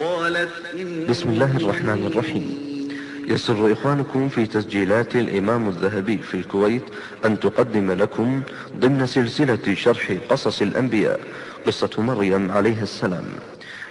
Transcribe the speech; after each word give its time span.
قالت 0.00 0.50
بسم 1.08 1.28
الله 1.28 1.56
الرحمن 1.56 2.06
الرحيم. 2.06 2.46
يسر 3.28 3.72
إخوانكم 3.72 4.28
في 4.28 4.46
تسجيلات 4.46 5.16
الإمام 5.16 5.68
الذهبي 5.68 6.18
في 6.18 6.34
الكويت 6.34 6.82
أن 7.24 7.40
تقدم 7.40 7.92
لكم 7.92 8.42
ضمن 8.78 9.06
سلسلة 9.06 9.74
شرح 9.74 10.12
قصص 10.28 10.62
الأنبياء. 10.62 11.20
قصة 11.66 11.90
مريم 11.98 12.52
عليها 12.52 12.82
السلام. 12.82 13.24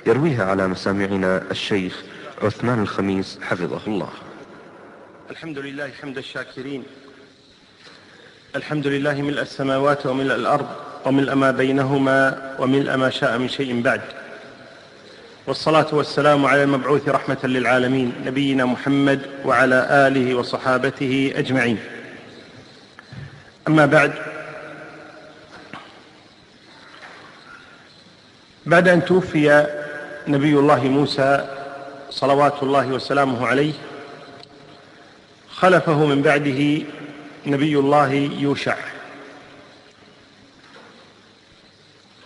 يرويها 0.08 0.46
على 0.46 0.68
مسامعنا 0.68 1.44
الشيخ 1.52 2.04
عثمان 2.42 2.82
الخميس 2.82 3.40
حفظه 3.42 3.82
الله. 3.88 4.10
الحمد 5.32 5.60
لله 5.60 5.90
حمد 6.02 6.18
الشاكرين. 6.18 6.84
الحمد 8.56 8.88
لله 8.88 9.22
ملء 9.22 9.42
السماوات 9.42 10.06
وملء 10.06 10.36
الأرض 10.36 10.68
وملء 11.06 11.36
ما 11.36 11.52
بينهما 11.52 12.56
وملء 12.60 12.96
ما 12.96 13.10
شاء 13.10 13.38
من 13.38 13.50
شيء 13.50 13.82
بعد. 13.82 14.02
والصلاة 15.48 15.88
والسلام 15.92 16.46
على 16.46 16.64
المبعوث 16.64 17.10
رحمة 17.10 17.38
للعالمين 17.44 18.14
نبينا 18.26 18.66
محمد 18.66 19.22
وعلى 19.46 19.88
آله 19.90 20.36
وصحابته 20.36 21.34
أجمعين. 21.36 21.80
أما 23.68 23.86
بعد 23.86 24.14
بعد 28.66 28.88
أن 28.88 29.06
توفي 29.06 29.68
نبي 30.28 30.60
الله 30.60 30.84
موسى 30.84 31.48
صلوات 32.10 32.64
الله 32.64 32.88
وسلامه 32.88 33.48
عليه 33.48 33.74
خلفه 35.50 36.06
من 36.06 36.22
بعده 36.22 36.82
نبي 37.46 37.80
الله 37.80 38.14
يوشع. 38.14 38.78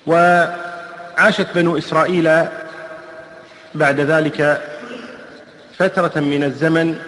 وعاشت 0.07 1.47
بنو 1.55 1.77
إسرائيل 1.77 2.47
بعد 3.75 3.99
ذلك 3.99 4.61
فترة 5.77 6.19
من 6.19 6.43
الزمن 6.43 6.99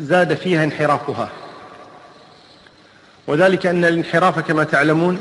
زاد 0.00 0.34
فيها 0.34 0.64
انحرافها. 0.64 1.28
وذلك 3.26 3.66
أن 3.66 3.84
الانحراف 3.84 4.38
كما 4.38 4.64
تعلمون 4.64 5.20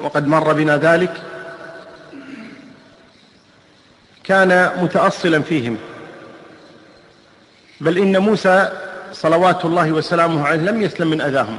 وقد 0.00 0.26
مر 0.26 0.52
بنا 0.52 0.76
ذلك 0.76 1.12
كان 4.24 4.70
متأصلا 4.82 5.42
فيهم. 5.42 5.76
بل 7.80 7.98
إن 7.98 8.18
موسى 8.18 8.68
صلوات 9.12 9.64
الله 9.64 9.92
وسلامه 9.92 10.46
عليه 10.46 10.60
لم 10.60 10.82
يسلم 10.82 11.10
من 11.10 11.20
أذاهم. 11.20 11.58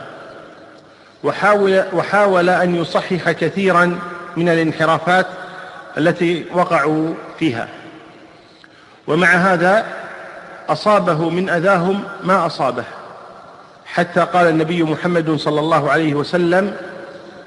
وحاول, 1.24 1.84
وحاول 1.94 2.50
أن 2.50 2.76
يصحح 2.76 3.32
كثيرا 3.32 4.00
من 4.38 4.50
الانحرافات 4.50 5.28
التي 5.98 6.46
وقعوا 6.54 7.14
فيها. 7.40 7.81
ومع 9.08 9.28
هذا 9.28 9.86
أصابه 10.70 11.30
من 11.30 11.50
أذاهم 11.50 12.04
ما 12.24 12.46
أصابه. 12.46 12.84
حتى 13.86 14.20
قال 14.20 14.48
النبي 14.48 14.84
محمد 14.84 15.36
صلى 15.36 15.60
الله 15.60 15.92
عليه 15.92 16.14
وسلم 16.14 16.78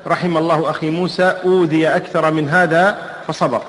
رحم 0.07 0.37
الله 0.37 0.71
أخي 0.71 0.91
موسى 0.91 1.23
أوذي 1.45 1.89
أكثر 1.89 2.31
من 2.31 2.49
هذا 2.49 2.99
فصبر. 3.29 3.63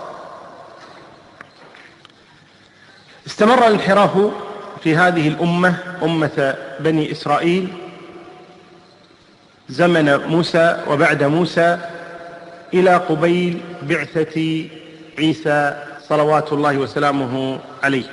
استمر 3.28 3.68
الانحراف 3.68 4.32
في 4.84 4.96
هذه 4.96 5.28
الأمة 5.28 5.76
أمة 6.04 6.56
بني 6.80 7.12
إسرائيل. 7.12 7.68
زمن 9.70 10.16
موسى 10.28 10.84
وبعد 10.88 11.24
موسى 11.24 11.78
إلى 12.74 12.96
قبيل 12.96 13.62
بعثة 13.82 14.66
عيسى 15.20 15.84
صلوات 16.10 16.54
الله 16.54 16.78
وسلامه 16.78 17.60
عليه. 17.84 18.04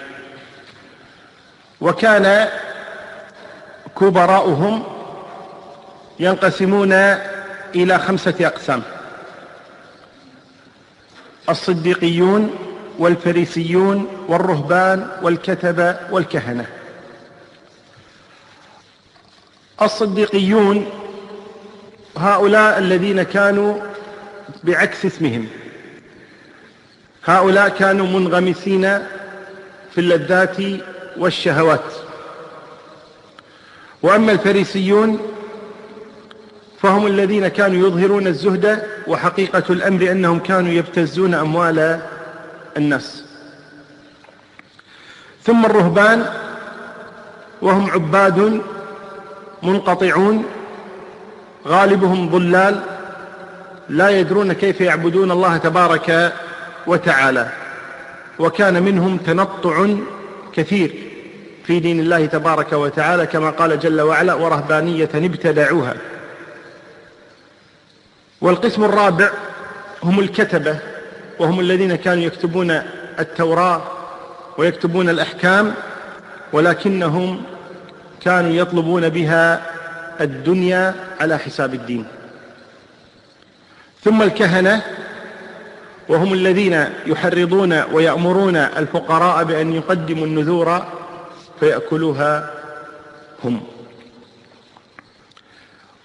وكان 1.80 2.48
كبراؤهم 4.00 4.82
ينقسمون 6.20 6.92
إلى 7.74 7.98
خمسة 7.98 8.34
أقسام. 8.40 8.82
الصدوقيون 11.48 12.50
والفريسيون 12.98 14.24
والرهبان 14.28 15.10
والكتبة 15.22 15.96
والكهنة. 16.10 16.66
الصدوقيون 19.82 20.86
هؤلاء 22.16 22.78
الذين 22.78 23.22
كانوا 23.22 23.80
بعكس 24.64 25.06
اسمهم. 25.06 25.48
هؤلاء 27.24 27.68
كانوا 27.68 28.06
منغمسين 28.06 28.98
في 29.94 29.98
اللذات 29.98 30.56
والشهوات. 31.16 31.92
وأما 34.02 34.32
الفريسيون 34.32 35.18
فهم 36.80 37.06
الذين 37.06 37.48
كانوا 37.48 37.88
يظهرون 37.88 38.26
الزهد 38.26 38.82
وحقيقة 39.06 39.64
الأمر 39.70 40.10
أنهم 40.10 40.38
كانوا 40.38 40.72
يبتزون 40.72 41.34
أموال 41.34 42.00
الناس. 42.76 43.24
ثم 45.42 45.66
الرهبان 45.66 46.26
وهم 47.62 47.90
عباد 47.90 48.60
منقطعون 49.62 50.44
غالبهم 51.66 52.28
ضلال 52.28 52.80
لا 53.88 54.08
يدرون 54.08 54.52
كيف 54.52 54.80
يعبدون 54.80 55.30
الله 55.30 55.56
تبارك 55.56 56.32
وتعالى. 56.86 57.48
وكان 58.38 58.82
منهم 58.82 59.16
تنطع 59.16 59.88
كثير 60.52 60.94
في 61.64 61.80
دين 61.80 62.00
الله 62.00 62.26
تبارك 62.26 62.72
وتعالى 62.72 63.26
كما 63.26 63.50
قال 63.50 63.80
جل 63.80 64.00
وعلا 64.00 64.34
ورهبانية 64.34 65.10
ابتدعوها. 65.14 65.94
والقسم 68.40 68.84
الرابع 68.84 69.30
هم 70.02 70.20
الكتبة 70.20 70.78
وهم 71.38 71.60
الذين 71.60 71.96
كانوا 71.96 72.22
يكتبون 72.24 72.82
التوراة 73.18 73.82
ويكتبون 74.58 75.08
الأحكام 75.08 75.74
ولكنهم 76.52 77.42
كانوا 78.20 78.50
يطلبون 78.50 79.08
بها 79.08 79.62
الدنيا 80.20 80.94
على 81.20 81.38
حساب 81.38 81.74
الدين. 81.74 82.06
ثم 84.04 84.22
الكهنة 84.22 84.82
وهم 86.12 86.32
الذين 86.32 86.84
يحرضون 87.06 87.82
ويأمرون 87.92 88.56
الفقراء 88.56 89.44
بأن 89.44 89.72
يقدموا 89.72 90.26
النذور 90.26 90.82
فيأكلوها 91.60 92.50
هم. 93.44 93.60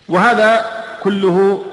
وهذا 0.09 0.65
كله 1.03 1.63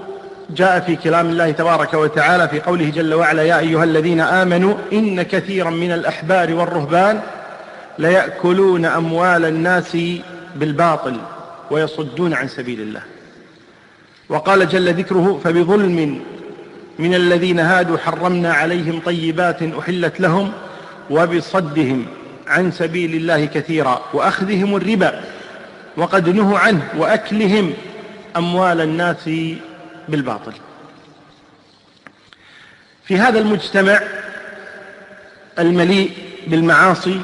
جاء 0.50 0.80
في 0.80 0.96
كلام 0.96 1.26
الله 1.26 1.50
تبارك 1.50 1.94
وتعالى 1.94 2.48
في 2.48 2.60
قوله 2.60 2.90
جل 2.90 3.14
وعلا 3.14 3.42
يا 3.42 3.58
أيها 3.58 3.84
الذين 3.84 4.20
آمنوا 4.20 4.74
إن 4.92 5.22
كثيرا 5.22 5.70
من 5.70 5.92
الأحبار 5.92 6.54
والرهبان 6.54 7.20
ليأكلون 7.98 8.84
أموال 8.84 9.44
الناس 9.44 9.96
بالباطل 10.56 11.16
ويصدون 11.70 12.34
عن 12.34 12.48
سبيل 12.48 12.80
الله. 12.80 13.02
وقال 14.28 14.68
جل 14.68 14.94
ذكره 14.94 15.40
فبظلم 15.44 16.20
من 16.98 17.14
الذين 17.14 17.60
هادوا 17.60 17.98
حرمنا 17.98 18.52
عليهم 18.52 19.00
طيبات 19.00 19.62
أحلت 19.62 20.20
لهم 20.20 20.52
وبصدهم 21.10 22.06
عن 22.46 22.72
سبيل 22.72 23.14
الله 23.14 23.44
كثيرا 23.44 24.02
وأخذهم 24.12 24.76
الربا 24.76 25.20
وقد 25.96 26.28
نهوا 26.28 26.58
عنه 26.58 26.88
وأكلهم 26.96 27.72
أموال 28.36 28.80
الناس 28.80 29.30
بالباطل. 30.08 30.52
في 33.04 33.16
هذا 33.18 33.38
المجتمع 33.38 34.00
المليء 35.58 36.10
بالمعاصي 36.46 37.20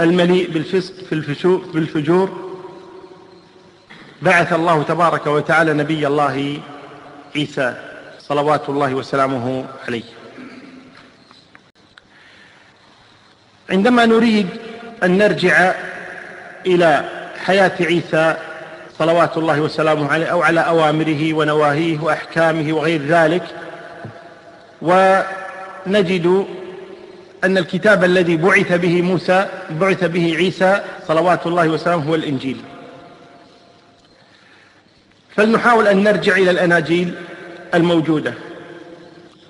المليء 0.00 0.50
بالفسق 0.50 0.94
في 1.04 1.78
الفجور 1.78 2.48
بعث 4.22 4.52
الله 4.52 4.82
تبارك 4.82 5.26
وتعالى 5.26 5.72
نبي 5.72 6.06
الله 6.06 6.60
عيسى 7.36 7.87
صلوات 8.28 8.68
الله 8.68 8.94
وسلامه 8.94 9.64
عليه. 9.86 10.02
عندما 13.70 14.06
نريد 14.06 14.48
أن 15.02 15.18
نرجع 15.18 15.74
إلى 16.66 17.08
حياة 17.44 17.72
عيسى 17.80 18.36
صلوات 18.98 19.36
الله 19.36 19.60
وسلامه 19.60 20.12
عليه 20.12 20.26
أو 20.26 20.42
على 20.42 20.60
أوامره 20.60 21.34
ونواهيه 21.34 21.98
وأحكامه 22.00 22.72
وغير 22.72 23.02
ذلك 23.06 23.42
ونجد 24.82 26.46
أن 27.44 27.58
الكتاب 27.58 28.04
الذي 28.04 28.36
بعث 28.36 28.72
به 28.72 29.02
موسى 29.02 29.46
بعث 29.70 30.04
به 30.04 30.34
عيسى 30.36 30.82
صلوات 31.08 31.46
الله 31.46 31.68
وسلامه 31.68 32.04
هو 32.04 32.14
الإنجيل. 32.14 32.60
فلنحاول 35.36 35.86
أن 35.88 36.02
نرجع 36.02 36.36
إلى 36.36 36.50
الأناجيل 36.50 37.14
الموجودة 37.74 38.34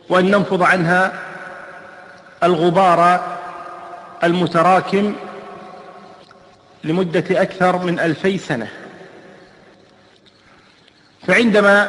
وأن 0.08 0.30
ننفض 0.30 0.62
عنها 0.62 1.12
الغبار 2.42 3.20
المتراكم 4.24 5.14
لمدة 6.84 7.42
أكثر 7.42 7.78
من 7.78 8.00
ألفي 8.00 8.38
سنة. 8.38 8.68
فعندما 11.26 11.88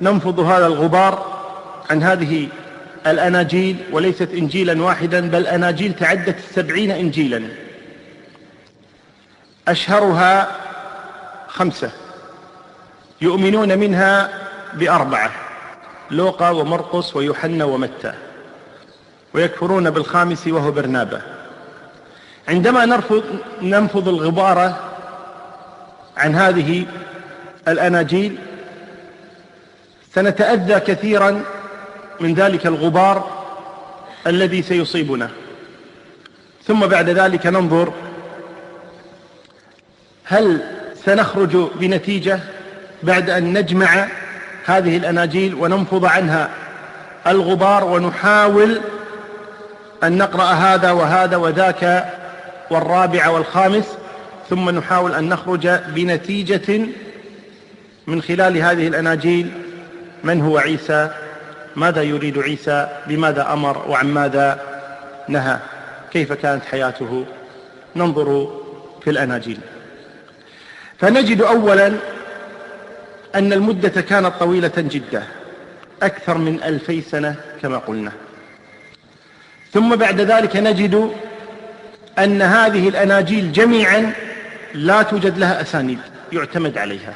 ننفض 0.00 0.40
هذا 0.40 0.66
الغبار 0.66 1.34
عن 1.90 2.02
هذه 2.02 2.48
الأناجيل 3.06 3.76
وليست 3.92 4.30
إنجيلا 4.30 4.82
واحدا 4.82 5.30
بل 5.30 5.46
أناجيل 5.46 5.94
تعدت 5.94 6.38
السبعين 6.38 6.90
إنجيلا 6.90 7.48
أشهرها 9.68 10.48
خمسة 11.48 11.90
يؤمنون 13.20 13.78
منها 13.78 14.30
بأربعة. 14.74 15.43
لوقا 16.10 16.50
ومرقس 16.50 17.16
ويوحنا 17.16 17.64
ومتى 17.64 18.14
ويكفرون 19.34 19.90
بالخامس 19.90 20.46
وهو 20.46 20.70
برنابة 20.70 21.20
عندما 22.48 22.84
نرفض 22.84 23.24
ننفض 23.62 24.08
الغبار 24.08 24.74
عن 26.16 26.34
هذه 26.34 26.86
الأناجيل 27.68 28.38
سنتأذى 30.14 30.80
كثيرا 30.80 31.42
من 32.20 32.34
ذلك 32.34 32.66
الغبار 32.66 33.44
الذي 34.26 34.62
سيصيبنا. 34.62 35.30
ثم 36.66 36.86
بعد 36.86 37.10
ذلك 37.10 37.46
ننظر 37.46 37.92
هل 40.24 40.60
سنخرج 41.04 41.56
بنتيجة 41.56 42.40
بعد 43.02 43.30
أن 43.30 43.58
نجمع 43.58 44.08
هذه 44.64 44.96
الأناجيل 44.96 45.54
وننفض 45.54 46.04
عنها. 46.04 46.50
الغبار 47.26 47.84
ونحاول 47.84 48.80
أن 50.02 50.18
نقرأ 50.18 50.44
هذا 50.44 50.90
وهذا 50.90 51.36
وذاك 51.36 52.12
والرابع 52.70 53.28
والخامس 53.28 53.84
ثم 54.50 54.70
نحاول 54.70 55.14
أن 55.14 55.28
نخرج 55.28 55.68
بنتيجة 55.68 56.86
من 58.06 58.22
خلال 58.22 58.58
هذه 58.58 58.88
الأناجيل. 58.88 59.50
من 60.24 60.40
هو 60.40 60.58
عيسى؟ 60.58 61.10
ماذا 61.76 62.02
يريد 62.02 62.38
عيسى؟ 62.38 62.88
بماذا 63.06 63.52
أمر؟ 63.52 63.84
وعن 63.88 64.06
ماذا 64.06 64.60
نهى؟ 65.28 65.56
كيف 66.12 66.32
كانت 66.32 66.64
حياته؟ 66.64 67.24
ننظر 67.96 68.60
في 69.04 69.10
الأناجيل. 69.10 69.58
فنجد 70.98 71.42
أولا 71.42 71.92
أن 73.34 73.52
المدة 73.52 74.00
كانت 74.00 74.32
طويلة 74.40 74.72
جدا 74.76 75.22
أكثر 76.02 76.38
من 76.38 76.62
ألفي 76.62 77.00
سنة 77.00 77.34
كما 77.62 77.78
قلنا. 77.78 78.12
ثم 79.72 79.96
بعد 79.96 80.20
ذلك 80.20 80.56
نجد 80.56 81.10
أن 82.18 82.42
هذه 82.42 82.88
الأناجيل 82.88 83.52
جميعا 83.52 84.12
لا 84.74 85.02
توجد 85.02 85.38
لها 85.38 85.60
أسانيد 85.60 85.98
يعتمد 86.32 86.78
عليها. 86.78 87.14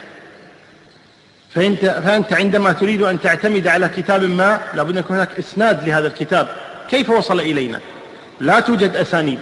فأنت, 1.55 1.85
فأنت 1.85 2.33
عندما 2.33 2.73
تريد 2.73 3.03
أن 3.03 3.21
تعتمد 3.21 3.67
على 3.67 3.89
كتاب 3.89 4.23
ما 4.23 4.61
لابد 4.75 4.91
أن 4.91 4.99
يكون 4.99 5.17
هناك 5.17 5.39
إسناد 5.39 5.89
لهذا 5.89 6.07
الكتاب. 6.07 6.49
كيف 6.91 7.11
وصل 7.11 7.41
إلينا؟ 7.41 7.81
لا 8.41 8.61
توجد 8.61 8.97
أسانيد. 8.97 9.41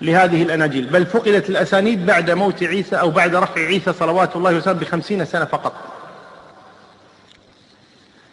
لهذه 0.00 0.42
الأناجيل. 0.42 0.86
بل 0.86 1.06
فقدت 1.06 1.50
الأسانيد 1.50 2.06
بعد 2.06 2.30
موت 2.30 2.62
عيسى 2.62 2.96
أو 2.96 3.10
بعد 3.10 3.34
رفع 3.34 3.60
عيسى 3.60 3.92
صلوات 3.92 4.36
الله 4.36 4.54
وسلم 4.54 4.78
بخمسين 4.78 5.24
سنة 5.24 5.44
فقط. 5.44 5.72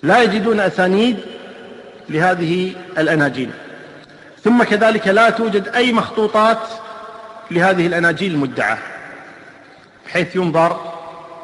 لا 0.04 0.24
يجدون 0.24 0.60
أسانيد 0.60 1.18
لهذه 2.10 2.74
الأناجيل. 2.98 3.50
ثم 4.44 4.64
كذلك 4.64 5.08
لا 5.08 5.30
توجد 5.30 5.68
أي 5.68 5.94
مخطوطات 5.94 6.60
لهذه 7.52 7.88
الأناجيل 7.88 8.32
المدعاة 8.32 8.78
بحيث 10.06 10.36
ينظر 10.36 10.94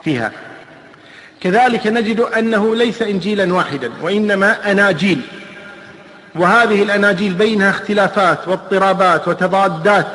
فيها. 0.04 0.32
كذلك 1.42 1.88
نجد 1.88 2.20
أنه 2.20 2.76
ليس 2.76 3.02
إنجيلا 3.02 3.54
واحدا 3.54 3.92
وإنما 4.02 4.72
أناجيل. 4.72 5.22
وهذه 6.36 6.84
الأناجيل 6.84 7.34
بينها 7.34 7.70
اختلافات 7.70 8.48
واضطرابات 8.48 9.28
وتضادات 9.28 10.08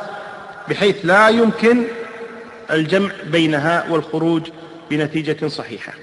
بحيث 0.69 0.95
لا 1.03 1.29
يمكن 1.29 1.83
الجمع 2.71 3.11
بينها 3.23 3.85
والخروج 3.89 4.49
بنتيجة 4.89 5.47
صحيحة. 5.47 5.93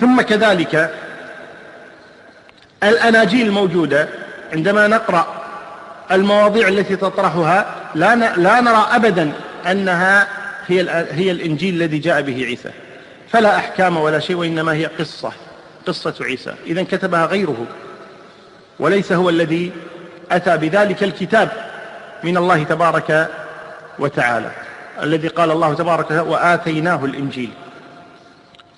ثم 0.00 0.20
كذلك 0.20 0.94
الأناجيل 2.82 3.46
الموجودة 3.46 4.08
عندما 4.52 4.88
نقرأ 4.88 5.26
المواضيع 6.10 6.68
التي 6.68 6.96
تطرحها 6.96 7.74
لا 7.94 8.14
لا 8.36 8.60
نرى 8.60 8.86
أبدا 8.90 9.32
أنها 9.70 10.28
هي 10.66 11.06
هي 11.10 11.30
الإنجيل 11.30 11.74
الذي 11.74 11.98
جاء 11.98 12.22
به 12.22 12.44
عيسى. 12.44 12.70
فلا 13.28 13.56
أحكام 13.56 13.96
ولا 13.96 14.18
شيء 14.18 14.36
وإنما 14.36 14.72
هي 14.72 14.86
قصة 14.86 15.32
قصة 15.86 16.14
عيسى. 16.20 16.54
إذا 16.66 16.82
كتبها 16.82 17.26
غيره. 17.26 17.66
وليس 18.78 19.12
هو 19.12 19.28
الذي 19.30 19.72
أتى 20.30 20.56
بذلك 20.56 21.02
الكتاب 21.02 21.48
من 22.24 22.36
الله 22.36 22.62
تبارك 22.62 23.30
وتعالى 23.98 24.50
الذي 25.02 25.28
قال 25.28 25.50
الله 25.50 25.74
تبارك 25.74 26.10
وآتيناه 26.10 27.04
الإنجيل. 27.04 27.50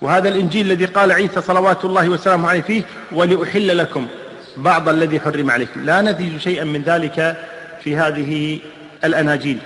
وهذا 0.01 0.29
الإنجيل 0.29 0.67
الذي 0.67 0.85
قال 0.85 1.13
عيسى 1.13 1.41
صلوات 1.41 1.85
الله 1.85 2.09
وسلامه 2.09 2.49
عليه 2.49 2.63
فيه 2.63 2.83
ولأحل 3.13 3.79
لكم 3.79 4.07
بعض 4.57 4.89
الذي 4.89 5.21
حرم 5.21 5.51
عليكم. 5.51 5.85
لا 5.85 6.01
نجد 6.01 6.39
شيئا 6.39 6.65
من 6.65 6.83
ذلك 6.83 7.37
في 7.85 7.97
هذه 7.97 8.59
الأناجيل. 9.05 9.59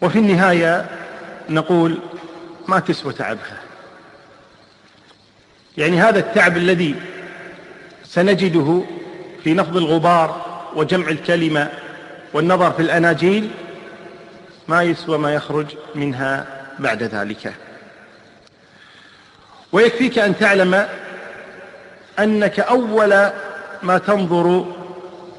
وفي 0.00 0.18
النهاية 0.18 0.86
نقول 1.48 1.98
ما 2.68 2.78
تسوى 2.78 3.12
تعبها. 3.12 3.60
يعني 5.78 6.00
هذا 6.00 6.18
التعب 6.18 6.56
الذي 6.56 6.94
سنجده 8.14 8.82
في 9.44 9.54
نفض 9.54 9.76
الغبار 9.76 10.60
وجمع 10.76 11.08
الكلمة 11.08 11.68
والنظر 12.32 12.70
في 12.70 12.82
الأناجيل 12.82 13.50
ما 14.68 14.82
يسوى 14.82 15.18
ما 15.18 15.34
يخرج 15.34 15.66
منها 15.94 16.46
بعد 16.78 17.02
ذلك. 17.02 17.52
ويكفيك 19.72 20.18
أن 20.18 20.38
تعلم 20.38 20.86
أنك 22.18 22.60
أول 22.60 23.08
ما 23.82 23.98
تنظر 23.98 24.66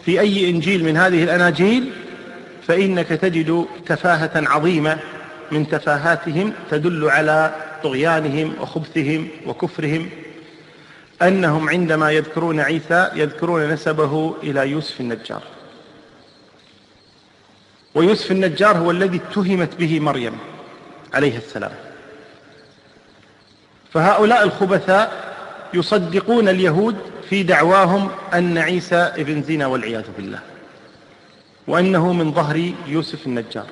في 0.06 0.20
أي 0.20 0.50
إنجيل 0.50 0.84
من 0.84 0.98
هذه 0.98 1.24
الأناجيل 1.24 1.92
فإنك 2.68 3.08
تجد 3.08 3.66
تفاهة 3.86 4.32
عظيمة 4.36 4.98
من 5.52 5.70
تفاهاتهم 5.70 6.54
تدل 6.72 7.10
على 7.10 7.56
طغيانهم 7.84 8.54
وخبثهم 8.62 9.28
وكفرهم 9.46 10.10
أنهم 11.28 11.70
عندما 11.70 12.12
يذكرون 12.12 12.60
عيسى 12.60 13.10
يذكرون 13.16 13.70
نسبه 13.70 14.36
إلى 14.44 14.70
يوسف 14.70 15.02
النجار. 15.02 15.42
ويوسف 17.96 18.32
النجار 18.32 18.78
هو 18.78 18.92
الذي 18.92 19.18
اتهمت 19.18 19.76
به 19.76 20.00
مريم 20.00 20.38
عليه 21.14 21.38
السلام. 21.38 21.72
فهؤلاء 23.94 24.44
الخبثاء 24.44 25.34
يصدقون 25.74 26.50
اليهود 26.50 26.96
في 27.30 27.44
دعواهم 27.44 28.10
أن 28.34 28.58
عيسى 28.58 28.96
ابن 28.96 29.44
زنا 29.44 29.66
والعياذ 29.66 30.06
بالله 30.18 30.40
وأنه 31.68 32.14
من 32.14 32.34
ظهر 32.34 32.72
يوسف 32.88 33.28
النجار. 33.28 33.68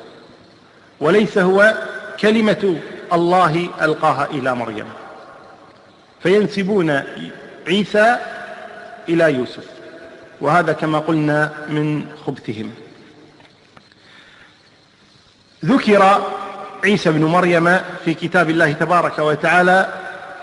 وليس 1.00 1.38
هو 1.38 1.74
كلمة 2.20 2.76
الله 3.14 3.70
ألقاها 3.82 4.28
إلى 4.32 4.56
مريم. 4.56 4.86
فينسبون 6.24 7.04
عيسى 7.68 8.18
إلى 9.10 9.34
يوسف 9.34 9.66
وهذا 10.42 10.74
كما 10.74 11.00
قلنا 11.00 11.52
من 11.70 12.06
خبثهم. 12.26 12.72
ذكر 15.66 16.22
عيسى 16.84 17.12
بن 17.12 17.26
مريم 17.26 17.80
في 18.06 18.14
كتاب 18.14 18.50
الله 18.50 18.72
تبارك 18.72 19.20
وتعالى 19.20 19.94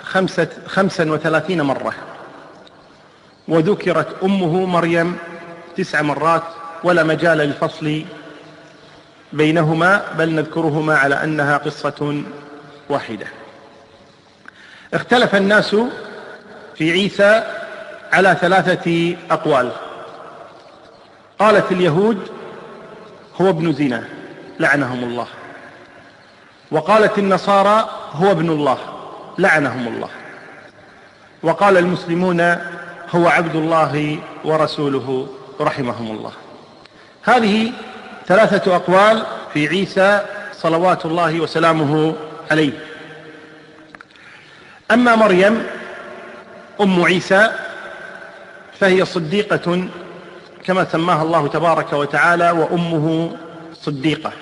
خمسة 0.03 0.49
خمسا 0.67 1.13
وثلاثين 1.13 1.63
مرة. 1.63 1.95
وذكرت 3.49 4.23
أمه 4.23 4.67
مريم 4.67 5.19
تسع 5.77 6.03
مرات 6.03 6.43
ولا 6.85 7.03
مجال 7.03 7.39
للفصل 7.39 8.05
بينهما 9.33 10.03
بل 10.19 10.35
نذكرهما 10.35 10.97
على 10.97 11.25
أنها 11.25 11.57
قصة 11.57 12.23
واحدة. 12.89 13.27
اختلف 14.95 15.35
الناس 15.35 15.77
في 16.79 16.93
عيسى 16.93 17.43
على 18.13 18.37
ثلاثة 18.41 19.17
أقوال. 19.31 19.73
قالت 21.39 21.73
اليهود 21.73 22.31
هو 23.41 23.49
ابن 23.49 23.73
زنا 23.73 24.05
لعنهم 24.61 25.05
الله. 25.05 25.27
وقالت 26.71 27.19
النصارى 27.19 27.89
هو 28.13 28.31
ابن 28.31 28.51
الله 28.51 28.79
لعنهم 29.39 29.89
الله. 29.89 30.09
وقال 31.43 31.77
المسلمون 31.77 32.41
هو 33.15 33.29
عبد 33.29 33.57
الله 33.57 34.19
ورسوله 34.45 35.29
رحمهم 35.61 36.11
الله. 36.11 36.33
هذه 37.23 37.73
ثلاثة 38.27 38.77
أقوال 38.77 39.23
في 39.55 39.69
عيسى 39.69 40.21
صلوات 40.53 41.07
الله 41.07 41.41
وسلامه 41.41 42.15
عليه. 42.51 42.73
أما 44.91 45.17
مريم 45.17 45.67
أم 46.81 47.05
عيسى 47.05 47.51
فهي 48.79 49.05
صديقة 49.05 49.89
كما 50.65 50.85
سماها 50.85 51.23
الله 51.23 51.49
تبارك 51.49 51.93
وتعالى 51.93 52.51
وأمه 52.51 53.37
صديقة. 53.75 54.33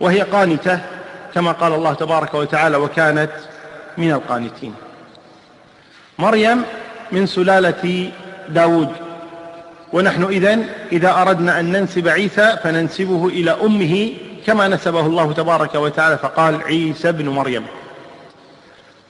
وهي 0.00 0.20
قانتة 0.20 0.80
كما 1.34 1.52
قال 1.52 1.72
الله 1.74 1.94
تبارك 1.94 2.34
وتعالى 2.34 2.76
وكانت 2.76 3.30
من 3.98 4.12
القانتين. 4.12 4.74
مريم 6.18 6.62
من 7.12 7.26
سلالة 7.26 8.10
داود. 8.48 8.88
ونحن 9.92 10.24
إذن 10.24 10.66
إذا 10.92 11.22
أردنا 11.22 11.60
أن 11.60 11.72
ننسب 11.72 12.08
عيسى 12.08 12.56
فننسبه 12.62 13.26
إلى 13.26 13.50
أمه 13.50 14.12
كما 14.46 14.68
نسبه 14.68 15.06
الله 15.06 15.32
تبارك 15.32 15.74
وتعالى 15.74 16.18
فقال 16.18 16.62
عيسى 16.62 17.08
ابن 17.08 17.28
مريم. 17.28 17.66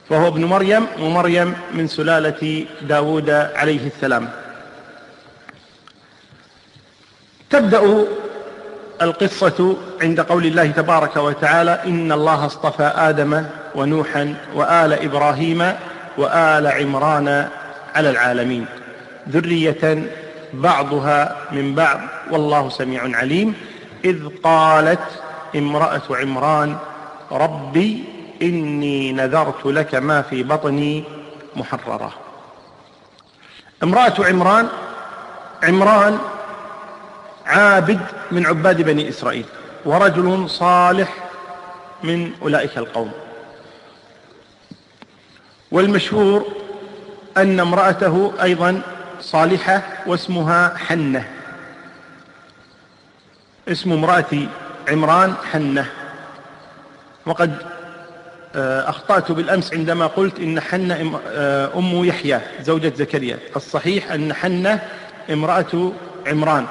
فهو 0.08 0.28
ابن 0.28 0.44
مريم 0.44 0.86
ومريم 1.00 1.54
من 1.74 1.86
سلالة 1.86 2.66
داود 2.82 3.30
عليه 3.30 3.86
السلام. 3.86 4.28
تبدأ 7.50 8.04
القصة 9.02 9.76
عند 10.02 10.20
قول 10.20 10.46
الله 10.46 10.66
تبارك 10.70 11.16
وتعالى 11.16 11.80
إن 11.86 12.12
الله 12.12 12.46
اصطفى 12.46 12.92
آدم 12.96 13.44
ونوحا 13.74 14.34
وآل 14.54 14.92
إبراهيم 14.92 15.72
وآل 16.18 16.66
عمران 16.66 17.48
على 17.94 18.10
العالمين. 18.10 18.66
ذرية 19.28 20.02
بعضها 20.52 21.36
من 21.52 21.74
بعض 21.74 22.00
والله 22.30 22.68
سميع 22.68 23.16
عليم. 23.16 23.54
إذ 24.04 24.28
قالت 24.42 25.06
امرأة 25.56 26.02
عمران 26.10 26.76
ربي 27.32 28.04
إني 28.42 29.12
نذرت 29.12 29.66
لك 29.66 29.94
ما 29.94 30.22
في 30.22 30.42
بطني 30.42 31.04
محررة. 31.56 32.12
امرأة 33.82 34.14
عمران 34.18 34.68
عمران 35.62 36.18
عابد 37.46 38.00
من 38.32 38.46
عباد 38.46 38.82
بني 38.82 39.08
إسرائيل 39.08 39.44
ورجل 39.84 40.50
صالح 40.50 41.14
من 42.02 42.32
أولئك 42.42 42.78
القوم. 42.78 43.12
والمشهور 45.70 46.46
أن 47.36 47.60
امرأته 47.60 48.32
أيضا 48.42 48.80
صالحة 49.20 49.82
واسمها 50.06 50.76
حنة. 50.76 51.28
اسم 53.68 53.92
امرأة 53.92 54.48
عمران 54.88 55.34
حنة. 55.52 55.86
وقد 57.26 57.77
أخطأت 58.88 59.32
بالأمس 59.32 59.72
عندما 59.74 60.06
قلت 60.06 60.40
إن 60.40 60.60
حنة 60.60 61.20
آه، 61.28 61.70
أم 61.78 62.04
يحيى 62.04 62.40
زوجة 62.60 62.92
زكريا. 62.96 63.38
الصحيح 63.56 64.12
أن 64.12 64.34
حنة 64.34 64.80
امرأة 65.30 65.92
عمران 66.26 66.66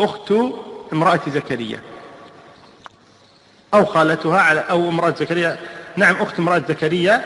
أخت 0.00 0.32
امرأة 0.92 1.20
زكريا 1.28 1.80
أو 3.74 3.84
خالتها 3.84 4.40
على 4.40 4.60
أو 4.70 4.88
امرأة 4.88 5.14
زكريا. 5.20 5.56
نعم 5.96 6.16
أخت 6.16 6.38
امرأة 6.38 6.62
زكريا 6.68 7.24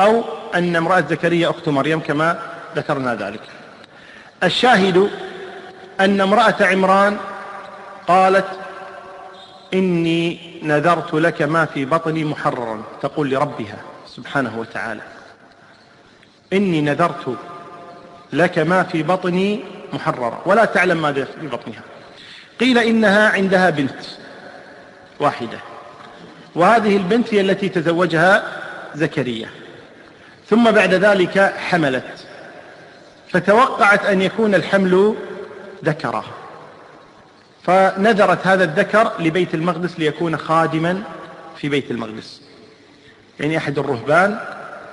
أو 0.00 0.24
أن 0.54 0.76
امرأة 0.76 1.04
زكريا 1.10 1.50
أخت 1.50 1.68
مريم 1.68 2.00
كما 2.00 2.38
ذكرنا 2.76 3.14
ذلك. 3.14 3.40
الشاهد 4.44 5.10
أن 6.00 6.20
امرأة 6.20 6.54
عمران 6.60 7.16
قالت 8.08 8.46
إني 9.74 10.40
نذرت 10.62 11.14
لك 11.14 11.42
ما 11.42 11.64
في 11.64 11.84
بطني 11.84 12.24
محررا. 12.24 12.82
تقول 13.02 13.30
لربها 13.30 13.76
سبحانه 14.06 14.58
وتعالى. 14.58 15.02
إني 16.52 16.80
نذرت 16.80 17.36
لك 18.32 18.58
ما 18.58 18.82
في 18.82 19.02
بطني 19.02 19.60
محررا. 19.92 20.42
ولا 20.46 20.64
تعلم 20.64 21.02
ماذا 21.02 21.24
في 21.24 21.46
بطنها. 21.46 21.82
قيل 22.60 22.78
إنها 22.78 23.28
عندها 23.28 23.70
بنت 23.70 24.00
واحدة. 25.20 25.58
وهذه 26.54 26.96
البنت 26.96 27.34
هي 27.34 27.40
التي 27.40 27.68
تزوجها 27.68 28.42
زكريا. 28.94 29.48
ثم 30.48 30.70
بعد 30.70 30.94
ذلك 30.94 31.54
حملت. 31.68 32.26
فتوقعت 33.28 34.06
أن 34.06 34.22
يكون 34.22 34.54
الحمل 34.54 35.14
ذكرا 35.84 36.24
فنذرت 37.70 38.46
هذا 38.46 38.64
الذكر 38.64 39.12
لبيت 39.18 39.54
المقدس 39.54 39.98
ليكون 39.98 40.36
خادما 40.36 41.02
في 41.56 41.68
بيت 41.68 41.90
المقدس. 41.90 42.40
يعني 43.40 43.58
أحد 43.58 43.78
الرهبان 43.78 44.38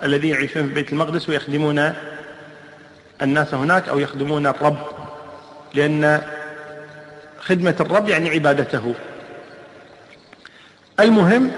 الذين 0.04 0.34
يعيشون 0.34 0.68
في 0.68 0.74
بيت 0.74 0.94
المقدس 0.94 1.30
ويخدمون 1.30 1.94
الناس 3.22 3.54
هناك 3.54 3.90
أو 3.90 4.00
يخدمون 4.00 4.48
الرب. 4.48 4.78
لأن 5.74 6.22
خدمة 7.40 7.76
الرب 7.80 8.10
يعني 8.10 8.30
عبادته. 8.30 8.94
المهم 11.00 11.52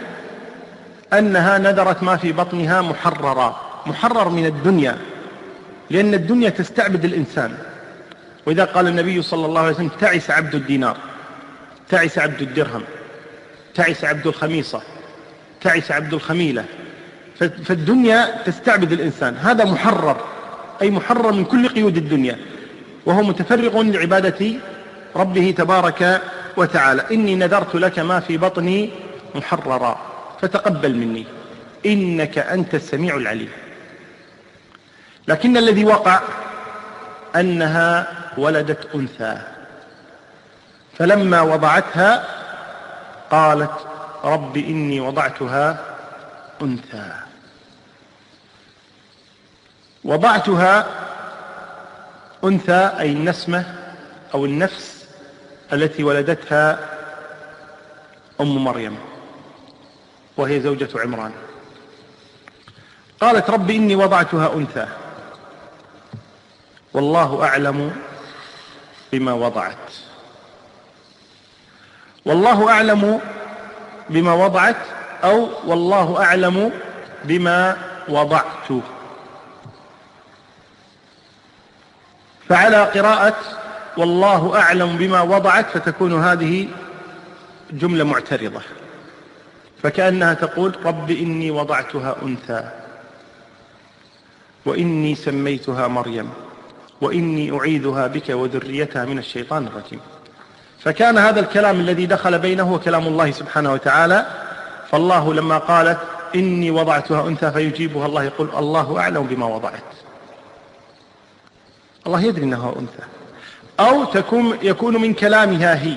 أنها 1.14 1.58
نذرت 1.58 2.04
ما 2.04 2.18
في 2.18 2.32
بطنها 2.32 2.82
محررا. 2.82 3.62
محرر 3.86 4.30
من 4.30 4.46
الدنيا. 4.46 4.98
لأن 5.90 6.14
الدنيا 6.14 6.50
تستعبد 6.50 7.06
الإنسان. 7.06 7.58
وإذا 8.46 8.66
قال 8.66 8.88
النبي 8.88 9.22
صلى 9.22 9.46
الله 9.46 9.62
عليه 9.62 9.72
وسلم 9.72 9.92
تعس 10.00 10.32
عبد 10.32 10.56
الدينار. 10.56 11.09
تعس 11.90 12.18
عبد 12.18 12.42
الدرهم 12.42 12.84
تعس 13.76 14.06
عبد 14.06 14.28
الخميصة 14.28 14.82
تعس 15.62 15.92
عبد 15.92 16.14
الخميلة. 16.14 16.66
فالدنيا 17.40 18.44
تستعبد 18.46 18.92
الإنسان. 18.92 19.38
هذا 19.38 19.66
محرر 19.66 20.26
أي 20.82 20.92
محرر 20.92 21.32
من 21.32 21.46
كل 21.46 21.68
قيود 21.68 21.98
الدنيا. 21.98 22.38
وهو 23.06 23.24
متفرغ 23.24 23.82
لعبادة 23.82 24.54
ربه 25.16 25.54
تبارك 25.58 26.22
وتعالى. 26.58 27.06
إني 27.12 27.36
نذرت 27.36 27.76
لك 27.76 28.00
ما 28.00 28.20
في 28.20 28.38
بطني 28.38 28.90
محررا. 29.36 30.00
فتقبل 30.42 30.96
مني. 30.96 31.26
إنك 31.86 32.38
أنت 32.38 32.76
السميع 32.76 33.16
العليم. 33.16 33.50
لكن 35.28 35.58
الذي 35.58 35.86
وقع 35.86 36.22
أنها 37.36 38.08
ولدت 38.38 38.96
أنثى. 38.96 39.42
فلما 41.00 41.42
وضعتها 41.42 42.26
قالت 43.32 43.72
رب 44.24 44.58
إني 44.58 45.00
وضعتها 45.00 45.78
أنثى. 46.62 47.12
وضعتها 50.04 50.86
أنثى 52.44 52.92
أي 53.00 53.12
النسمة 53.12 53.76
أو 54.34 54.46
النفس 54.46 55.06
التي 55.74 56.04
ولدتها 56.04 56.80
أم 58.42 58.64
مريم 58.64 58.98
وهي 60.38 60.62
زوجة 60.62 60.90
عمران. 60.96 61.32
قالت 63.22 63.50
رب 63.50 63.70
إني 63.70 63.96
وضعتها 63.96 64.54
أنثى. 64.54 64.88
والله 66.94 67.44
أعلم 67.44 67.96
بما 69.12 69.34
وضعت. 69.34 70.09
والله 72.30 72.70
أعلم 72.70 73.20
بما 74.10 74.34
وضعت 74.34 74.76
أو 75.24 75.50
والله 75.66 76.24
أعلم 76.24 76.72
بما 77.24 77.78
وضعت. 78.10 78.68
فعلى 82.50 82.84
قراءة 82.84 83.36
والله 83.98 84.60
أعلم 84.60 84.98
بما 84.98 85.22
وضعت 85.22 85.66
فتكون 85.78 86.24
هذه 86.24 86.68
جملة 87.72 88.04
معترضة. 88.04 88.62
فكأنها 89.84 90.34
تقول 90.34 90.86
رب 90.86 91.12
إني 91.12 91.52
وضعتها 91.52 92.16
أنثى 92.24 92.70
وإني 94.66 95.16
سميتها 95.16 95.88
مريم 95.88 96.30
وإني 97.02 97.60
أعيذها 97.60 98.08
بك 98.08 98.30
وذريتها 98.30 99.06
من 99.06 99.20
الشيطان 99.20 99.68
الرجيم. 99.68 100.00
فكان 100.84 101.18
هذا 101.18 101.40
الكلام 101.40 101.80
الذي 101.80 102.06
دخل 102.06 102.40
بينه 102.40 102.78
كلام 102.78 103.08
الله 103.08 103.32
سبحانه 103.32 103.74
وتعالى. 103.74 104.26
فالله 104.92 105.34
لما 105.34 105.58
قالت 105.58 106.00
إني 106.36 106.72
وضعتها 106.72 107.28
أنثى 107.28 107.52
فيجيبها 107.52 108.06
الله 108.06 108.24
يقول 108.24 108.50
الله 108.58 109.00
أعلم 109.00 109.24
بما 109.24 109.46
وضعت. 109.46 109.84
الله 112.08 112.22
يدري 112.22 112.44
أنها 112.44 112.74
أنثى. 112.80 113.04
أو 113.80 114.06
تكون 114.06 114.58
يكون 114.62 115.02
من 115.02 115.14
كلامها 115.14 115.84
هي. 115.84 115.96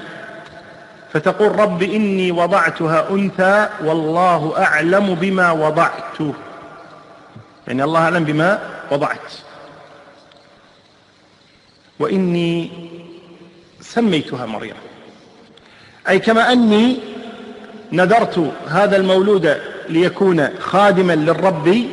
فتقول 1.13 1.59
رب 1.59 1.83
إني 1.83 2.33
وضعتها 2.33 3.11
أنثى 3.11 3.69
والله 3.85 4.55
أعلم 4.59 5.15
بما 5.15 5.53
وضعت. 5.53 6.19
يعني 7.67 7.85
الله 7.85 8.01
أعلم 8.01 8.25
بما 8.25 8.59
وضعت. 8.91 9.33
وإني 11.99 12.71
سميتها 13.95 14.47
مريم. 14.47 14.75
أي 16.09 16.19
كما 16.19 16.53
أني 16.53 16.99
نذرت 17.93 18.53
هذا 18.69 18.97
المولود 18.97 19.57
ليكون 19.89 20.49
خادما 20.59 21.13
للرب 21.13 21.85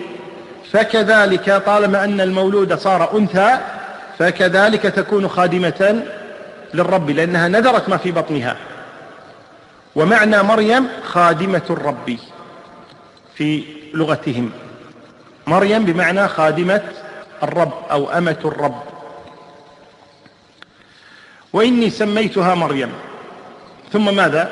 فكذلك 0.72 1.64
طالما 1.66 2.04
أن 2.04 2.22
المولود 2.22 2.74
صار 2.74 3.18
أنثى 3.18 3.58
فكذلك 4.20 4.82
تكون 4.82 5.28
خادمة 5.28 6.04
للرب 6.74 7.10
لأنها 7.10 7.48
نذرت 7.48 7.90
ما 7.90 7.98
في 7.98 8.12
بطنها. 8.12 8.56
ومعنى 9.96 10.44
مريم 10.44 10.88
خادمة 11.04 11.62
الرب 11.70 12.18
في 13.36 13.64
لغتهم. 13.94 14.52
مريم 15.48 15.86
بمعنى 15.86 16.28
خادمة 16.28 16.82
الرب 17.44 17.74
أو 17.92 18.10
أمة 18.10 18.38
الرب. 18.46 18.99
وإني 21.54 21.90
سميتها 21.90 22.56
مريم. 22.56 22.90
ثم 23.94 24.16
ماذا؟ 24.16 24.52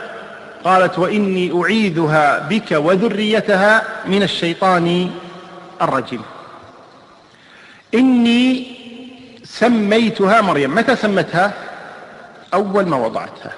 قالت 0.63 0.99
وإني 0.99 1.61
أعيذها 1.61 2.47
بك 2.49 2.71
وذريتها 2.71 3.83
من 4.05 4.23
الشيطان 4.23 5.11
الرجيم. 5.81 6.21
إني 7.93 8.77
سميتها 9.43 10.41
مريم. 10.41 10.75
متى 10.75 10.95
سمتها؟ 10.95 11.53
أول 12.53 12.85
ما 12.85 12.97
وضعتها. 12.97 13.53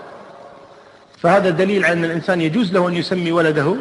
فهذا 1.22 1.50
دليل 1.50 1.86
على 1.86 1.94
أن 1.94 2.06
الإنسان 2.06 2.42
يجوز 2.42 2.74
له 2.74 2.88
أن 2.88 2.94
يسمي 2.94 3.32
ولده 3.32 3.76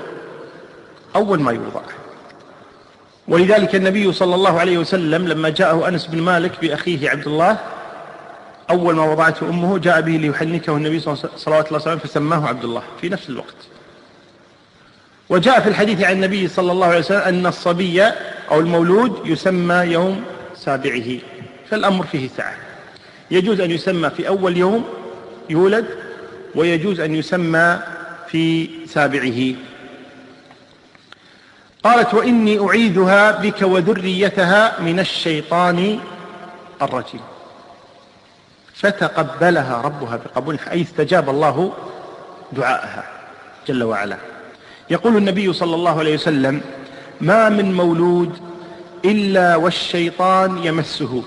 أول 1.17 1.41
ما 1.41 1.53
يوضع. 1.53 1.83
ولذلك 3.29 3.75
النبي 3.75 4.13
صلى 4.13 4.35
الله 4.35 4.61
عليه 4.61 4.79
وسلم 4.79 5.29
لما 5.29 5.49
جاءه 5.49 5.89
أنس 5.89 6.07
بن 6.07 6.23
مالك 6.23 6.53
بأخيه 6.61 7.11
عبد 7.11 7.27
الله 7.27 7.57
أول 8.71 8.95
ما 8.95 9.05
وضعته 9.05 9.49
أمه 9.49 9.79
جاء 9.79 10.01
به 10.01 10.13
ليحنكه 10.13 10.77
النبي 10.77 11.01
صلى 11.01 11.15
الله 11.47 11.57
عليه 11.57 11.73
وسلم 11.73 11.99
فسماه 11.99 12.49
عبد 12.49 12.65
الله 12.65 12.83
في 13.01 13.09
نفس 13.09 13.29
الوقت. 13.29 13.57
وجاء 15.29 15.61
في 15.61 15.69
الحديث 15.69 16.03
عن 16.03 16.13
النبي 16.13 16.49
صلى 16.49 16.73
الله 16.73 16.87
عليه 16.87 16.99
وسلم 16.99 17.21
أن 17.21 17.47
الصبي 17.47 18.03
أو 18.51 18.61
المولود 18.61 19.21
يسمى 19.25 19.75
يوم 19.75 20.25
سابعه 20.57 21.19
فالأمر 21.71 22.07
فيه 22.07 22.29
سعة. 22.37 22.57
يجوز 23.31 23.61
أن 23.61 23.71
يسمى 23.71 24.11
في 24.11 24.29
أول 24.29 24.57
يوم 24.57 24.85
يولد 25.51 25.87
ويجوز 26.55 27.01
أن 27.01 27.15
يسمى 27.15 27.79
في 28.29 28.69
سابعه. 28.87 29.55
قالت 31.85 32.15
وإني 32.15 32.69
أعيذها 32.69 33.31
بك 33.31 33.63
وذريتها 33.63 34.81
من 34.81 35.01
الشيطان 35.01 35.99
الرجيم. 36.83 37.21
فتقبلها 38.79 39.83
ربها 39.83 40.17
بقبول 40.17 40.59
أي 40.71 40.83
استجاب 40.83 41.31
الله 41.31 41.73
دعاءها 42.53 43.05
جل 43.69 43.83
وعلا. 43.83 44.17
يقول 44.91 45.17
النبي 45.17 45.53
صلى 45.53 45.75
الله 45.75 45.99
عليه 45.99 46.15
وسلم 46.15 46.61
ما 47.21 47.49
من 47.49 47.75
مولود 47.75 48.39
إلا 49.05 49.57
والشيطان 49.57 50.65
يمسه 50.65 51.23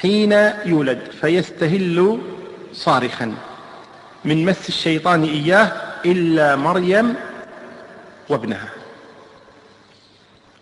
حين 0.00 0.32
يولد 0.64 1.00
فيستهل 1.20 2.18
صارخا. 2.72 3.34
من 4.24 4.44
مس 4.44 4.68
الشيطان 4.68 5.24
إياه 5.24 5.72
إلا 6.04 6.56
مريم 6.56 7.14
وابنها. 8.28 8.68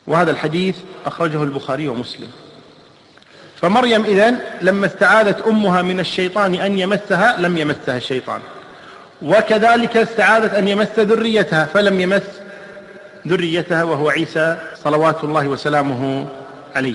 وهذا 0.07 0.31
الحديث 0.31 0.77
أخرجه 1.07 1.43
البخاري 1.43 1.89
ومسلم. 1.89 2.29
فمريم 3.63 4.05
إذن 4.05 4.39
لما 4.63 4.87
استعاذت 4.87 5.47
أمها 5.47 5.83
من 5.83 6.01
الشيطان 6.01 6.55
أن 6.55 6.79
يمسها 6.79 7.37
لم 7.39 7.59
يمسها 7.59 7.97
الشيطان. 7.97 8.41
وكذلك 9.23 9.97
استعاذت 9.97 10.55
أن 10.55 10.69
يمس 10.69 10.99
ذريتها 10.99 11.65
فلم 11.65 12.01
يمس 12.01 12.23
ذريتها 13.29 13.85
وهو 13.85 14.11
عيسى 14.11 14.57
صلوات 14.85 15.25
الله 15.25 15.49
وسلامه 15.49 16.27
عليه. 16.77 16.95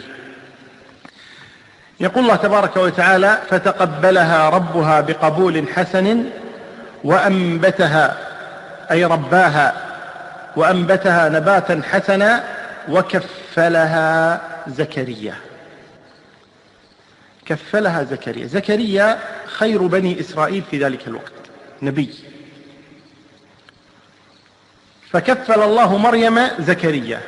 يقول 1.99 2.23
الله 2.23 2.35
تبارك 2.35 2.77
وتعالى 2.77 3.37
فتقبلها 3.49 4.49
ربها 4.49 5.01
بقبول 5.01 5.65
حسن 5.75 6.25
وأنبتها 7.03 8.17
أي 8.91 9.05
رباها 9.05 9.73
وأنبتها 10.55 11.29
نباتا 11.29 11.81
حسنا 11.91 12.43
وكفلها 12.89 14.41
زكريا. 14.67 15.35
كفلها 17.45 18.03
زكريا. 18.03 18.47
زكريا 18.47 19.19
خير 19.45 19.87
بني 19.87 20.19
إسرائيل 20.19 20.63
في 20.71 20.83
ذلك 20.83 21.07
الوقت. 21.07 21.31
نبي. 21.81 22.09
فكفل 25.11 25.61
الله 25.61 25.97
مريم 25.97 26.47
زكريا. 26.59 27.21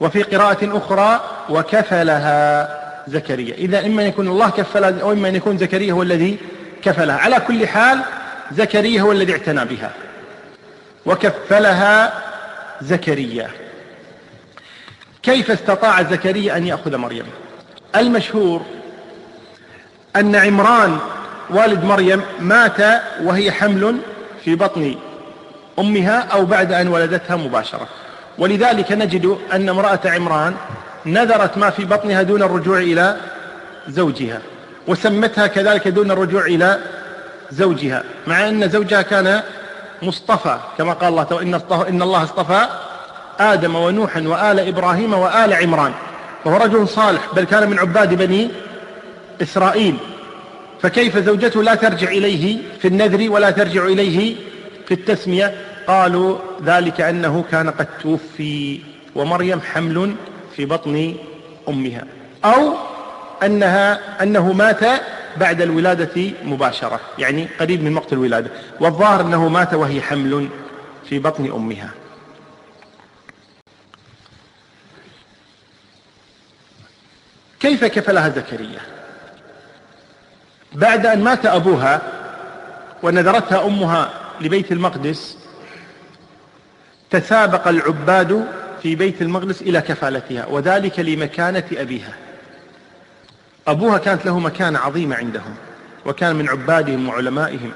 وفي 0.00 0.22
قراءة 0.22 0.78
أخرى 0.78 1.20
وكفلها 1.50 2.68
زكريا. 3.08 3.54
إذا 3.54 3.86
إما 3.86 4.02
أن 4.02 4.08
يكون 4.08 4.28
الله 4.28 4.50
كفلها 4.50 5.00
أو 5.02 5.12
إما 5.12 5.28
أن 5.28 5.34
يكون 5.34 5.58
زكريا 5.58 5.92
هو 5.92 6.02
الذي 6.02 6.38
كفلها. 6.82 7.16
على 7.16 7.40
كل 7.40 7.66
حال 7.68 8.00
زكريا 8.52 9.02
هو 9.02 9.12
الذي 9.12 9.32
اعتنى 9.32 9.64
بها. 9.64 9.92
وكفلها 11.06 12.22
زكريا. 12.82 13.50
كيف 15.22 15.50
استطاع 15.50 16.02
زكريا 16.02 16.56
أن 16.56 16.66
يأخذ 16.66 16.96
مريم؟ 16.96 17.26
المشهور 18.00 18.62
أن 20.16 20.36
عمران 20.36 20.98
والد 21.50 21.84
مريم 21.84 22.22
مات 22.40 23.02
وهي 23.22 23.52
حمل 23.52 23.96
في 24.44 24.54
بطن 24.54 24.94
أمها 25.78 26.18
أو 26.20 26.44
بعد 26.44 26.72
أن 26.72 26.88
ولدتها 26.88 27.36
مباشرة. 27.36 27.88
ولذلك 28.38 28.92
نجد 28.92 29.38
أن 29.52 29.68
امرأة 29.68 30.00
عمران 30.04 30.54
نذرت 31.06 31.58
ما 31.58 31.70
في 31.70 31.84
بطنها 31.84 32.22
دون 32.22 32.42
الرجوع 32.42 32.78
إلى 32.78 33.16
زوجها 33.88 34.40
وسمتها 34.86 35.46
كذلك 35.46 35.88
دون 35.88 36.10
الرجوع 36.10 36.46
إلى 36.46 36.78
زوجها 37.50 38.02
مع 38.26 38.48
أن 38.48 38.68
زوجها 38.68 39.02
كان 39.02 39.42
مصطفى 40.02 40.58
كما 40.78 40.92
قال 40.92 41.08
الله 41.08 41.42
إن, 41.88 42.02
الله 42.02 42.22
اصطفى 42.22 42.66
آدم 43.38 43.76
ونوحا 43.76 44.20
وآل 44.20 44.60
إبراهيم 44.68 45.14
وآل 45.14 45.52
عمران. 45.54 45.92
وهو 46.46 46.56
رجل 46.56 46.88
صالح 46.88 47.34
بل 47.36 47.44
كان 47.44 47.70
من 47.70 47.78
عباد 47.78 48.14
بني 48.14 48.50
إسرائيل. 49.42 49.96
فكيف 50.82 51.18
زوجته 51.18 51.62
لا 51.62 51.74
ترجع 51.74 52.08
إليه 52.08 52.58
في 52.80 52.88
النذر 52.88 53.30
ولا 53.30 53.50
ترجع 53.50 53.84
إليه 53.84 54.36
في 54.88 54.94
التسمية؟ 54.94 55.54
قالوا 55.86 56.38
ذلك 56.64 57.00
أنه 57.00 57.44
كان 57.50 57.70
قد 57.70 57.86
توفي 58.02 58.80
ومريم 59.14 59.60
حمل 59.60 60.14
في 60.56 60.66
بطن 60.66 61.14
أمها 61.68 62.04
أو 62.44 62.74
أنها 63.42 64.00
أنه 64.22 64.52
مات 64.52 64.84
بعد 65.36 65.62
الولادة 65.62 66.30
مباشرة 66.44 67.00
يعني 67.18 67.48
قريب 67.60 67.82
من 67.82 67.96
وقت 67.96 68.12
الولادة. 68.12 68.50
والظاهر 68.80 69.20
أنه 69.20 69.48
مات 69.48 69.74
وهي 69.74 70.00
حمل 70.00 70.48
في 71.08 71.18
بطن 71.18 71.52
أمها. 71.52 71.90
كيف 77.60 77.84
كفلها 77.84 78.28
زكريا 78.28 78.80
بعد 80.72 81.06
أن 81.06 81.24
مات 81.24 81.46
أبوها 81.46 82.02
ونذرتها 83.02 83.66
أمها 83.66 84.10
لبيت 84.40 84.72
المقدس 84.72 85.38
تسابق 87.10 87.68
العباد 87.68 88.46
في 88.82 88.94
بيت 88.94 89.22
المقدس 89.22 89.62
إلى 89.62 89.80
كفالتها 89.80 90.46
وذلك 90.46 91.00
لمكانة 91.00 91.64
أبيها. 91.72 92.14
أبوها 93.66 93.98
كانت 93.98 94.26
له 94.26 94.38
مكانة 94.38 94.78
عظيمة 94.78 95.16
عندهم 95.16 95.54
وكان 96.06 96.36
من 96.36 96.48
عبادهم 96.48 97.08
وعلمائهم. 97.08 97.72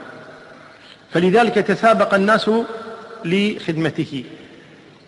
فلذلك 1.13 1.55
تسابق 1.55 2.15
الناس 2.15 2.51
لخدمته. 3.25 4.25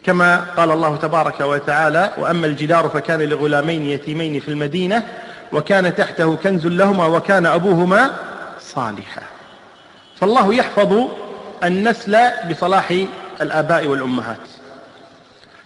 كما 0.05 0.37
قال 0.57 0.71
الله 0.71 0.97
تبارك 0.97 1.41
وتعالى 1.41 2.13
وأما 2.19 2.47
الجدار 2.47 2.89
فكان 2.89 3.23
لغلامين 3.23 3.83
يتيمين 3.87 4.41
في 4.41 4.49
المدينة 4.49 5.03
وكان 5.53 5.95
تحته 5.95 6.37
كنز 6.37 6.67
لهما 6.67 7.07
وكان 7.07 7.47
أبوهما 7.47 8.11
صالحا. 8.61 9.23
فالله 10.17 10.55
يحفظ 10.55 11.09
النسل 11.65 12.31
بصلاح 12.51 12.95
الآباء 13.41 13.87
والأمهات. 13.87 14.39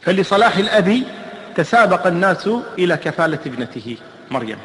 فلصلاح 0.03 0.57
الأب 0.57 1.03
تسابق 1.57 2.07
الناس 2.07 2.49
إلى 2.79 2.97
كفالة 2.97 3.39
ابنته 3.47 3.97
مريم. 4.31 4.59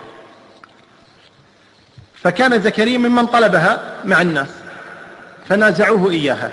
فكان 2.15 2.61
زكريا 2.61 2.97
ممن 2.97 3.25
طلبها 3.25 3.81
مع 4.05 4.21
الناس 4.21 4.49
فنازعوه 5.49 6.11
إياها. 6.11 6.51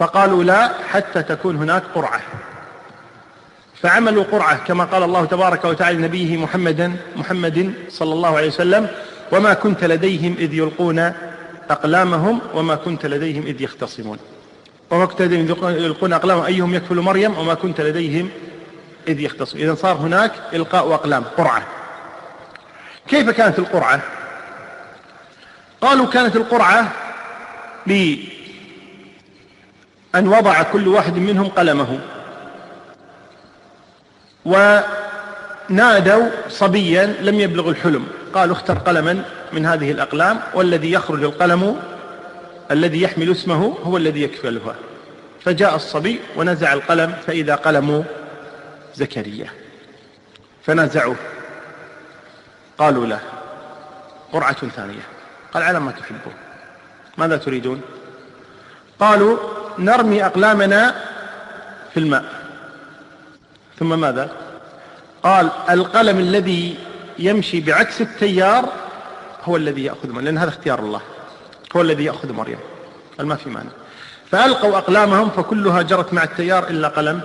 فقالوا 0.00 0.44
لا 0.44 0.72
حتى 0.92 1.22
تكون 1.22 1.56
هناك 1.56 1.82
قرعة. 1.94 2.20
فعملوا 3.82 4.24
قرعة 4.24 4.64
كما 4.64 4.84
قال 4.84 5.02
الله 5.02 5.24
تبارك 5.24 5.64
وتعالى 5.64 5.98
لنبيه 5.98 6.36
محمدا 6.36 6.96
محمد 7.16 7.72
صلى 7.88 8.12
الله 8.12 8.36
عليه 8.36 8.48
وسلم 8.48 8.88
وما 9.32 9.54
كنت 9.54 9.84
لديهم 9.84 10.36
إذ 10.38 10.54
يلقون 10.54 11.12
أقلامهم 11.70 12.40
وما 12.54 12.74
كنت 12.74 13.06
لديهم 13.06 13.42
إذ 13.46 13.62
يختصمون. 13.62 14.18
وما 14.90 15.06
كنت 15.06 15.22
لديهم 15.22 15.66
إذ 15.66 15.82
يلقون 15.84 16.12
أقلامهم 16.12 16.44
أيهم 16.44 16.74
يكفل 16.74 17.00
مريم 17.00 17.38
وما 17.38 17.54
كنت 17.54 17.80
لديهم 17.80 18.30
إذ 19.08 19.20
يختصمون. 19.20 19.64
إذا 19.64 19.74
صار 19.74 19.96
هناك 19.96 20.32
إلقاء 20.52 20.94
أقلام 20.94 21.24
قرعة. 21.36 21.62
كيف 23.08 23.30
كانت 23.30 23.58
القرعة؟ 23.58 24.00
قالوا 25.80 26.06
كانت 26.06 26.36
القرعة 26.36 26.92
بأن 30.14 30.28
وضع 30.28 30.62
كل 30.62 30.88
واحد 30.88 31.16
منهم 31.16 31.48
قلمه. 31.48 32.00
ونادوا 34.44 36.28
صبيا 36.48 37.06
لم 37.06 37.40
يبلغ 37.40 37.68
الحلم. 37.68 38.06
قالوا 38.34 38.56
اختر 38.56 38.78
قلما 38.78 39.24
من 39.52 39.66
هذه 39.66 39.90
الأقلام 39.90 40.40
والذي 40.54 40.92
يخرج 40.92 41.22
القلم 41.22 41.82
الذي 42.70 43.02
يحمل 43.02 43.30
اسمه 43.30 43.76
هو 43.82 43.96
الذي 43.96 44.22
يكفلها. 44.22 44.74
فجاء 45.44 45.76
الصبي 45.76 46.20
ونزع 46.36 46.72
القلم 46.72 47.14
فإذا 47.26 47.54
قلم 47.54 48.04
زكريا. 48.94 49.50
فنازعوه 50.64 51.16
قالوا 52.78 53.06
له 53.06 53.20
قرعة 54.32 54.68
ثانية. 54.68 55.02
قال 55.52 55.62
على 55.62 55.80
ما 55.80 55.90
تحبون. 55.90 56.34
ماذا 57.18 57.36
تريدون؟ 57.36 57.80
قالوا 59.00 59.38
نرمي 59.78 60.26
أقلامنا 60.26 60.94
في 61.94 62.00
الماء. 62.00 62.24
ثم 63.78 64.00
ماذا؟ 64.00 64.30
قال 65.22 65.50
القلم 65.70 66.18
الذي 66.18 66.78
يمشي 67.18 67.60
بعكس 67.60 68.00
التيار 68.00 68.68
هو 69.44 69.56
الذي 69.56 69.84
يأخذ 69.84 70.08
مريم 70.12 70.24
لأن 70.24 70.38
هذا 70.38 70.48
اختيار 70.48 70.78
الله. 70.78 71.00
هو 71.76 71.80
الذي 71.80 72.04
يأخذ 72.04 72.32
مريم. 72.32 72.58
قال 73.18 73.26
ما 73.26 73.36
في 73.36 73.50
مانع 73.50 73.70
فألقوا 74.30 74.78
أقلامهم 74.78 75.30
فكلها 75.30 75.82
جرت 75.82 76.14
مع 76.14 76.22
التيار 76.22 76.68
إلا 76.68 76.88
قلم 76.88 77.20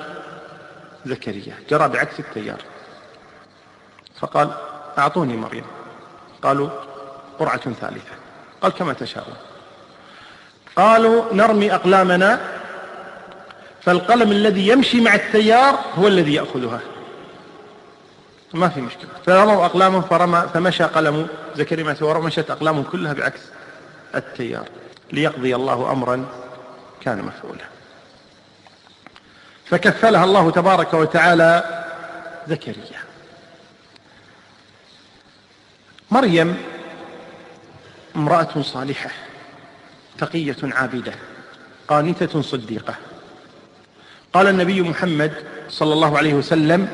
زكريا. 1.06 1.56
جرى 1.70 1.88
بعكس 1.88 2.20
التيار. 2.20 2.62
فقال 4.20 4.50
أعطوني 4.98 5.38
مريم. 5.38 5.64
قالوا 6.42 6.70
قرعة 7.40 7.58
ثالثة. 7.58 8.16
قال 8.62 8.72
كما 8.72 8.94
تشاءون. 8.94 9.36
قالوا 10.76 11.34
نرمي 11.34 11.76
أقلامنا 11.76 12.40
فالقلم 13.82 14.32
الذي 14.32 14.68
يمشي 14.68 15.02
مع 15.02 15.16
التيار 15.16 15.80
هو 15.96 16.08
الذي 16.08 16.34
يأخذها. 16.34 16.80
ما 18.54 18.70
في 18.70 18.82
مشكلة. 18.82 19.10
فرموا 19.26 19.66
أقلامهم 19.66 20.02
فرمى 20.02 20.50
فمشى 20.54 20.84
قلم 20.84 21.28
زكريا 21.56 21.84
ما 21.84 21.94
سوى 21.94 22.22
مشت 22.22 22.52
أقلامهم 22.52 22.84
كلها 22.84 23.14
بعكس 23.14 23.42
التيار. 24.16 24.66
ليقضي 25.12 25.56
الله 25.56 25.92
أمرا 25.92 26.26
كان 27.02 27.22
مفعولا. 27.22 27.66
فكفلها 29.66 30.24
الله 30.24 30.52
تبارك 30.52 30.94
وتعالى 30.94 31.84
زكريا. 32.48 33.00
مريم 36.12 36.58
امرأة 38.16 38.62
صالحة. 38.62 39.10
تقية 40.18 40.56
عابدة 40.64 41.14
قانتة 41.88 42.42
صديقة. 42.42 42.96
قال 44.34 44.48
النبي 44.48 44.82
محمد 44.82 45.34
صلى 45.70 45.94
الله 45.94 46.18
عليه 46.18 46.34
وسلم 46.34 46.88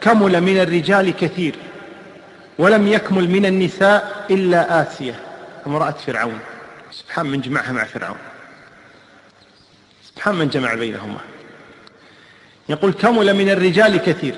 كمل 0.00 0.40
من 0.40 0.60
الرجال 0.60 1.16
كثير 1.16 1.54
ولم 2.58 2.86
يكمل 2.86 3.30
من 3.30 3.46
النساء 3.46 4.26
إلا 4.30 4.82
آسية. 4.82 5.20
امرأة 5.66 5.90
فرعون. 5.90 6.38
سبحان 6.90 7.26
من 7.26 7.40
جمعها 7.40 7.72
مع 7.72 7.84
فرعون. 7.84 8.18
سبحان 10.04 10.34
من 10.34 10.48
جمع 10.48 10.74
بينهما. 10.74 11.18
يقول 12.68 12.92
كمل 12.92 13.34
من 13.34 13.50
الرجال 13.50 13.96
كثير 13.96 14.34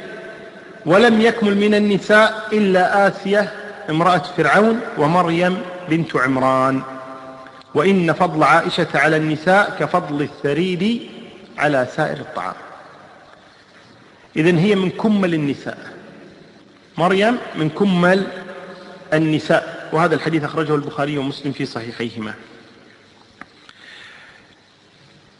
ولم 0.86 1.20
يكمل 1.20 1.56
من 1.56 1.74
النساء 1.74 2.48
إلا 2.52 3.08
آسية. 3.08 3.52
امرأة 3.90 4.22
فرعون 4.36 4.80
ومريم 4.98 5.62
بنت 5.88 6.16
عمران. 6.16 6.82
وإن 7.74 8.12
فضل 8.12 8.42
عائشة 8.42 8.88
على 8.94 9.16
النساء 9.16 9.76
كفضل 9.80 10.22
الثريد 10.22 11.10
على 11.58 11.88
سائر 11.96 12.16
الطعام. 12.16 12.54
إذن 14.36 14.58
هي 14.58 14.74
من 14.74 14.90
كمل 14.90 15.34
النساء. 15.34 15.92
مريم 16.98 17.38
من 17.56 17.70
كمل 17.70 18.26
النساء. 19.12 19.90
وهذا 19.92 20.14
الحديث 20.14 20.44
أخرجه 20.44 20.74
البخاري 20.74 21.18
ومسلم 21.18 21.52
في 21.52 21.66
صحيحيهما. 21.66 22.34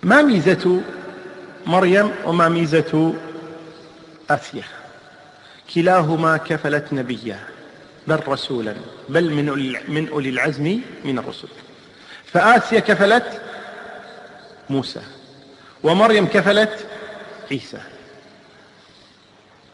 ما 0.03 0.23
ميزة 0.23 0.81
مريم 1.67 2.11
وما 2.25 2.49
ميزة 2.49 3.15
آسيا 4.31 4.65
كلاهما 5.75 6.37
كفلت 6.37 6.93
نبيا 6.93 7.39
بل 8.09 8.21
رسولا. 8.29 8.75
بل 9.09 9.31
من 9.31 9.75
من 9.89 10.09
أولي 10.09 10.29
العزم 10.29 10.81
من 11.05 11.19
الرسل 11.19 11.49
فآسيا 12.35 12.81
كفلت 12.81 13.41
موسى 14.71 15.01
ومريم 15.83 16.27
كفلت 16.27 16.87
عيسى 17.51 17.79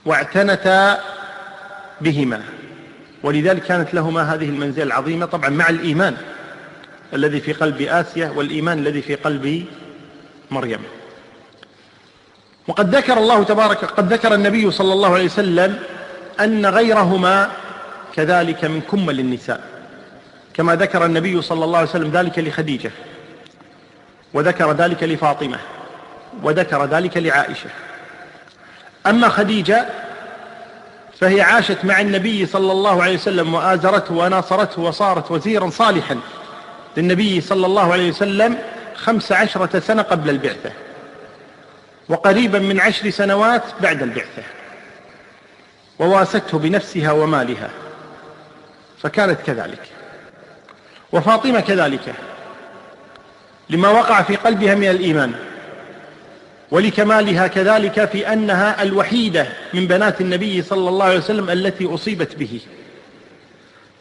واعتنتا 0.06 1.00
بهما 2.00 2.42
ولذلك 3.22 3.62
كانت 3.62 3.94
لهما 3.94 4.34
هذه 4.34 4.44
المنزلة 4.44 4.84
العظيمة 4.84 5.26
طبعا 5.26 5.48
مع 5.48 5.68
الإيمان 5.68 6.16
الذي 7.14 7.40
في 7.40 7.52
قلب 7.52 7.82
آسيا 7.82 8.30
والإيمان 8.30 8.78
الذي 8.78 9.02
في 9.02 9.14
قلب 9.14 9.64
مريم. 10.50 10.80
وقد 12.68 12.94
ذكر 12.94 13.18
الله 13.18 13.42
تبارك 13.44 13.84
قد 13.84 14.12
ذكر 14.12 14.34
النبي 14.34 14.70
صلى 14.70 14.92
الله 14.92 15.14
عليه 15.14 15.24
وسلم 15.24 15.78
أن 16.40 16.66
غيرهما 16.66 17.50
كذلك 18.14 18.64
من 18.64 18.80
كمل 18.80 19.20
النساء. 19.20 19.79
كما 20.54 20.76
ذكر 20.76 21.04
النبي 21.04 21.42
صلى 21.42 21.64
الله 21.64 21.78
عليه 21.78 21.88
وسلم 21.88 22.10
ذلك 22.10 22.38
لخديجة 22.38 22.90
وذكر 24.34 24.72
ذلك 24.72 25.02
لفاطمة 25.02 25.58
وذكر 26.42 26.84
ذلك 26.84 27.16
لعائشة. 27.16 27.70
أما 29.06 29.28
خديجة 29.28 29.86
فهي 31.20 31.40
عاشت 31.40 31.84
مع 31.84 32.00
النبي 32.00 32.46
صلى 32.46 32.72
الله 32.72 33.02
عليه 33.02 33.14
وسلم 33.14 33.54
وآزرته 33.54 34.14
وناصرته 34.14 34.82
وصارت 34.82 35.30
وزيرا 35.30 35.70
صالحا 35.70 36.20
للنبي 36.96 37.40
صلى 37.40 37.66
الله 37.66 37.92
عليه 37.92 38.10
وسلم 38.10 38.58
خمس 38.94 39.32
عشرة 39.32 39.80
سنة 39.80 40.02
قبل 40.02 40.30
البعثة 40.30 40.72
وقريبا 42.08 42.58
من 42.58 42.80
عشر 42.80 43.10
سنوات 43.10 43.62
بعد 43.80 44.02
البعثة. 44.02 44.42
وواسته 45.98 46.58
بنفسها 46.58 47.12
ومالها 47.12 47.70
فكانت 49.02 49.40
كذلك. 49.46 49.82
وفاطمة 51.12 51.60
كذلك 51.60 52.14
لما 53.70 53.88
وقع 53.88 54.22
في 54.22 54.36
قلبها 54.36 54.74
من 54.74 54.88
الإيمان 54.88 55.32
ولكمالها 56.70 57.46
كذلك 57.46 58.04
في 58.04 58.32
أنها 58.32 58.82
الوحيدة 58.82 59.46
من 59.74 59.86
بنات 59.86 60.20
النبي 60.20 60.62
صلى 60.62 60.88
الله 60.88 61.04
عليه 61.04 61.18
وسلم 61.18 61.50
التي 61.50 61.94
أصيبت 61.94 62.36
به. 62.36 62.60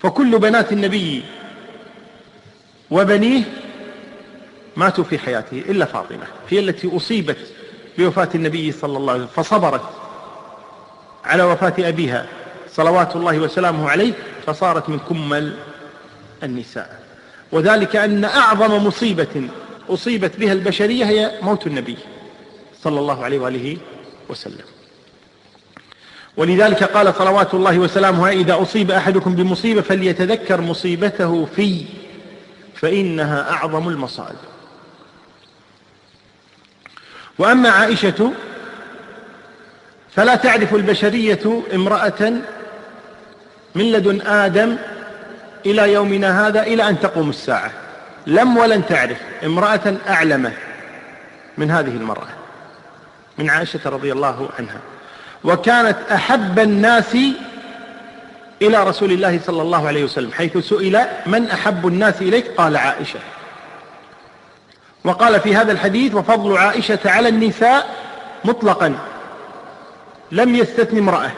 فكل 0.02 0.40
بنات 0.40 0.72
النبي 0.72 1.24
وبنيه 2.92 3.44
ماتوا 4.76 5.04
في 5.04 5.20
حياته 5.20 5.64
إلا 5.70 5.86
فاطمة 5.86 6.26
هي 6.50 6.60
التي 6.60 6.96
أصيبت 6.98 7.38
بوفاة 7.98 8.30
النبي 8.36 8.72
صلى 8.72 8.98
الله 8.98 9.14
عليه 9.14 9.24
وسلم 9.24 9.44
فصبرت 9.44 9.90
على 11.26 11.44
وفاة 11.44 11.74
أبيها 11.80 12.26
صلوات 12.72 13.16
الله 13.16 13.40
وسلامه 13.40 13.90
عليه 13.90 14.14
فصارت 14.46 14.90
من 14.90 15.00
كمل 15.00 15.54
النساء. 16.44 16.99
وذلك 17.52 17.96
أن 17.96 18.26
أعظم 18.26 18.88
مصيبة 18.88 19.50
أصيبت 19.90 20.36
بها 20.38 20.54
البشرية 20.54 21.06
هي 21.06 21.32
موت 21.42 21.68
النبي 21.68 21.98
صلى 22.82 23.00
الله 23.00 23.24
عليه 23.24 23.40
وآله 23.40 23.78
وسلم. 24.30 24.66
ولذلك 26.38 26.84
قال 26.84 27.16
صلوات 27.16 27.54
الله 27.54 27.80
وسلامه 27.80 28.30
إذا 28.30 28.62
أصيب 28.62 28.92
أحدكم 28.92 29.36
بمصيبة 29.36 29.82
فليتذكر 29.82 30.62
مصيبته 30.62 31.46
في 31.56 31.86
فإنها 32.76 33.52
أعظم 33.52 33.90
المصائب. 33.90 34.36
وأما 37.40 37.70
عائشة 37.70 38.34
فلا 40.12 40.36
تعرف 40.36 40.76
البشرية 40.76 41.62
امرأة 41.74 42.34
من 43.76 43.92
لدن 43.92 44.22
آدم 44.22 44.78
إلى 45.66 45.94
يومنا 45.94 46.48
هذا 46.48 46.64
إلى 46.64 46.90
أن 46.90 47.00
تقوم 47.00 47.30
الساعة. 47.30 47.72
لم 48.28 48.58
ولن 48.58 48.86
تعرف 48.86 49.18
امرأة 49.46 49.96
أعلم 50.10 50.54
من 51.58 51.72
هذه 51.72 51.90
المرأة 51.90 52.28
من 53.38 53.50
عائشة 53.50 53.80
رضي 53.86 54.12
الله 54.12 54.50
عنها. 54.60 54.80
وكانت 55.44 55.98
أحب 56.12 56.60
الناس 56.60 57.18
إلى 58.62 58.84
رسول 58.84 59.12
الله 59.12 59.40
صلى 59.46 59.62
الله 59.62 59.88
عليه 59.88 60.04
وسلم 60.04 60.32
حيث 60.32 60.58
سئل 60.58 61.06
من 61.26 61.52
أحب 61.52 61.88
الناس 61.88 62.22
إليك؟ 62.22 62.48
قال 62.58 62.78
عائشة. 62.78 63.20
وقال 65.04 65.40
في 65.40 65.56
هذا 65.56 65.72
الحديث 65.72 66.16
وفضل 66.16 66.58
عائشة 66.58 67.00
على 67.06 67.30
النساء 67.30 67.90
مطلقا 68.46 68.96
لم 70.32 70.56
يستثن 70.56 70.98
امرأة. 70.98 71.32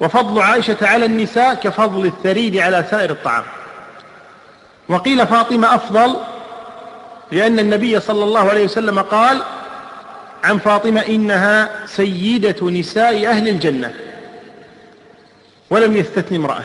وفضل 0.00 0.42
عائشة 0.42 0.76
على 0.82 1.04
النساء 1.04 1.54
كفضل 1.54 2.06
الثريد 2.06 2.56
على 2.56 2.84
سائر 2.90 3.10
الطعام. 3.10 3.44
وقيل 4.88 5.26
فاطمة 5.26 5.74
أفضل 5.74 6.16
لأن 7.32 7.58
النبي 7.58 8.00
صلى 8.00 8.24
الله 8.24 8.50
عليه 8.50 8.64
وسلم 8.64 8.98
قال 8.98 9.42
عن 10.44 10.58
فاطمة 10.58 11.00
إنها 11.00 11.86
سيدة 11.86 12.70
نساء 12.70 13.26
أهل 13.26 13.48
الجنة 13.48 13.94
ولم 15.70 15.96
يستثن 15.96 16.34
امرأة. 16.34 16.64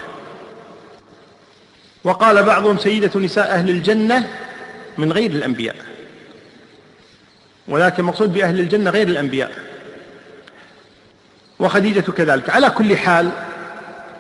وقال 2.04 2.44
بعضهم 2.44 2.78
سيدة 2.78 3.20
نساء 3.20 3.52
أهل 3.52 3.70
الجنة 3.70 4.30
من 4.98 5.12
غير 5.12 5.32
الأنبياء 5.32 5.76
ولكن 7.68 8.00
المقصود 8.00 8.34
بأهل 8.34 8.60
الجنة 8.60 8.90
غير 8.90 9.08
الأنبياء. 9.08 9.52
وخديجة 11.60 12.12
كذلك. 12.12 12.50
على 12.50 12.70
كل 12.70 12.98
حال 12.98 13.32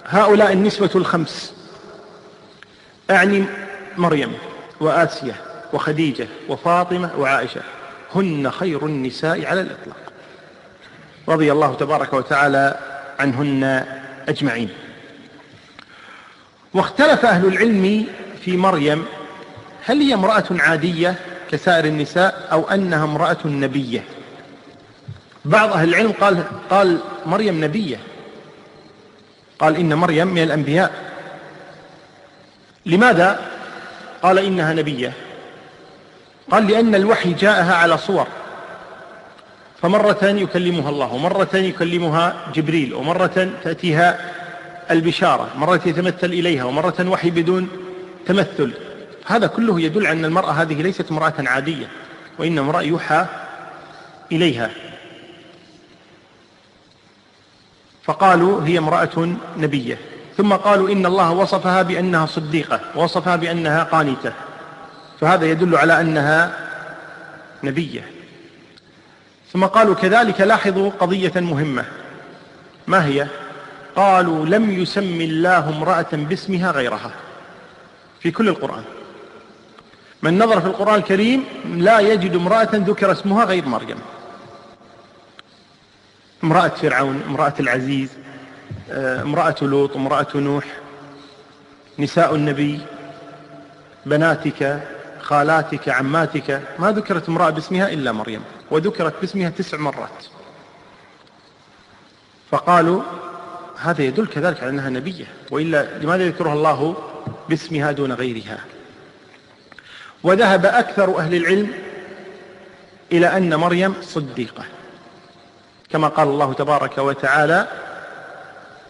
هؤلاء 0.05 0.53
النسبة 0.53 0.89
الخمس 0.95 1.53
أعني 3.11 3.45
مريم 3.97 4.33
وآسية 4.79 5.35
وخديجة 5.73 6.27
وفاطمة 6.49 7.09
وعائشة 7.17 7.61
هن 8.15 8.51
خير 8.51 8.85
النساء 8.85 9.45
على 9.45 9.61
الإطلاق. 9.61 10.13
رضي 11.29 11.51
الله 11.51 11.73
تبارك 11.73 12.13
وتعالى 12.13 12.79
عنهن 13.19 13.85
أجمعين. 14.29 14.69
واختلف 16.73 17.25
أهل 17.25 17.47
العلم 17.47 18.05
في 18.45 18.57
مريم 18.57 19.05
هل 19.85 20.01
هي 20.01 20.13
امرأة 20.13 20.45
عادية 20.51 21.15
كسائر 21.51 21.85
النساء 21.85 22.47
أو 22.51 22.69
أنها 22.69 23.03
امرأة 23.03 23.37
نبية؟ 23.45 24.03
بعض 25.45 25.73
أهل 25.73 25.89
العلم 25.89 26.11
قال, 26.11 26.43
قال 26.69 26.99
مريم 27.25 27.63
نبية. 27.63 27.99
قال 29.59 29.75
إن 29.75 29.93
مريم 29.93 30.27
من 30.27 30.43
الأنبياء. 30.43 30.91
لماذا؟ 32.85 33.39
قال 34.23 34.39
إنها 34.39 34.73
نبية. 34.73 35.13
قال 36.51 36.67
لأن 36.67 36.95
الوحي 36.95 37.33
جاءها 37.33 37.75
على 37.75 37.97
صور. 37.97 38.27
فمرة 39.81 40.25
يكلمها 40.25 40.89
الله 40.89 41.13
ومرة 41.13 41.55
يكلمها 41.55 42.35
جبريل 42.53 42.93
ومرة 42.93 43.49
تأتيها 43.63 44.31
البشارة 44.91 45.49
مرة 45.55 45.81
يتمثل 45.85 46.27
إليها 46.27 46.63
ومرة 46.63 47.09
وحي 47.09 47.29
بدون 47.29 47.69
تمثل. 48.25 48.73
هذا 49.25 49.47
كله 49.47 49.81
يدل 49.81 50.07
على 50.07 50.19
أن 50.19 50.25
المرأة 50.25 50.51
هذه 50.51 50.81
ليست 50.81 51.11
امرأة 51.11 51.33
عادية 51.39 51.87
وإن 52.39 52.57
امرأة 52.57 52.81
يوحى 52.81 53.25
إليها. 54.31 54.69
فقالوا 58.05 58.63
هي 58.63 58.77
امرأة 58.77 59.35
نبية. 59.57 59.97
ثم 60.37 60.53
قالوا 60.53 60.89
إن 60.89 61.05
الله 61.05 61.31
وصفها 61.31 61.81
بأنها 61.81 62.25
صديقة 62.25 62.79
ووصفها 62.95 63.35
بأنها 63.35 63.83
قانتة. 63.83 64.33
فهذا 65.21 65.45
يدل 65.45 65.75
على 65.75 66.01
أنها 66.01 66.57
نبية. 67.63 68.05
ثم 69.53 69.65
قالوا 69.65 69.95
كذلك 69.95 70.41
لاحظوا 70.41 70.91
قضية 70.99 71.31
مهمة. 71.35 71.85
ما 72.87 73.05
هي؟ 73.05 73.27
قالوا 73.95 74.45
لم 74.45 74.71
يسم 74.71 75.21
الله 75.21 75.69
امرأة 75.69 76.07
باسمها 76.13 76.71
غيرها. 76.71 77.11
في 78.19 78.31
كل 78.31 78.49
القرآن. 78.49 78.83
من 80.23 80.37
نظر 80.37 80.61
في 80.61 80.67
القرآن 80.67 80.95
الكريم 80.95 81.43
لا 81.65 81.99
يجد 81.99 82.35
امرأة 82.35 82.69
ذكر 82.73 83.11
اسمها 83.11 83.45
غير 83.45 83.65
مريم. 83.65 83.97
امرأة 86.43 86.67
فرعون 86.67 87.21
امرأة 87.27 87.53
العزيز 87.59 88.09
آه، 88.91 89.21
امرأة 89.21 89.55
لوط 89.61 89.95
امرأة 89.95 90.27
نوح 90.35 90.65
نساء 91.99 92.35
النبي 92.35 92.81
بناتك 94.05 94.81
خالاتك 95.21 95.89
عماتك. 95.89 96.61
ما 96.79 96.91
ذكرت 96.91 97.29
امرأة 97.29 97.49
باسمها 97.49 97.89
إلا 97.89 98.11
مريم 98.11 98.41
وذكرت 98.71 99.13
باسمها 99.21 99.49
تسع 99.49 99.77
مرات. 99.77 100.25
فقالوا 102.51 103.01
هذا 103.81 104.03
يدل 104.03 104.27
كذلك 104.27 104.59
على 104.63 104.69
أنها 104.69 104.89
نبية 104.89 105.25
وإلا 105.51 105.99
لماذا 105.99 106.23
يذكرها 106.23 106.53
الله 106.53 106.95
باسمها 107.49 107.91
دون 107.91 108.11
غيرها؟ 108.11 108.59
وذهب 110.23 110.65
أكثر 110.65 111.19
أهل 111.19 111.35
العلم 111.35 111.71
إلى 113.11 113.37
أن 113.37 113.55
مريم 113.55 113.93
صديقة. 114.01 114.63
كما 115.95 116.07
قال 116.07 116.27
الله 116.27 116.53
تبارك 116.53 116.97
وتعالى 116.97 117.67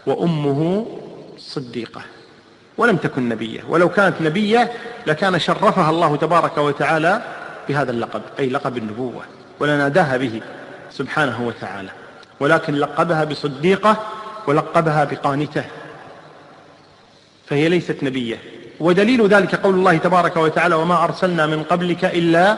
وأمه 0.06 0.86
صديقة 1.38 2.00
ولم 2.78 2.96
تكن 2.96 3.28
نبية. 3.28 3.60
ولو 3.68 3.88
كانت 3.88 4.20
نبية 4.20 4.72
لكان 5.06 5.38
شرفها 5.38 5.90
الله 5.90 6.16
تبارك 6.16 6.58
وتعالى 6.58 7.22
بهذا 7.68 7.90
اللقب 7.90 8.22
أي 8.38 8.48
لقب 8.48 8.76
النبوة 8.76 9.22
ولناداها 9.60 10.16
به 10.16 10.40
سبحانه 10.90 11.46
وتعالى. 11.46 11.90
ولكن 12.40 12.74
لقبها 12.74 13.24
بصديقة 13.24 13.96
ولقبها 14.46 15.04
بقانته 15.04 15.64
فهي 17.46 17.68
ليست 17.68 17.96
نبية. 18.02 18.38
ودليل 18.80 19.26
ذلك 19.26 19.54
قول 19.54 19.74
الله 19.74 19.96
تبارك 19.96 20.36
وتعالى 20.36 20.74
وما 20.74 21.04
أرسلنا 21.04 21.46
من 21.46 21.62
قبلك 21.62 22.04
إلا 22.04 22.56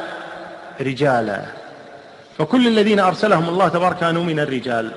رجالا. 0.80 1.57
فكل 2.38 2.66
الذين 2.66 3.00
أرسلهم 3.00 3.48
الله 3.48 3.68
تبارك 3.68 3.98
كانوا 3.98 4.24
من 4.24 4.40
الرجال. 4.40 4.92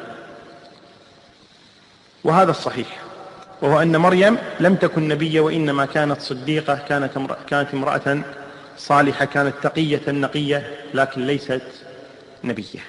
وهذا 2.23 2.51
الصحيح. 2.51 2.88
وهو 3.62 3.82
أن 3.82 3.97
مريم 3.97 4.38
لم 4.60 4.75
تكن 4.75 5.08
نبية 5.08 5.41
وإنما 5.41 5.86
كانت 5.86 6.21
صديقة 6.21 6.75
كانت 6.89 7.17
امرأة, 7.17 7.38
كانت 7.47 7.73
امرأة 7.73 8.21
صالحة 8.77 9.25
كانت 9.25 9.54
تقية 9.63 10.01
نقية 10.08 10.75
لكن 10.93 11.27
ليست 11.27 11.62
نبية. 12.43 12.84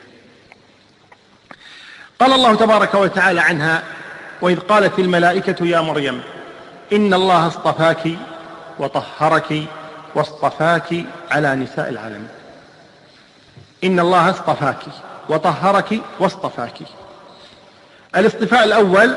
قال 2.20 2.32
الله 2.32 2.54
تبارك 2.54 2.94
وتعالى 2.94 3.40
عنها 3.40 3.82
وإذ 4.42 4.58
قالت 4.58 4.98
الملائكة 4.98 5.66
يا 5.66 5.80
مريم 5.80 6.20
إن 6.92 7.14
الله 7.14 7.46
اصطفاك 7.46 8.08
وطهرك 8.78 9.62
واصطفاك 10.14 11.04
على 11.30 11.54
نساء 11.54 11.88
العالمين 11.88 12.41
إن 13.84 14.00
الله 14.00 14.30
اصطفاك 14.30 14.78
وطهرك 15.28 16.00
واصطفاك. 16.18 16.78
الاصطفاء 18.16 18.64
الأول 18.64 19.14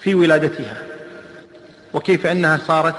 في 0.00 0.14
ولادتها 0.14 0.82
وكيف 1.92 2.26
أنها 2.26 2.58
صارت 2.66 2.94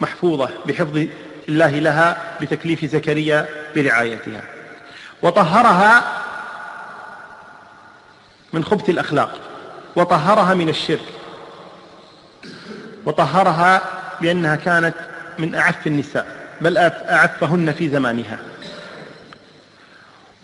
محفوظة 0.00 0.48
بحفظ 0.66 1.06
الله 1.48 1.70
لها 1.70 2.16
بتكليف 2.40 2.84
زكريا 2.84 3.46
برعايتها. 3.76 4.42
وطهرها 5.22 6.02
من 8.52 8.64
خبث 8.64 8.90
الأخلاق 8.90 9.40
وطهرها 9.96 10.54
من 10.54 10.68
الشرك 10.68 11.04
وطهرها 13.06 13.80
بأنها 14.20 14.56
كانت 14.56 14.94
من 15.38 15.54
أعف 15.54 15.86
النساء 15.86 16.26
بل 16.60 16.78
أعفهن 16.78 17.72
في 17.72 17.88
زمانها. 17.88 18.38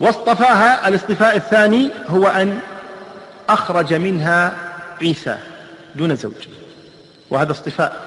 واصطفاها 0.01 0.87
الاصطفاء 0.87 1.35
الثاني 1.35 1.89
هو 2.07 2.27
أن 2.27 2.59
أخرج 3.49 3.93
منها 3.93 4.53
عيسى 5.01 5.37
دون 5.95 6.15
زوج 6.15 6.47
وهذا 7.29 7.51
اصطفاء 7.51 8.01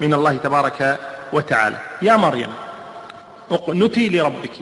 من 0.00 0.14
الله 0.14 0.36
تبارك 0.36 0.98
وتعالى. 1.32 1.76
يا 2.02 2.16
مريم 2.16 2.48
اقنتي 3.50 4.08
لربك 4.08 4.56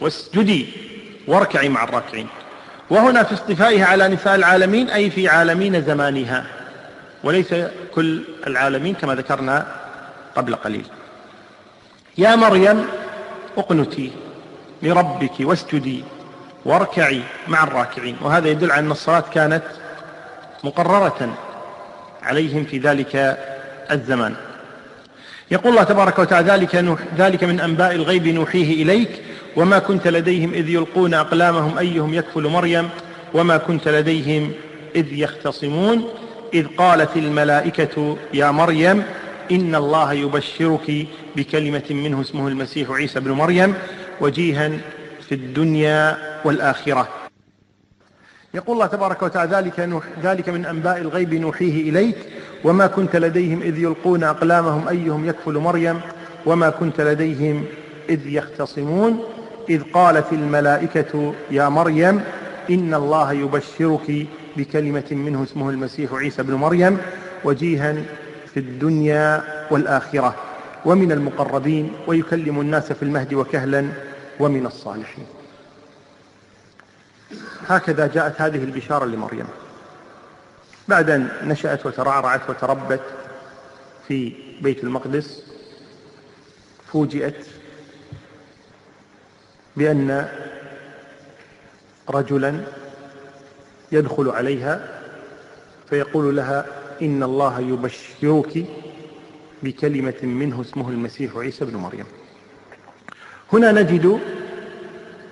واسجدي 0.00 0.66
واركعي 1.28 1.68
مع 1.68 1.84
الراكعين. 1.84 2.28
وهنا 2.90 3.22
في 3.22 3.34
اصطفائها 3.34 3.86
على 3.86 4.08
نساء 4.08 4.34
العالمين 4.34 4.90
أي 4.90 5.10
في 5.10 5.28
عالمين 5.28 5.82
زمانها. 5.82 6.44
وليس 7.24 7.54
كل 7.94 8.22
العالمين 8.46 8.94
كما 8.94 9.14
ذكرنا 9.14 9.66
قبل 10.36 10.54
قليل. 10.54 10.86
يا 12.18 12.36
مريم 12.36 12.86
اقنتي 13.58 14.12
لربك 14.84 15.32
واسجدي 15.40 16.04
واركعي 16.64 17.20
مع 17.48 17.64
الراكعين. 17.64 18.16
وهذا 18.22 18.48
يدل 18.48 18.70
على 18.70 18.80
أن 18.80 18.90
الصلاة 18.90 19.24
كانت 19.34 19.62
مقررة 20.64 21.34
عليهم 22.22 22.64
في 22.64 22.78
ذلك 22.78 23.38
الزمان. 23.90 24.34
يقول 25.50 25.72
الله 25.72 25.82
تبارك 25.82 26.18
وتعالى 26.18 26.52
ذلك, 26.52 26.96
ذلك 27.18 27.44
من 27.44 27.60
أنباء 27.60 27.94
الغيب 27.94 28.28
نوحيه 28.28 28.82
إليك. 28.82 29.10
وما 29.56 29.78
كنت 29.78 30.08
لديهم 30.08 30.52
إذ 30.52 30.68
يلقون 30.68 31.14
أقلامهم 31.14 31.78
أيهم 31.78 32.14
يكفل 32.14 32.42
مريم. 32.42 32.88
وما 33.34 33.56
كنت 33.56 33.88
لديهم 33.88 34.52
إذ 34.96 35.12
يختصمون. 35.12 36.08
إذ 36.54 36.66
قالت 36.78 37.16
الملائكة 37.16 38.16
يا 38.34 38.50
مريم 38.50 39.02
إن 39.52 39.74
الله 39.74 40.12
يبشرك 40.12 41.06
بكلمة 41.36 41.82
منه 41.90 42.20
اسمه 42.20 42.48
المسيح 42.48 42.90
عيسى 42.90 43.20
بن 43.20 43.30
مريم. 43.30 43.74
وجيها 44.20 44.70
في 45.28 45.34
الدنيا 45.34 46.16
والآخرة. 46.44 47.08
يقول 48.54 48.74
الله 48.74 48.86
تبارك 48.86 49.22
وتعالى 49.22 49.56
ذلك, 49.56 50.02
ذلك 50.22 50.48
من 50.48 50.66
أنباء 50.66 50.98
الغيب 50.98 51.34
نوحيه 51.34 51.90
إليك 51.90 52.16
وما 52.64 52.86
كنت 52.86 53.16
لديهم 53.16 53.62
إذ 53.62 53.78
يلقون 53.78 54.24
أقلامهم 54.24 54.88
أيهم 54.88 55.28
يكفل 55.28 55.58
مريم 55.58 56.00
وما 56.46 56.70
كنت 56.70 57.00
لديهم 57.00 57.64
إذ 58.08 58.26
يختصمون 58.26 59.24
إذ 59.70 59.82
قالت 59.82 60.32
الملائكة 60.32 61.34
يا 61.50 61.68
مريم 61.68 62.20
إن 62.70 62.94
الله 62.94 63.32
يبشرك 63.32 64.26
بكلمة 64.56 65.04
منه 65.10 65.42
اسمه 65.42 65.70
المسيح 65.70 66.12
عيسى 66.12 66.42
بن 66.42 66.54
مريم 66.54 66.98
وجيها 67.44 67.94
في 68.54 68.60
الدنيا 68.60 69.44
والآخرة. 69.70 70.34
ومن 70.84 71.12
المقربين 71.12 71.92
ويكلم 72.06 72.60
الناس 72.60 72.92
في 72.92 73.02
المهد 73.02 73.34
وكهلا 73.34 73.88
ومن 74.40 74.66
الصالحين. 74.66 75.26
هكذا 77.68 78.06
جاءت 78.06 78.40
هذه 78.40 78.64
البشارة 78.64 79.04
لمريم. 79.04 79.46
بعد 80.88 81.10
أن 81.10 81.28
نشأت 81.42 81.86
وترعرعت 81.86 82.50
وتربت 82.50 83.00
في 84.08 84.32
بيت 84.60 84.84
المقدس 84.84 85.42
فوجئت 86.92 87.46
بأن 89.76 90.28
رجلا 92.10 92.60
يدخل 93.92 94.28
عليها 94.28 95.00
فيقول 95.90 96.36
لها 96.36 96.66
إن 97.02 97.22
الله 97.22 97.60
يبشرك 97.60 98.66
بكلمة 99.64 100.22
منه 100.22 100.60
اسمه 100.60 100.88
المسيح 100.88 101.36
عيسى 101.36 101.64
بن 101.64 101.76
مريم. 101.76 102.04
هنا 103.52 103.72
نجد 103.72 104.20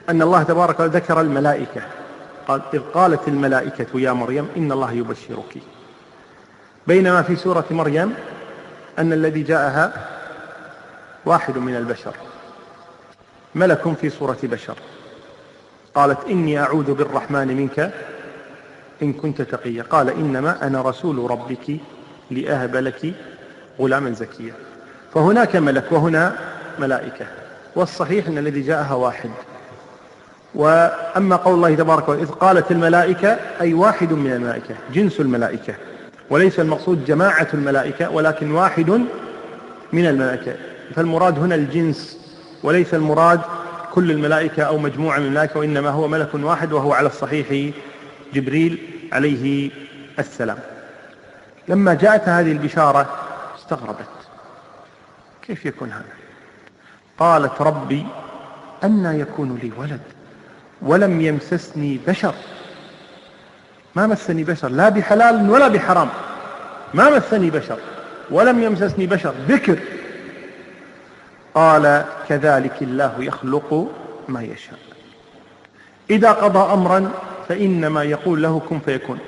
أن 0.09 0.23
الله 0.23 0.43
تبارك 0.43 0.81
ذكر 0.81 1.21
الملائكة. 1.21 1.83
قال 2.49 2.63
إذ 2.75 2.81
قالت 2.81 3.29
الملائكة 3.29 4.01
يا 4.01 4.13
مريم 4.13 4.49
إن 4.57 4.73
الله 4.73 4.93
يبشرك. 4.93 5.59
بينما 6.87 7.23
في 7.23 7.37
سورة 7.37 7.65
مريم 7.71 8.15
أن 8.99 9.13
الذي 9.13 9.43
جاءها 9.43 10.09
واحد 11.27 11.59
من 11.59 11.77
البشر. 11.77 12.15
ملك 13.55 13.93
في 14.01 14.11
صورة 14.11 14.39
بشر. 14.43 14.77
قالت 15.95 16.25
إني 16.25 16.59
أعوذ 16.59 16.95
بالرحمن 16.95 17.49
منك 17.49 17.93
إن 19.03 19.13
كنت 19.13 19.43
تقيا. 19.43 19.83
قال 19.83 20.11
إنما 20.11 20.67
أنا 20.67 20.83
رسول 20.83 21.31
ربك 21.31 21.81
لأهب 22.31 22.77
لك 22.77 23.15
غلاما 23.83 24.11
زكيا 24.11 24.53
فهناك 25.15 25.57
ملك 25.57 25.93
وهنا 25.93 26.37
ملائكة. 26.79 27.27
والصحيح 27.77 28.27
أن 28.27 28.39
الذي 28.39 28.61
جاءها 28.61 28.95
واحد. 28.95 29.31
وأما 30.55 31.37
قول 31.37 31.55
الله 31.55 31.75
تبارك 31.75 32.09
وتعالى 32.09 32.23
إذ 32.23 32.31
قالت 32.31 32.71
الملائكة 32.71 33.37
أي 33.61 33.75
واحد 33.75 34.13
من 34.13 34.33
الملائكة 34.33 34.75
جنس 34.93 35.21
الملائكة. 35.21 35.75
وليس 36.31 36.61
المقصود 36.61 37.05
جماعة 37.05 37.49
الملائكة 37.55 38.11
ولكن 38.11 38.51
واحد 38.51 38.91
من 39.93 40.07
الملائكة. 40.07 40.55
فالمراد 40.95 41.39
هنا 41.39 41.55
الجنس 41.55 42.19
وليس 42.63 42.95
المراد 42.95 43.41
كل 43.93 44.11
الملائكة 44.11 44.63
أو 44.63 44.79
مجموعة 44.79 45.19
من 45.19 45.27
الملائكة 45.27 45.61
وإنما 45.61 45.91
هو 45.91 46.09
ملك 46.09 46.29
واحد 46.35 46.73
وهو 46.73 46.93
على 46.93 47.07
الصحيح 47.07 47.73
جبريل 48.35 48.79
عليه 49.13 49.71
السلام. 50.19 50.59
لما 51.69 51.95
جاءت 51.95 52.29
هذه 52.29 52.53
البشارة 52.53 53.07
استغربت. 53.63 54.09
كيف 55.43 55.67
يكون 55.67 55.93
هذا؟ 55.93 56.05
قالت 57.19 57.61
ربي 57.61 58.07
أنى 58.85 59.21
يكون 59.21 59.59
لي 59.63 59.73
ولد 59.77 60.01
ولم 60.83 61.21
يمسسني 61.21 62.01
بشر. 62.07 62.35
ما 63.95 64.07
مسني 64.07 64.45
بشر 64.45 64.69
لا 64.69 64.89
بحلال 64.89 65.51
ولا 65.51 65.69
بحرام. 65.69 66.09
ما 66.95 67.17
مسني 67.17 67.51
بشر 67.51 67.79
ولم 68.31 68.63
يمسسني 68.63 69.07
بشر 69.07 69.35
ذكر. 69.49 69.79
قال 71.55 72.05
كذلك 72.29 72.83
الله 72.83 73.15
يخلق 73.19 73.91
ما 74.29 74.43
يشاء. 74.43 74.79
إذا 76.11 76.33
قضى 76.33 76.73
أمرا 76.73 77.11
فإنما 77.49 78.03
يقول 78.03 78.43
له 78.43 78.61
كن 78.69 78.79
فيكون. 78.79 79.19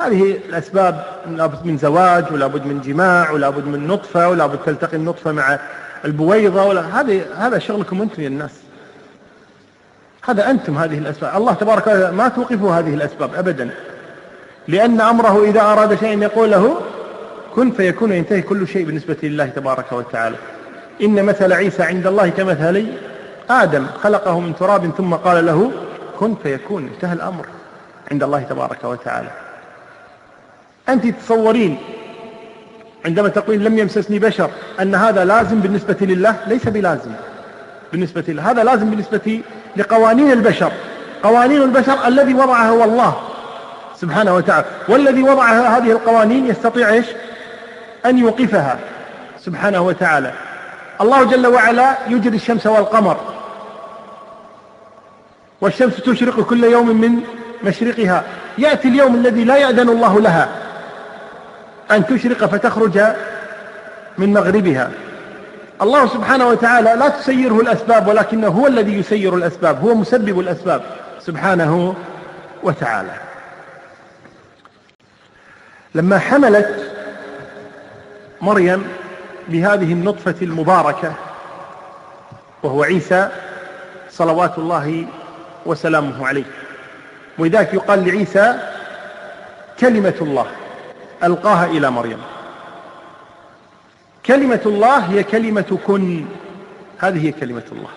هذه 0.00 0.38
الأسباب 0.48 1.04
لابد 1.26 1.66
من 1.66 1.78
زواج 1.78 2.24
ولا 2.32 2.46
بد 2.46 2.66
من 2.66 2.80
جماع 2.80 3.30
ولا 3.30 3.50
بد 3.50 3.66
من 3.66 3.86
نطفة 3.86 4.28
ولا 4.28 4.46
بد 4.46 4.58
تلتقي 4.66 4.96
النطفة 4.96 5.32
مع 5.32 5.58
البويضة 6.04 6.64
ولا 6.64 7.00
هذه 7.00 7.22
هذا 7.36 7.58
شغلكم 7.58 8.02
أنتم 8.02 8.22
يا 8.22 8.28
الناس. 8.28 8.50
هذا 10.24 10.50
أنتم 10.50 10.78
هذه 10.78 10.98
الأسباب. 10.98 11.36
الله 11.36 11.52
تبارك 11.52 11.86
وتعالى 11.86 12.12
ما 12.12 12.28
توقفوا 12.28 12.74
هذه 12.74 12.94
الأسباب 12.94 13.34
أبدا. 13.34 13.70
لأن 14.68 15.00
أمره 15.00 15.44
إذا 15.44 15.60
أراد 15.60 15.98
شيئا 15.98 16.22
يقول 16.22 16.50
له 16.50 16.76
كن 17.54 17.70
فيكون 17.70 18.12
ينتهي 18.12 18.42
كل 18.42 18.68
شيء 18.68 18.86
بالنسبة 18.86 19.16
لله 19.22 19.46
تبارك 19.46 19.92
وتعالى. 19.92 20.36
إن 21.02 21.24
مثل 21.24 21.52
عيسى 21.52 21.82
عند 21.82 22.06
الله 22.06 22.28
كمثل 22.28 22.86
آدم 23.50 23.86
خلقه 24.02 24.40
من 24.40 24.56
تراب 24.56 24.90
ثم 24.96 25.14
قال 25.14 25.46
له 25.46 25.72
كن 26.18 26.34
فيكون 26.42 26.90
انتهى 26.94 27.12
الأمر 27.12 27.46
عند 28.10 28.22
الله 28.22 28.42
تبارك 28.42 28.84
وتعالى. 28.84 29.47
أنت 30.88 31.06
تصورين 31.06 31.78
عندما 33.04 33.28
تقولين 33.28 33.64
لم 33.64 33.78
يمسسني 33.78 34.18
بشر 34.18 34.50
أن 34.80 34.94
هذا 34.94 35.24
لازم 35.24 35.60
بالنسبة 35.60 35.96
لله 36.00 36.36
ليس 36.46 36.68
بلازم. 36.68 37.10
بالنسبة 37.92 38.24
له 38.28 38.50
هذا 38.50 38.64
لازم 38.64 38.90
بالنسبة 38.90 39.40
لقوانين 39.76 40.32
البشر. 40.32 40.72
قوانين 41.22 41.62
البشر 41.62 42.06
الذي 42.06 42.34
وضعها 42.34 42.68
هو 42.68 42.84
الله 42.84 43.20
سبحانه 43.96 44.34
وتعالى. 44.34 44.64
والذي 44.88 45.22
وضع 45.22 45.44
هذه 45.48 45.92
القوانين 45.92 46.46
يستطيع 46.46 46.88
إيش؟ 46.88 47.06
أن 48.06 48.18
يوقفها 48.18 48.78
سبحانه 49.40 49.80
وتعالى. 49.80 50.32
الله 51.00 51.24
جل 51.24 51.46
وعلا 51.46 51.96
يجري 52.08 52.36
الشمس 52.36 52.66
والقمر. 52.66 53.16
والشمس 55.60 55.96
تشرق 55.96 56.40
كل 56.40 56.64
يوم 56.64 57.00
من 57.00 57.20
مشرقها. 57.64 58.24
يأتي 58.58 58.88
اليوم 58.88 59.14
الذي 59.14 59.44
لا 59.44 59.56
يأذن 59.56 59.88
الله 59.88 60.20
لها. 60.20 60.48
أن 61.90 62.06
تشرق 62.06 62.44
فتخرج 62.44 63.00
من 64.18 64.32
مغربها. 64.32 64.90
الله 65.82 66.06
سبحانه 66.06 66.48
وتعالى 66.48 66.94
لا 66.94 67.08
تسيره 67.08 67.60
الأسباب 67.60 68.08
ولكنه 68.08 68.48
هو 68.48 68.66
الذي 68.66 68.98
يسير 68.98 69.34
الأسباب 69.34 69.80
هو 69.80 69.94
مسبب 69.94 70.40
الأسباب 70.40 70.82
سبحانه 71.20 71.94
وتعالى. 72.62 73.14
لما 75.94 76.18
حملت 76.18 76.92
مريم 78.40 78.88
بهذه 79.48 79.92
النطفة 79.92 80.34
المباركة 80.42 81.12
وهو 82.62 82.82
عيسى 82.82 83.28
صلوات 84.10 84.58
الله 84.58 85.06
وسلامه 85.66 86.26
عليه. 86.26 86.44
ولذلك 87.38 87.74
يقال 87.74 88.06
لعيسى 88.08 88.58
كلمة 89.80 90.14
الله. 90.20 90.46
ألقاها 91.22 91.66
إلى 91.66 91.90
مريم. 91.90 92.18
كلمة 94.26 94.60
الله 94.66 94.98
هي 94.98 95.24
كلمة 95.24 95.78
كن. 95.86 96.26
هذه 96.98 97.26
هي 97.26 97.32
كلمة 97.32 97.62
الله. 97.72 97.90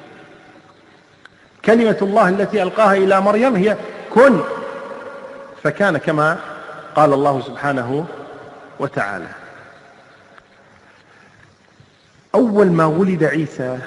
كلمة 1.65 1.97
الله 2.01 2.29
التي 2.29 2.63
ألقاها 2.63 2.93
إلى 2.93 3.21
مريم 3.21 3.55
هي 3.55 3.77
كن. 4.13 4.41
فكان 5.63 5.97
كما 5.97 6.37
قال 6.95 7.13
الله 7.13 7.41
سبحانه 7.41 8.05
وتعالى. 8.79 9.27
أول 12.35 12.71
ما 12.71 12.85
ولد 12.85 13.23
عيسى 13.23 13.77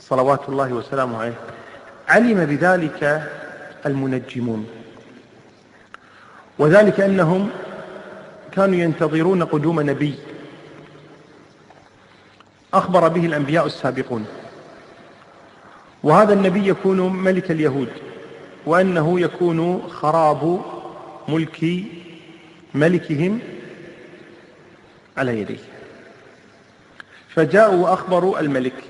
صلوات 0.00 0.48
الله 0.48 0.72
وسلامه 0.72 1.18
عليه 1.18 1.34
علم 2.08 2.44
بذلك 2.44 3.30
المنجمون. 3.86 4.66
وذلك 6.58 7.00
أنهم 7.00 7.50
كانوا 8.56 8.76
ينتظرون 8.76 9.42
قدوم 9.42 9.80
نبي. 9.80 10.14
أخبر 12.74 13.08
به 13.08 13.26
الأنبياء 13.26 13.66
السابقون. 13.66 14.26
وهذا 16.02 16.32
النبي 16.32 16.68
يكون 16.68 17.12
ملك 17.12 17.50
اليهود 17.50 17.88
وأنه 18.66 19.20
يكون 19.20 19.88
خراب 19.88 20.62
ملك 21.28 21.84
ملكهم 22.74 23.38
على 25.16 25.40
يديه. 25.40 25.58
فجاءوا 27.28 27.82
وأخبروا 27.82 28.40
الملك 28.40 28.84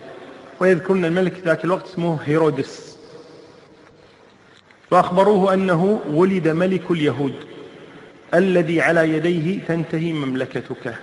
ويذكرون 0.61 1.05
الملك 1.05 1.39
ذاك 1.45 1.65
الوقت 1.65 1.87
اسمه 1.87 2.19
هيرودس. 2.25 2.97
فأخبروه 4.91 5.55
أنه 5.55 6.01
ولد 6.11 6.49
ملك 6.49 6.91
اليهود. 6.91 7.56
الذي 8.35 8.81
على 8.81 9.11
يديه 9.11 9.67
تنتهي 9.67 10.13
مملكتك. 10.13 10.99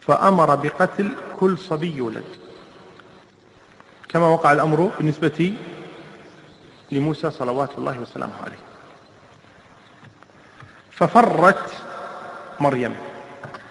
فأمر 0.00 0.54
بقتل 0.54 1.16
كل 1.36 1.58
صبي 1.58 1.96
يولد. 1.96 2.24
كما 4.08 4.26
وقع 4.26 4.52
الأمر 4.52 4.90
بالنسبة 4.98 5.54
لموسى 6.92 7.30
صلوات 7.30 7.78
الله 7.78 8.00
وسلامه 8.00 8.34
عليه. 8.44 8.62
ففرت 10.90 11.72
مريم. 12.60 12.96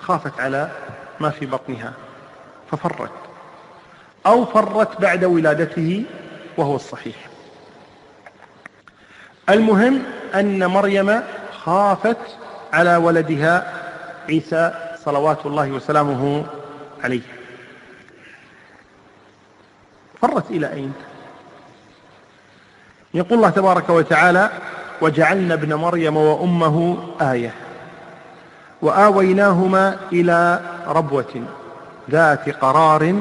خافت 0.01 0.39
على 0.39 0.71
ما 1.19 1.29
في 1.29 1.45
بطنها. 1.45 1.93
ففرت. 2.71 3.11
أو 4.25 4.45
فرت 4.45 5.01
بعد 5.01 5.23
ولادته 5.23 6.03
وهو 6.57 6.75
الصحيح. 6.75 7.15
المهم 9.49 10.03
أن 10.35 10.65
مريم 10.65 11.21
خافت 11.63 12.17
على 12.73 12.95
ولدها 12.95 13.73
عيسى 14.29 14.73
صلوات 15.05 15.45
الله 15.45 15.71
وسلامه 15.71 16.45
عليه. 17.03 17.21
فرت 20.21 20.51
إلى 20.51 20.73
أين؟ 20.73 20.93
يقول 23.13 23.33
الله 23.33 23.49
تبارك 23.49 23.89
وتعالى 23.89 24.49
وجعلنا 25.01 25.53
ابن 25.53 25.73
مريم 25.73 26.17
وأمه 26.17 26.97
آية. 27.21 27.53
وآويناهما 28.81 29.97
إلى 30.13 30.59
ربوة 30.87 31.43
ذات 32.09 32.49
قرار 32.49 33.15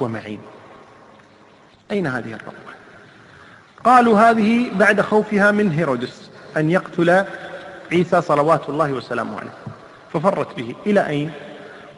ومعين. 0.00 0.40
أين 1.90 2.06
هذه 2.06 2.32
الربوة؟ 2.32 2.63
قالوا 3.84 4.20
هذه 4.20 4.70
بعد 4.74 5.00
خوفها 5.00 5.50
من 5.50 5.70
هيرودس 5.70 6.30
أن 6.56 6.70
يقتل 6.70 7.24
عيسى 7.92 8.20
صلوات 8.20 8.68
الله 8.68 8.92
وسلامه 8.92 9.40
عليه. 9.40 9.54
ففرت 10.12 10.56
به. 10.56 10.74
إلى 10.86 11.06
أين؟ 11.06 11.30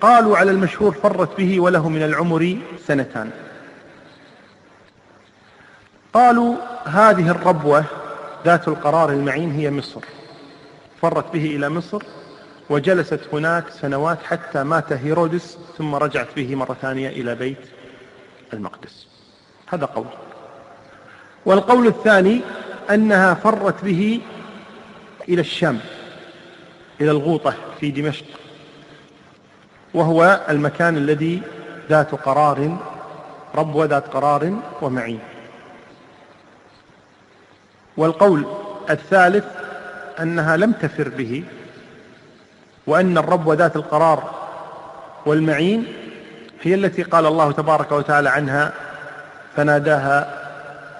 قالوا 0.01 0.37
على 0.37 0.51
المشهور 0.51 0.93
فرت 0.93 1.37
به 1.39 1.61
وله 1.61 1.89
من 1.89 2.03
العمر 2.03 2.59
سنتان. 2.87 3.31
قالوا 6.13 6.57
هذه 6.85 7.31
الربوة 7.31 7.85
ذات 8.45 8.69
القرار 8.69 9.11
المعين 9.11 9.51
هي 9.51 9.71
مصر. 9.71 10.01
فرت 11.03 11.33
به 11.33 11.57
إلى 11.57 11.69
مصر 11.69 12.03
وجلست 12.71 13.21
هناك 13.33 13.71
سنوات 13.71 14.19
حتى 14.23 14.63
مات 14.63 14.93
هيرودس 14.93 15.59
ثم 15.79 15.95
رجعت 15.95 16.29
به 16.37 16.55
مرة 16.55 16.77
ثانية 16.83 17.09
إلى 17.09 17.35
بيت 17.35 17.69
المقدس. 18.53 19.07
هذا 19.69 19.85
قول. 19.85 20.07
والقول 21.47 21.87
الثاني 21.87 22.41
أنها 22.91 23.35
فرت 23.35 23.85
به 23.85 24.21
إلى 25.29 25.41
الشام 25.41 25.81
إلى 27.01 27.11
الغوطة 27.11 27.55
في 27.81 27.91
دمشق 27.91 28.25
وهو 29.95 30.41
المكان 30.49 30.97
الذي 30.97 31.43
ذات 31.91 32.15
قرار 32.15 32.77
ربوة 33.55 33.85
ذات 33.87 34.09
قرار 34.09 34.53
ومعين. 34.83 35.19
والقول 37.97 38.47
الثالث 38.91 39.45
أنها 40.21 40.57
لم 40.57 40.73
تفر 40.73 41.09
به 41.09 41.45
وأن 42.87 43.19
الرب 43.19 43.47
وذات 43.47 43.77
القرار 43.77 44.31
والمعين 45.27 45.87
هي 46.63 46.75
التي 46.75 47.03
قال 47.03 47.27
الله 47.27 47.53
تبارك 47.53 47.93
وتعالى 47.93 48.29
عنها 48.29 48.73
فناداها 49.57 50.46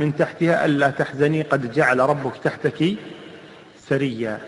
من 0.01 0.17
تحتها 0.17 0.65
ألا 0.65 0.91
تحزني 0.91 1.43
قد 1.43 1.73
جعل 1.73 1.99
ربك 2.01 2.37
تحتك 2.45 2.97
سريا. 3.79 4.41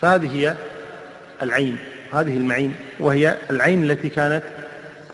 فهذه 0.00 0.36
هي 0.36 0.56
العين 1.42 1.78
هذه 2.12 2.36
المعين 2.36 2.74
وهي 3.00 3.36
العين 3.50 3.90
التي 3.90 4.08
كانت 4.08 4.42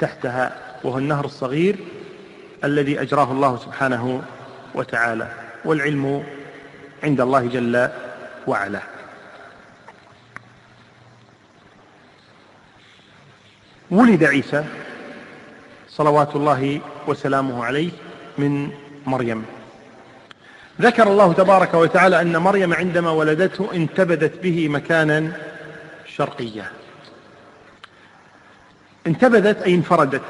تحتها 0.00 0.56
وهو 0.84 0.98
النهر 0.98 1.24
الصغير 1.24 1.76
الذي 2.64 3.00
أجراه 3.00 3.32
الله 3.32 3.56
سبحانه 3.56 4.22
وتعالى 4.74 5.28
والعلم 5.64 6.24
عند 7.04 7.20
الله 7.20 7.46
جل 7.46 7.88
وعلا. 8.46 8.80
ولد 13.90 14.24
عيسى 14.24 14.64
صلوات 15.88 16.36
الله 16.36 16.80
وسلامه 17.06 17.64
عليه 17.64 17.90
من 18.38 18.70
مريم. 19.06 19.44
ذكر 20.80 21.08
الله 21.08 21.32
تبارك 21.32 21.74
وتعالى 21.74 22.20
أن 22.20 22.36
مريم 22.36 22.74
عندما 22.74 23.10
ولدته 23.10 23.68
انتبذت 23.74 24.42
به 24.42 24.68
مكانا 24.68 25.32
شرقيا 26.06 26.66
انتبذت 29.06 29.62
أي 29.62 29.74
انفردت 29.74 30.22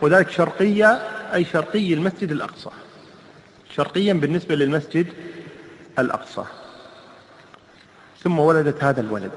وذلك 0.00 0.30
شرقية 0.30 1.00
أي 1.34 1.44
شرقي 1.44 1.94
المسجد 1.94 2.30
الأقصى. 2.30 2.70
شرقيا 3.76 4.12
بالنسبة 4.12 4.54
للمسجد 4.54 5.06
الأقصى. 5.98 6.44
ثم 8.22 8.38
ولدت 8.38 8.84
هذا 8.84 9.00
الولد. 9.00 9.32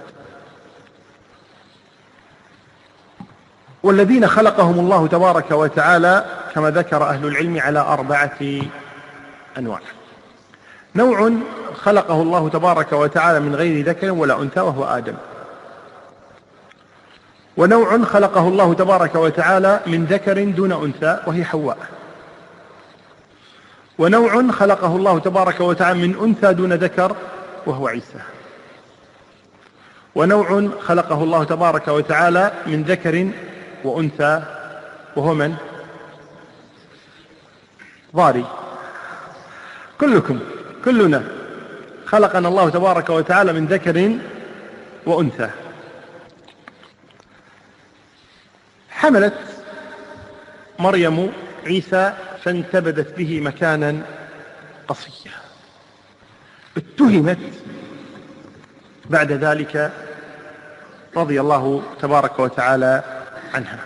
والذين 3.83 4.27
خلقهم 4.27 4.79
الله 4.79 5.07
تبارك 5.07 5.51
وتعالى 5.51 6.25
كما 6.55 6.69
ذكر 6.69 7.03
أهل 7.03 7.25
العلم 7.25 7.59
على 7.59 7.79
أربعة 7.79 8.39
أنواع. 9.57 9.79
نوع 10.95 11.31
خلقه 11.75 12.21
الله 12.21 12.49
تبارك 12.49 12.93
وتعالى 12.93 13.39
من 13.39 13.55
غير 13.55 13.85
ذكر 13.85 14.11
ولا 14.11 14.41
أنثى 14.41 14.59
وهو 14.59 14.83
آدم. 14.83 15.15
ونوع 17.57 18.03
خلقه 18.03 18.47
الله 18.47 18.73
تبارك 18.73 19.15
وتعالى 19.15 19.79
من 19.87 20.05
ذكر 20.05 20.43
دون 20.43 20.71
أنثى 20.71 21.19
وهي 21.27 21.45
حواء. 21.45 21.77
ونوع 23.99 24.51
خلقه 24.51 24.95
الله 24.95 25.19
تبارك 25.19 25.59
وتعالى 25.59 26.07
من 26.07 26.15
أنثى 26.23 26.53
دون 26.53 26.73
ذكر 26.73 27.15
وهو 27.65 27.87
عيسى. 27.87 28.19
ونوع 30.15 30.69
خلقه 30.81 31.23
الله 31.23 31.43
تبارك 31.43 31.87
وتعالى 31.87 32.51
من 32.67 32.83
ذكر 32.83 33.29
وأنثى 33.83 34.43
وهو 35.15 35.33
من؟ 35.33 35.55
ضاري. 38.15 38.45
كلكم. 40.01 40.39
كلنا 40.87 41.23
خلقنا 42.05 42.47
الله 42.47 42.69
تبارك 42.69 43.09
وتعالى 43.09 43.53
من 43.53 43.65
ذكر 43.65 44.17
وأنثى. 45.05 45.49
حملت 48.89 49.39
مريم 50.79 51.31
عيسى 51.65 52.13
فانتبذت 52.43 53.17
به 53.17 53.41
مكانا 53.41 54.01
قصيا. 54.87 55.31
اتهمت 56.77 57.37
بعد 59.09 59.31
ذلك 59.31 59.91
رضي 61.17 61.41
الله 61.41 61.83
تبارك 62.01 62.39
وتعالى 62.39 63.03
عنها. 63.53 63.79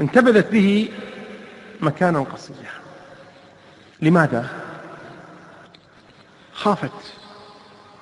انتبذت 0.00 0.52
به 0.52 0.88
مكانا 1.80 2.20
قصيا. 2.20 2.75
لماذا؟ 4.02 4.46
خافت 6.52 7.14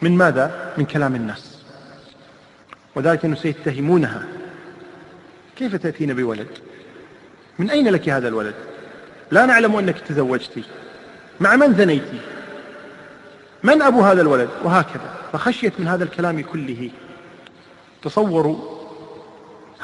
من 0.03 0.17
ماذا؟ 0.17 0.75
من 0.79 0.85
كلام 0.85 1.15
الناس. 1.15 1.59
وذلك 2.95 3.25
أنه 3.25 3.37
سيتهمونها. 3.37 4.27
كيف 5.57 5.77
تأتين 5.77 6.15
بولد 6.15 6.49
من 7.59 7.71
أين 7.71 7.89
لك 7.89 8.09
هذا 8.09 8.29
الولد؟ 8.29 8.55
لا 9.31 9.47
نعلم 9.47 9.77
أنك 9.77 9.99
تزوجت 10.01 10.65
مع 11.41 11.57
من 11.57 11.75
زنيت 11.75 12.09
من 13.63 13.83
أبو 13.83 14.01
هذا 14.01 14.23
الولد؟ 14.23 14.49
وهكذا. 14.65 15.15
فخشيت 15.33 15.81
من 15.81 15.89
هذا 15.89 16.05
الكلام 16.05 16.43
كله. 16.43 16.91
تصوروا 18.03 18.85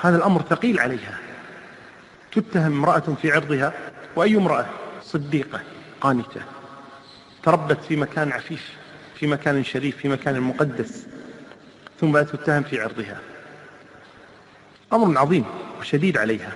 هذا 0.03 0.17
الأمر 0.17 0.43
ثقيل 0.43 0.79
عليها. 0.79 1.19
تتهم 2.33 2.67
امرأة 2.67 3.17
في 3.23 3.33
عرضها 3.33 3.73
وأي 4.17 4.37
امرأة؟ 4.37 4.67
صديقة. 5.03 5.61
قانتة. 6.01 6.41
تربت 7.43 7.79
في 7.89 7.97
مكان 7.97 8.33
عفيف 8.33 8.73
في 9.15 9.27
مكان 9.27 9.65
شريف 9.65 9.97
في 9.97 10.09
مكان 10.09 10.41
مقدس 10.41 11.07
ثم 12.01 12.23
تتهم 12.23 12.63
في 12.63 12.81
عرضها. 12.81 13.21
أمر 14.93 15.19
عظيم 15.19 15.45
وشديد 15.81 16.19
عليها. 16.19 16.53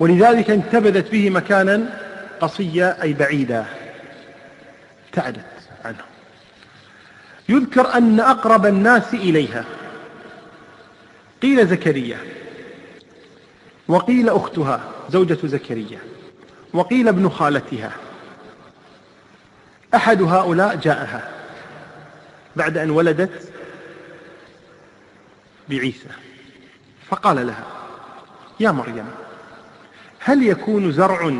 ولذلك 0.00 0.50
انتبذت 0.50 1.10
به 1.10 1.30
مكانا 1.30 2.00
قصيا 2.40 3.02
أي 3.02 3.12
بعيدا 3.12 3.64
ابتعدت 5.06 5.44
عنه. 5.84 6.04
يذكر 7.48 7.94
أن 7.94 8.20
أقرب 8.20 8.66
الناس 8.66 9.14
إليها. 9.14 9.64
قيل 11.42 11.66
زكريا 11.66 12.18
وقيل 13.88 14.28
أختها 14.28 14.92
زوجة 15.10 15.46
زكريا. 15.46 15.98
وقيل 16.74 17.08
ابن 17.08 17.28
خالتها. 17.28 17.92
أحد 19.94 20.22
هؤلاء 20.22 20.76
جاءها 20.76 21.30
بعد 22.56 22.78
أن 22.78 22.90
ولدت 22.90 23.52
بعيسى 25.68 26.08
فقال 27.08 27.46
لها 27.46 27.64
يا 28.60 28.70
مريم 28.70 29.06
هل 30.18 30.42
يكون 30.42 30.92
زرع 30.92 31.32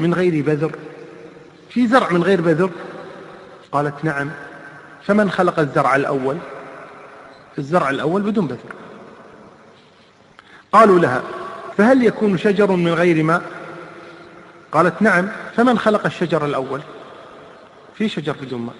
من 0.00 0.14
غير 0.14 0.44
بذر؟ 0.44 0.72
في 1.70 1.86
زرع 1.86 2.10
من 2.10 2.22
غير 2.22 2.40
بذر؟ 2.40 2.70
قالت 3.72 4.04
نعم 4.04 4.30
فمن 5.02 5.30
خلق 5.30 5.58
الزرع 5.58 5.96
الأول؟ 5.96 6.38
الزرع 7.58 7.90
الأول 7.90 8.22
بدون 8.22 8.46
بذر. 8.46 8.74
قالوا 10.72 10.98
لها 10.98 11.22
فهل 11.76 12.04
يكون 12.04 12.38
شجر 12.38 12.70
من 12.70 12.92
غير 12.92 13.22
ماء؟ 13.22 13.42
قالت 14.74 15.02
نعم 15.02 15.28
فمن 15.56 15.78
خلق 15.78 16.06
الشجر 16.06 16.44
الأول؟ 16.44 16.80
في 17.94 18.08
شجر 18.08 18.36
بدون 18.42 18.60
ماء 18.60 18.74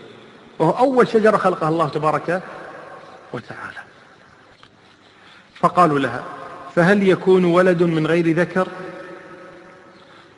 وهو 0.59 0.71
أول 0.71 1.09
شجرة 1.09 1.37
خلقها 1.37 1.69
الله 1.69 1.89
تبارك 1.89 2.43
وتعالى. 3.33 3.79
فقالوا 5.55 5.99
لها 5.99 6.23
فهل 6.75 7.09
يكون 7.09 7.45
ولد 7.45 7.83
من 7.83 8.07
غير 8.07 8.37
ذكر؟ 8.37 8.69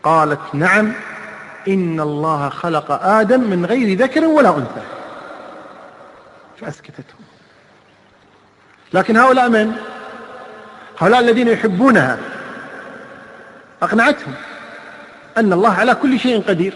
قالت 0.03 0.41
نعم 0.53 0.93
إن 1.69 2.01
الله 2.01 2.49
خلق 2.49 2.93
آدم 3.03 3.41
من 3.41 3.67
غير 3.67 3.99
ذكر 3.99 4.25
ولا 4.25 4.57
أنثى. 4.57 4.83
فأسكتتهم. 6.61 7.25
لكن 8.93 9.17
هؤلاء 9.17 9.49
من؟ 9.49 9.73
هؤلاء 10.99 11.21
الذين 11.21 11.49
يحبونها. 11.49 12.19
أقنعتهم. 13.83 14.35
أن 15.39 15.53
الله 15.53 15.75
على 15.75 15.95
كل 15.95 16.19
شيء 16.19 16.43
قدير 16.49 16.73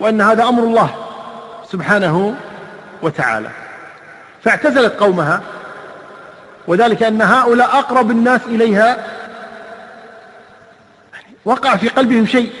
وأن 0.00 0.20
هذا 0.20 0.44
أمر 0.44 0.62
الله 0.62 0.90
سبحانه 1.72 2.34
وتعالى. 3.02 3.48
فاعتزلت 4.44 4.92
قومها 5.00 5.42
وذلك 6.66 7.02
أن 7.02 7.22
هؤلاء 7.22 7.78
أقرب 7.78 8.10
الناس 8.10 8.40
إليها. 8.46 8.96
وقع 11.44 11.76
في 11.76 11.88
قلبهم 11.88 12.26
شيء 12.26 12.52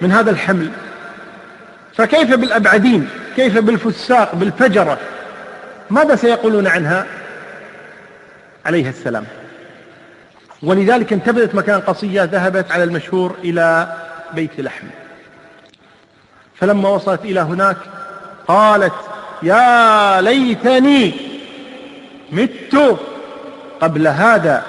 من 0.00 0.12
هذا 0.12 0.30
الحمل. 0.30 0.70
فكيف 1.94 2.34
بالأبعدين؟ 2.34 3.08
كيف 3.36 3.58
بالفساق 3.58 4.34
بالفجرة؟ 4.34 4.98
ماذا 5.90 6.16
سيقولون 6.16 6.66
عنها؟ 6.66 7.06
عليها 8.66 8.90
السلام. 8.90 9.24
ولذلك 10.62 11.12
انتبذت 11.12 11.54
مكان 11.54 11.80
قصية 11.80 12.24
ذهبت 12.24 12.72
على 12.72 12.84
المشهور 12.84 13.34
إلى 13.44 13.96
بيت 14.34 14.60
لحم. 14.60 14.86
فلما 16.54 16.88
وصلت 16.88 17.24
إلى 17.24 17.40
هناك 17.40 17.76
قالت 18.48 18.94
يا 19.42 20.20
ليتني 20.20 21.12
مت 22.32 22.98
قبل 23.80 24.08
هذا 24.08 24.62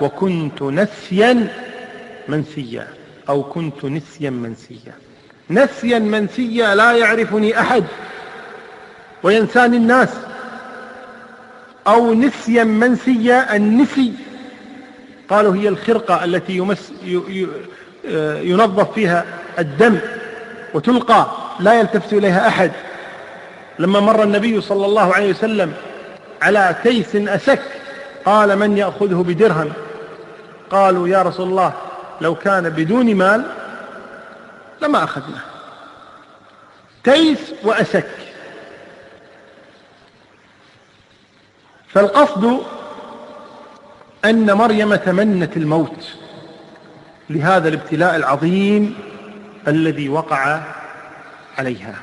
وكنت 0.00 0.62
نسيا 0.62 1.48
منسيا 2.28 2.88
أو 3.28 3.42
كنت 3.42 3.84
نسيا 3.84 4.30
منسيا. 4.30 4.94
نسيا 5.50 5.98
منسيا 5.98 6.74
لا 6.74 6.92
يعرفني 6.92 7.60
أحد 7.60 7.84
وينساني 9.22 9.76
الناس. 9.76 10.08
أو 11.86 12.14
نسيا 12.14 12.64
منسيا 12.64 13.56
النسي. 13.56 14.12
قالوا 15.28 15.54
هي 15.54 15.68
الخرقة 15.68 16.24
التي 16.24 16.56
يمس 16.56 16.92
ينظف 18.42 18.92
فيها 18.92 19.24
الدم 19.58 19.98
وتلقى 20.74 21.26
لا 21.60 21.80
يلتفت 21.80 22.12
إليها 22.12 22.48
أحد. 22.48 22.72
لما 23.78 24.00
مر 24.00 24.22
النبي 24.22 24.60
صلى 24.60 24.86
الله 24.86 25.14
عليه 25.14 25.30
وسلم 25.30 25.72
على 26.42 26.76
تيس 26.82 27.16
أسك 27.16 27.62
قال 28.24 28.58
من 28.58 28.78
يأخذه 28.78 29.24
بدرهم؟ 29.28 29.72
قالوا 30.70 31.08
يا 31.08 31.22
رسول 31.22 31.48
الله 31.48 31.72
لو 32.20 32.34
كان 32.34 32.70
بدون 32.70 33.14
مال 33.14 33.44
لما 34.82 35.04
أخذناه. 35.04 35.42
تيس 37.04 37.38
وأسك. 37.62 38.08
فالقصد 41.88 42.60
أن 44.24 44.52
مريم 44.52 44.94
تمنت 44.94 45.56
الموت. 45.56 46.16
لهذا 47.30 47.68
الابتلاء 47.68 48.16
العظيم 48.16 48.94
الذي 49.68 50.08
وقع 50.08 50.60
عليها. 51.58 51.94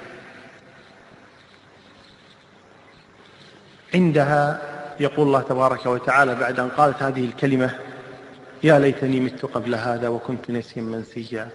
عندها 3.93 4.61
يقول 4.99 5.27
الله 5.27 5.41
تبارك 5.41 5.85
وتعالى 5.85 6.35
بعد 6.35 6.59
أن 6.59 6.69
قالت 6.69 7.03
هذه 7.03 7.25
الكلمة 7.25 7.79
يا 8.63 8.79
ليتني 8.79 9.19
مت 9.19 9.45
قبل 9.45 9.75
هذا 9.75 10.07
وكنت 10.07 10.51
نسيا 10.51 10.81
منسيا 10.81 11.49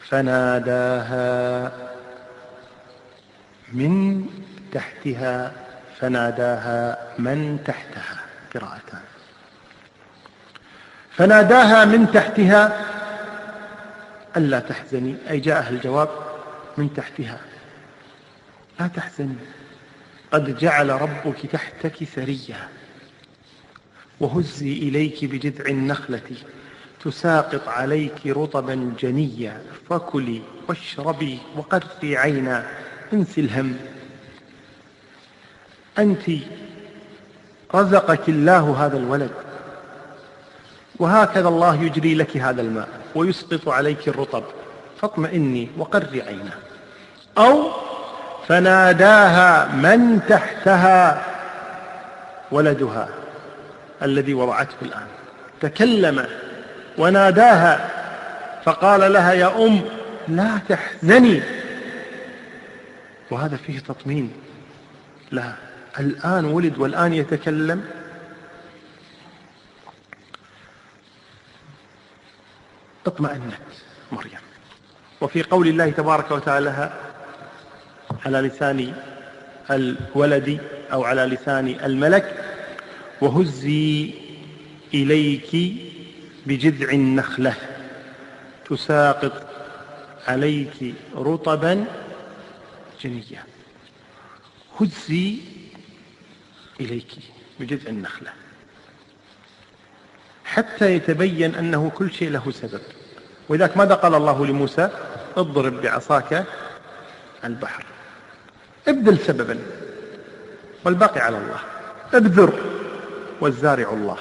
فناداها 0.00 1.72
من 3.72 4.26
تحتها 4.72 5.52
فناداها 6.00 6.98
من 7.18 7.58
تحتها 7.64 8.20
قراءتان. 8.54 9.15
فناداها 11.16 11.84
من 11.84 12.10
تحتها 12.12 12.86
ألا 14.36 14.60
تحزني 14.60 15.16
أي 15.30 15.40
جاءها 15.40 15.70
الجواب 15.70 16.08
من 16.78 16.94
تحتها. 16.94 17.40
لا 18.80 18.86
تحزني 18.86 19.36
قد 20.32 20.58
جعل 20.58 20.90
ربك 20.90 21.46
تحتك 21.46 22.04
سريا 22.14 22.68
وهزي 24.20 24.72
إليك 24.72 25.24
بجذع 25.24 25.64
النخلة 25.64 26.36
تساقط 27.04 27.68
عليك 27.68 28.26
رطبا 28.26 28.94
جنيا 29.00 29.62
فكلي 29.90 30.42
واشربي 30.68 31.38
وقري 31.56 32.16
عينا 32.16 32.66
انسي 33.12 33.40
الهم. 33.40 33.76
أنت 35.98 36.30
رزقك 37.74 38.28
الله 38.28 38.86
هذا 38.86 38.96
الولد. 38.96 39.45
وهكذا 40.98 41.48
الله 41.48 41.82
يجري 41.82 42.14
لك 42.14 42.36
هذا 42.36 42.62
الماء 42.62 42.88
ويسقط 43.14 43.68
عليك 43.68 44.08
الرطب. 44.08 44.42
فاطمئني 45.00 45.68
وقري 45.78 46.22
عينا 46.22 46.50
أو 47.38 47.70
فناداها 48.48 49.74
من 49.74 50.20
تحتها 50.28 51.22
ولدها 52.52 53.08
الذي 54.02 54.34
وضعته 54.34 54.74
الآن. 54.82 55.06
تكلم 55.60 56.26
وناداها 56.98 57.90
فقال 58.64 59.12
لها 59.12 59.32
يا 59.32 59.66
أم 59.66 59.80
لا 60.28 60.58
تحزني. 60.68 61.42
وهذا 63.30 63.56
فيه 63.56 63.78
تطمين 63.78 64.32
لها. 65.32 65.56
الآن 66.00 66.44
ولد 66.44 66.78
والآن 66.78 67.12
يتكلم. 67.12 67.84
اطمأنت 73.06 73.54
مريم. 74.12 74.38
وفي 75.20 75.42
قول 75.42 75.68
الله 75.68 75.90
تبارك 75.90 76.30
وتعالى 76.30 76.92
على 78.26 78.38
لسان 78.40 78.94
الولد 79.70 80.60
أو 80.92 81.04
على 81.04 81.22
لسان 81.22 81.68
الملك 81.68 82.44
وهزي 83.20 84.14
إليك 84.94 85.72
بجذع 86.46 86.90
النخلة 86.90 87.54
تساقط 88.68 89.46
عليك 90.28 90.94
رطبا 91.14 91.84
جنيا 93.02 93.42
هزي 94.80 95.38
إليك 96.80 97.12
بجذع 97.60 97.90
النخلة. 97.90 98.32
حتى 100.46 100.94
يتبين 100.94 101.54
أنه 101.54 101.90
كل 101.94 102.12
شيء 102.12 102.30
له 102.30 102.50
سبب. 102.50 102.80
ولذلك 103.48 103.76
ماذا 103.76 103.94
قال 103.94 104.14
الله 104.14 104.46
لموسى؟ 104.46 104.88
اضرب 105.36 105.82
بعصاك 105.82 106.44
البحر. 107.44 107.84
ابذل 108.88 109.18
سببا. 109.18 109.58
والباقي 110.84 111.20
على 111.20 111.36
الله. 111.36 111.58
ابذر 112.14 112.52
والزارع 113.40 113.90
الله 113.90 114.16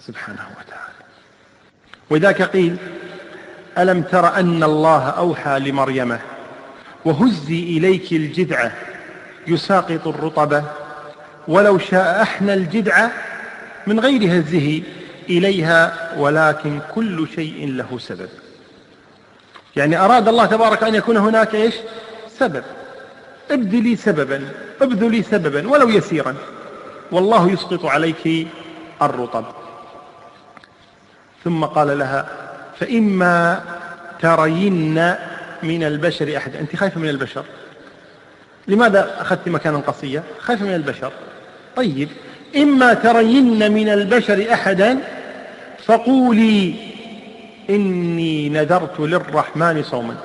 سبحانه 0.00 0.46
وتعالى. 0.58 1.04
وذاك 2.10 2.42
قيل 2.42 2.76
ألم 3.78 4.02
تر 4.02 4.36
أن 4.36 4.62
الله 4.62 5.08
أوحى 5.08 5.58
لمريم 5.58 6.18
وهزي 7.04 7.60
إليك 7.60 8.12
الجذعة 8.12 8.72
يساقط 9.46 10.06
الرطبة 10.06 10.64
ولو 11.48 11.78
شاء 11.78 12.22
أحنى 12.22 12.54
الجذعة 12.54 13.12
من 13.86 14.00
غير 14.00 14.40
هزه 14.40 14.82
إليها 15.30 16.12
ولكن 16.16 16.80
كل 16.94 17.28
شيء 17.34 17.72
له 17.72 17.98
سبب. 17.98 18.28
يعني 19.76 19.96
أراد 19.96 20.28
الله 20.28 20.46
تبارك 20.46 20.82
أن 20.82 20.94
يكون 20.94 21.16
هناك 21.16 21.54
إيش؟ 21.54 21.74
سبب. 22.38 22.62
ابذلي 23.50 23.96
سببا 23.96 24.48
ابذلي 24.82 25.22
سببا 25.22 25.68
ولو 25.68 25.88
يسيرا. 25.88 26.34
والله 27.12 27.50
يسقط 27.50 27.84
عليك 27.84 28.48
الرطب. 29.02 29.44
ثم 31.44 31.64
قال 31.64 31.98
لها 31.98 32.26
فإما 32.80 33.62
ترين 34.20 35.14
من 35.62 35.84
البشر 35.84 36.36
أحد. 36.36 36.56
أنت 36.56 36.76
خايفة 36.76 37.00
من 37.00 37.08
البشر؟ 37.08 37.44
لماذا 38.68 39.20
أخذت 39.20 39.48
مكانا 39.48 39.78
قصية 39.78 40.22
خايفة 40.40 40.64
من 40.64 40.74
البشر. 40.74 41.12
طيب 41.76 42.08
إما 42.56 42.94
ترين 42.94 43.72
من 43.72 43.88
البشر 43.88 44.46
أحدا 44.52 44.98
فقولي 45.84 46.74
إني 47.70 48.48
نذرت 48.48 49.00
للرحمن 49.00 49.82
صوما. 49.82 50.16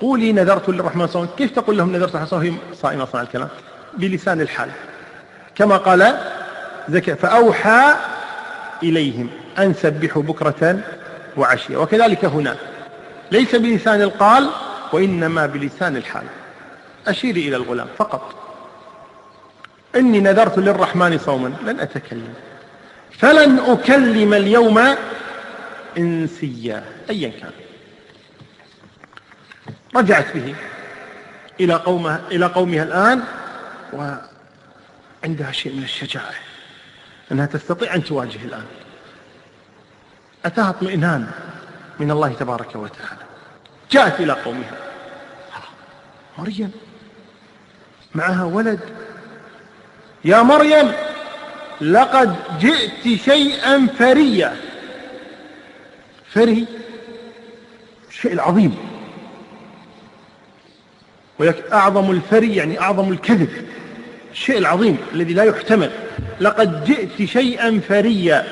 قولي 0.00 0.32
نذرت 0.32 0.68
للرحمن 0.68 1.06
صوما. 1.06 1.28
كيف 1.38 1.50
تقول 1.50 1.78
لهم 1.78 1.92
نذرت 1.92 2.10
للرحمن 2.10 2.26
صوما؟ 2.26 2.56
صائمة 2.74 3.04
صنع 3.04 3.22
الكلام. 3.22 3.48
بلسان 3.98 4.40
الحال. 4.40 4.68
كما 5.54 5.76
قال 5.76 6.18
زكى 6.88 7.14
فأوحى 7.14 7.94
إليهم 8.82 9.28
أن 9.58 9.74
سبحوا 9.74 10.22
بكرة 10.22 10.78
وعشية. 11.36 11.76
وكذلك 11.76 12.24
هنا. 12.24 12.56
ليس 13.32 13.54
بلسان 13.54 14.02
القال 14.02 14.50
وإنما 14.92 15.46
بلسان 15.46 15.96
الحال. 15.96 16.24
أشيري 17.08 17.48
إلى 17.48 17.56
الغلام 17.56 17.86
فقط. 17.98 18.41
إني 19.96 20.20
نذرت 20.20 20.58
للرحمن 20.58 21.18
صوما 21.18 21.54
لن 21.62 21.80
أتكلم. 21.80 22.34
فلن 23.18 23.58
أكلم 23.58 24.34
اليوم 24.34 24.96
إنسيا 25.98 26.84
أيا 27.10 27.28
كان. 27.28 27.52
رجعت 29.96 30.36
به 30.36 30.54
إلى 31.60 31.74
قومها, 31.74 32.20
إلى 32.30 32.46
قومها 32.46 32.82
الآن 32.82 33.22
وعندها 33.92 35.52
شيء 35.52 35.76
من 35.76 35.82
الشجاعة 35.82 36.34
أنها 37.32 37.46
تستطيع 37.46 37.94
أن 37.94 38.04
تواجه 38.04 38.44
الآن. 38.44 38.66
أتاها 40.44 40.70
اطمئنان 40.70 41.26
من 42.00 42.10
الله 42.10 42.32
تبارك 42.32 42.76
وتعالى. 42.76 43.22
جاءت 43.90 44.20
إلى 44.20 44.32
قومها. 44.32 44.76
مريم. 46.38 46.72
معها 48.14 48.44
ولد 48.44 48.80
يا 50.24 50.42
مريم 50.42 50.92
لقد 51.80 52.36
جئت 52.60 53.20
شيئا 53.20 53.86
فريا 53.98 54.56
فري؟ 56.34 56.66
الشيء 58.10 58.32
العظيم. 58.32 58.76
أعظم 61.72 62.10
الفري 62.10 62.56
يعني 62.56 62.80
أعظم 62.80 63.12
الكذب. 63.12 63.48
الشيء 64.32 64.58
العظيم 64.58 64.98
الذي 65.12 65.34
لا 65.34 65.44
يحتمل. 65.44 65.90
لقد 66.40 66.84
جئت 66.84 67.28
شيئا 67.28 67.80
فريا 67.88 68.44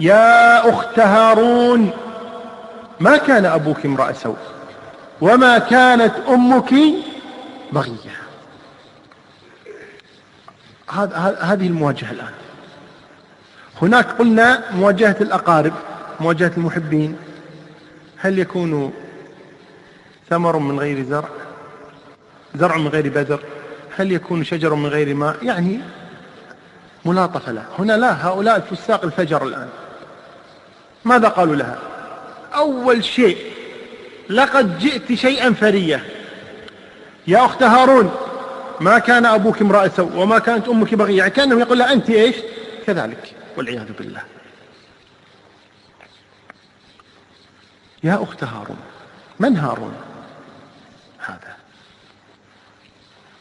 يا 0.00 0.68
أخت 0.70 0.98
هارون 0.98 1.90
ما 3.00 3.16
كان 3.16 3.44
أبوك 3.44 3.86
امرأ 3.86 4.12
سوء؟ 4.12 4.36
وما 5.20 5.58
كانت 5.58 6.14
أمك 6.28 6.74
بغية؟ 7.72 8.21
هذه 11.40 11.66
المواجهة 11.66 12.10
الآن. 12.10 12.32
هناك 13.82 14.10
قلنا 14.10 14.62
مواجهة 14.72 15.16
الأقارب 15.20 15.72
مواجهة 16.20 16.52
المحبين. 16.56 17.16
هل 18.16 18.38
يكون 18.38 18.92
ثمر 20.30 20.58
من 20.58 20.80
غير 20.80 21.04
زرع؟ 21.04 21.28
زرع 22.54 22.76
من 22.76 22.88
غير 22.88 23.08
بذر؟ 23.08 23.40
هل 23.96 24.12
يكون 24.12 24.44
شجر 24.44 24.74
من 24.74 24.86
غير 24.86 25.14
ماء؟ 25.14 25.36
يعني 25.42 25.80
ملاطفة 27.04 27.52
له 27.52 27.64
هنا 27.78 27.92
لا 27.96 28.26
هؤلاء 28.26 28.56
الفساق 28.56 29.04
الفجر 29.04 29.46
الآن. 29.46 29.68
ماذا 31.04 31.28
قالوا 31.28 31.56
لها؟ 31.56 31.78
أول 32.54 33.04
شيء 33.04 33.36
لقد 34.30 34.78
جئت 34.78 35.14
شيئا 35.14 35.52
فريا 35.52 36.00
يا 37.26 37.44
أخت 37.44 37.62
هارون 37.62 38.10
ما 38.82 38.98
كان 38.98 39.26
أبوك 39.26 39.60
امرأة 39.60 39.88
سوء 39.88 40.16
وما 40.16 40.38
كانت 40.38 40.68
أمك 40.68 40.94
بغية 40.94 41.18
يعني 41.18 41.30
كأنه 41.30 41.60
يقول 41.60 41.78
لها 41.78 41.92
أنت 41.92 42.10
إيش؟ 42.10 42.36
كذلك 42.86 43.34
والعياذ 43.56 43.92
بالله. 43.92 44.22
يا 48.04 48.22
أخت 48.22 48.44
هارون 48.44 48.76
من 49.40 49.56
هارون؟ 49.56 49.94
هذا. 51.18 51.56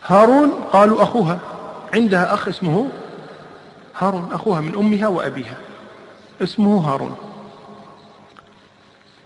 هارون 0.05 0.51
قالوا 0.51 1.03
أخوها 1.03 1.39
عندها 1.93 2.33
أخ 2.33 2.47
اسمه 2.47 2.89
هارون 3.99 4.33
أخوها 4.33 4.61
من 4.61 4.75
أمها 4.75 5.07
وأبيها 5.07 5.57
اسمه 6.41 6.89
هارون. 6.89 7.17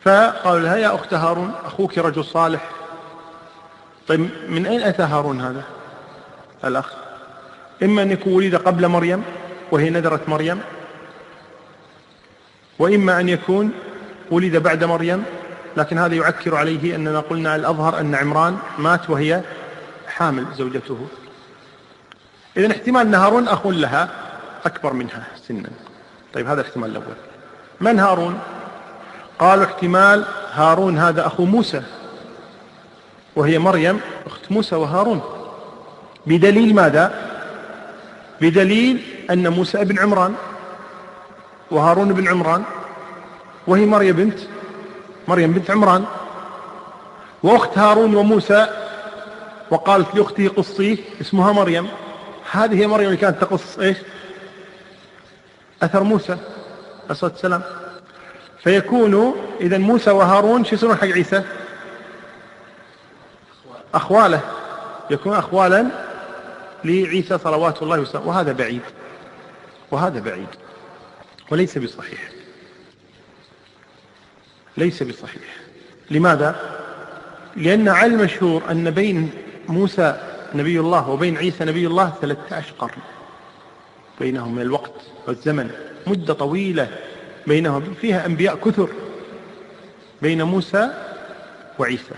فقالوا 0.02 0.60
لها 0.60 0.76
يا 0.76 0.96
أخت 0.96 1.14
هارون 1.14 1.54
أخوك 1.66 1.98
رجل 1.98 2.26
صالح. 2.26 2.70
طيب 4.08 4.30
من 4.50 4.66
أين 4.66 4.82
أتى 4.82 5.04
هارون 5.04 5.42
هذا؟ 5.42 5.64
الأخ. 6.66 6.94
إما 7.84 8.02
أن 8.02 8.12
يكون 8.12 8.34
ولد 8.34 8.56
قبل 8.56 8.88
مريم 8.88 9.24
وهي 9.72 9.90
نذرت 9.90 10.30
مريم. 10.30 10.62
وإما 12.80 13.20
أن 13.20 13.30
يكون 13.30 13.72
ولد 14.32 14.58
بعد 14.58 14.84
مريم 14.84 15.24
لكن 15.78 15.98
هذا 15.98 16.16
يعكر 16.16 16.56
عليه 16.56 16.96
أننا 16.96 17.20
قلنا 17.20 17.56
الأظهر 17.56 18.00
أن 18.00 18.16
عمران 18.16 18.58
مات 18.78 19.10
وهي 19.10 19.42
حامل 20.08 20.46
زوجته. 20.58 21.08
إذن 22.58 22.72
احتمال 22.72 23.08
أن 23.08 23.16
هارون 23.16 23.48
أخ 23.48 23.68
لها 23.68 24.10
أكبر 24.66 24.94
منها 24.94 25.28
سنا. 25.48 25.70
طيب 26.34 26.48
هذا 26.48 26.62
الاحتمال 26.62 26.90
الأول. 26.90 27.16
من 27.82 28.00
هارون؟ 28.00 28.40
قالوا 29.40 29.66
احتمال 29.66 30.26
هارون 30.52 30.98
هذا 30.98 31.28
أخو 31.28 31.46
موسى 31.46 31.82
وهي 33.36 33.60
مريم 33.60 34.00
أخت 34.26 34.52
موسى 34.52 34.76
وهارون. 34.76 35.22
بدليل 36.28 36.76
ماذا؟ 36.76 37.14
بدليل 38.42 39.04
أن 39.32 39.48
موسى 39.48 39.82
ابن 39.82 40.00
عمران 40.00 40.36
وهارون 41.72 42.14
بن 42.14 42.28
عمران 42.28 42.64
وهي 43.68 43.86
مريم 43.86 44.16
بنت 44.16 44.40
مريم 45.28 45.54
بنت 45.54 45.72
عمران 45.72 46.06
وأخت 47.44 47.78
هارون 47.78 48.16
وموسى 48.16 48.68
وقالت 49.72 50.16
لأخته 50.16 50.48
قصيه 50.48 50.98
اسمها 51.22 51.52
مريم. 51.52 51.88
هذه 52.52 52.82
هي 52.82 52.88
مريم 52.88 53.08
اللي 53.08 53.18
كانت 53.18 53.42
تقص 53.42 53.80
إيش؟ 53.80 53.98
أثر 55.84 56.04
موسى 56.04 56.32
عليه 56.32 57.12
الصلاة 57.12 57.32
والسلام. 57.32 57.62
فيكون 58.64 59.36
إذا 59.62 59.78
موسى 59.78 60.12
وهارون 60.12 60.66
شو 60.66 60.76
يصيرون 60.76 60.96
حق 60.96 61.08
عيسى؟ 61.08 61.44
أخواله. 63.94 64.40
يكون 65.10 65.34
أخوالا 65.34 65.88
لعيسى 66.86 67.38
صلوات 67.38 67.84
الله 67.84 68.00
وسلامه. 68.00 68.28
وهذا 68.28 68.52
بعيد. 68.52 68.82
وهذا 69.92 70.20
بعيد. 70.20 70.48
وليس 71.52 71.78
بصحيح. 71.78 72.30
ليس 74.78 75.04
بصحيح. 75.04 75.58
لماذا؟ 76.12 76.56
لأن 77.56 77.90
على 77.90 78.14
المشهور 78.14 78.64
أن 78.72 78.92
بين 78.92 79.32
موسى 79.68 80.22
نبي 80.56 80.80
الله 80.80 81.10
وبين 81.10 81.38
عيسى 81.38 81.66
نبي 81.66 81.88
الله 81.88 82.14
13 82.22 82.74
قرن 82.80 83.02
بينهم 84.20 84.56
من 84.56 84.62
الوقت 84.62 85.02
والزمن. 85.28 85.72
مدة 86.08 86.34
طويلة. 86.34 86.90
بينهم 87.48 87.94
فيها 88.02 88.26
أنبياء 88.26 88.56
كثر. 88.56 88.90
بين 90.22 90.44
موسى 90.44 90.90
وعيسى. 91.80 92.16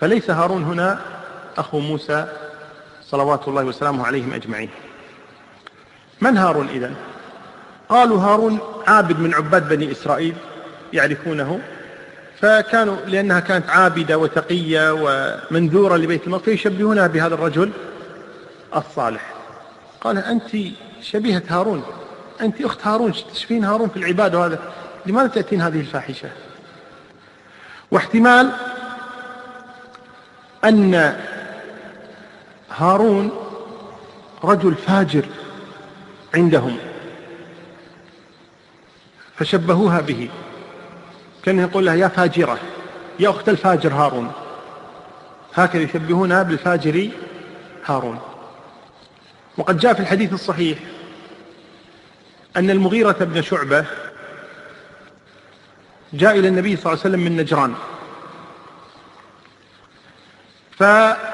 فليس 0.00 0.30
هارون 0.30 0.64
هنا 0.64 1.00
أخو 1.56 1.80
موسى 1.80 2.41
صلوات 3.12 3.48
الله 3.48 3.64
وسلامه 3.64 4.06
عليهم 4.06 4.32
أجمعين. 4.32 4.68
من 6.20 6.36
هارون 6.36 6.68
إذن 6.68 6.94
قالوا 7.88 8.20
هارون 8.20 8.58
عابد 8.86 9.18
من 9.20 9.34
عباد 9.34 9.68
بني 9.68 9.92
إسرائيل 9.92 10.34
يعرفونه 10.92 11.60
فكانوا 12.40 12.96
لأنها 13.06 13.40
كانت 13.40 13.70
عابدة 13.70 14.18
وتقية 14.18 14.92
ومنذورة 14.92 15.96
لبيت 15.96 16.26
المقدس 16.26 16.44
فيشبهونها 16.44 17.06
بهذا 17.06 17.34
الرجل 17.34 17.70
الصالح. 18.76 19.32
قال 20.00 20.18
أنت 20.18 20.56
شبيهة 21.02 21.42
هارون 21.48 21.82
أنت 22.40 22.60
أخت 22.60 22.86
هارون 22.86 23.12
تشفين 23.12 23.64
هارون 23.64 23.88
في 23.88 23.96
العبادة 23.96 24.38
وهذا 24.38 24.58
لماذا 25.06 25.26
تأتين 25.26 25.60
هذه 25.60 25.80
الفاحشة؟ 25.80 26.28
واحتمال 27.90 28.50
أن 30.64 31.16
هارون 32.76 33.30
رجل 34.44 34.74
فاجر 34.74 35.24
عندهم 36.34 36.76
فشبهوها 39.36 40.00
به 40.00 40.30
كان 41.42 41.58
يقول 41.58 41.86
لها 41.86 41.94
يا 41.94 42.08
فاجرة 42.08 42.58
يا 43.20 43.30
أخت 43.30 43.48
الفاجر 43.48 43.92
هارون. 43.92 44.32
هكذا 45.54 45.82
يشبهونها 45.82 46.42
بالفاجر 46.42 47.10
هارون. 47.86 48.18
وقد 49.58 49.78
جاء 49.78 49.94
في 49.94 50.00
الحديث 50.00 50.32
الصحيح 50.32 50.78
أن 52.56 52.70
المغيرة 52.70 53.12
بن 53.12 53.42
شعبة 53.42 53.84
جاء 56.12 56.38
إلى 56.38 56.48
النبي 56.48 56.76
صلى 56.76 56.92
الله 56.92 57.04
عليه 57.04 57.14
وسلم 57.14 57.20
من 57.20 57.36
نجران. 57.36 57.74
فقال 60.76 61.31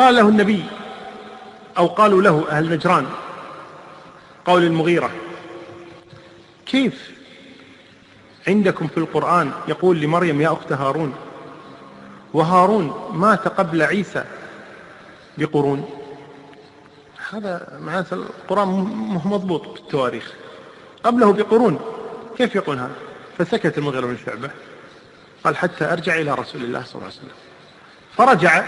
له 0.00 0.28
النبي 0.28 0.64
أو 1.78 1.86
قالوا 1.86 2.22
له 2.22 2.44
أهل 2.50 2.70
نجران. 2.70 3.06
قول 4.44 4.64
المغيرة 4.64 5.10
كيف 6.66 7.10
عندكم 8.48 8.86
في 8.86 8.98
القرآن 8.98 9.52
يقول 9.68 10.00
لمريم 10.00 10.40
يا 10.40 10.52
أخت 10.52 10.72
هارون 10.72 11.14
وهارون 12.32 13.10
مات 13.14 13.48
قبل 13.48 13.82
عيسى 13.82 14.24
بقرون؟ 15.38 15.90
هذا 17.30 17.78
معناته 17.80 18.14
القرآن 18.14 18.68
مو 18.68 19.20
مضبوط 19.24 19.68
بالتواريخ 19.68 20.32
قبله 21.04 21.32
بقرون 21.32 21.80
كيف 22.38 22.54
يقول 22.54 22.78
هذا؟ 22.78 22.96
فسكت 23.38 23.78
المغيرة 23.78 24.06
بن 24.06 24.16
شعبة. 24.26 24.50
قال 25.44 25.56
حتى 25.56 25.92
أرجع 25.92 26.14
إلى 26.14 26.34
رسول 26.34 26.64
الله 26.64 26.82
صلى 26.82 26.94
الله 26.94 27.04
عليه 27.04 27.16
وسلم. 27.16 27.36
فرجع 28.16 28.64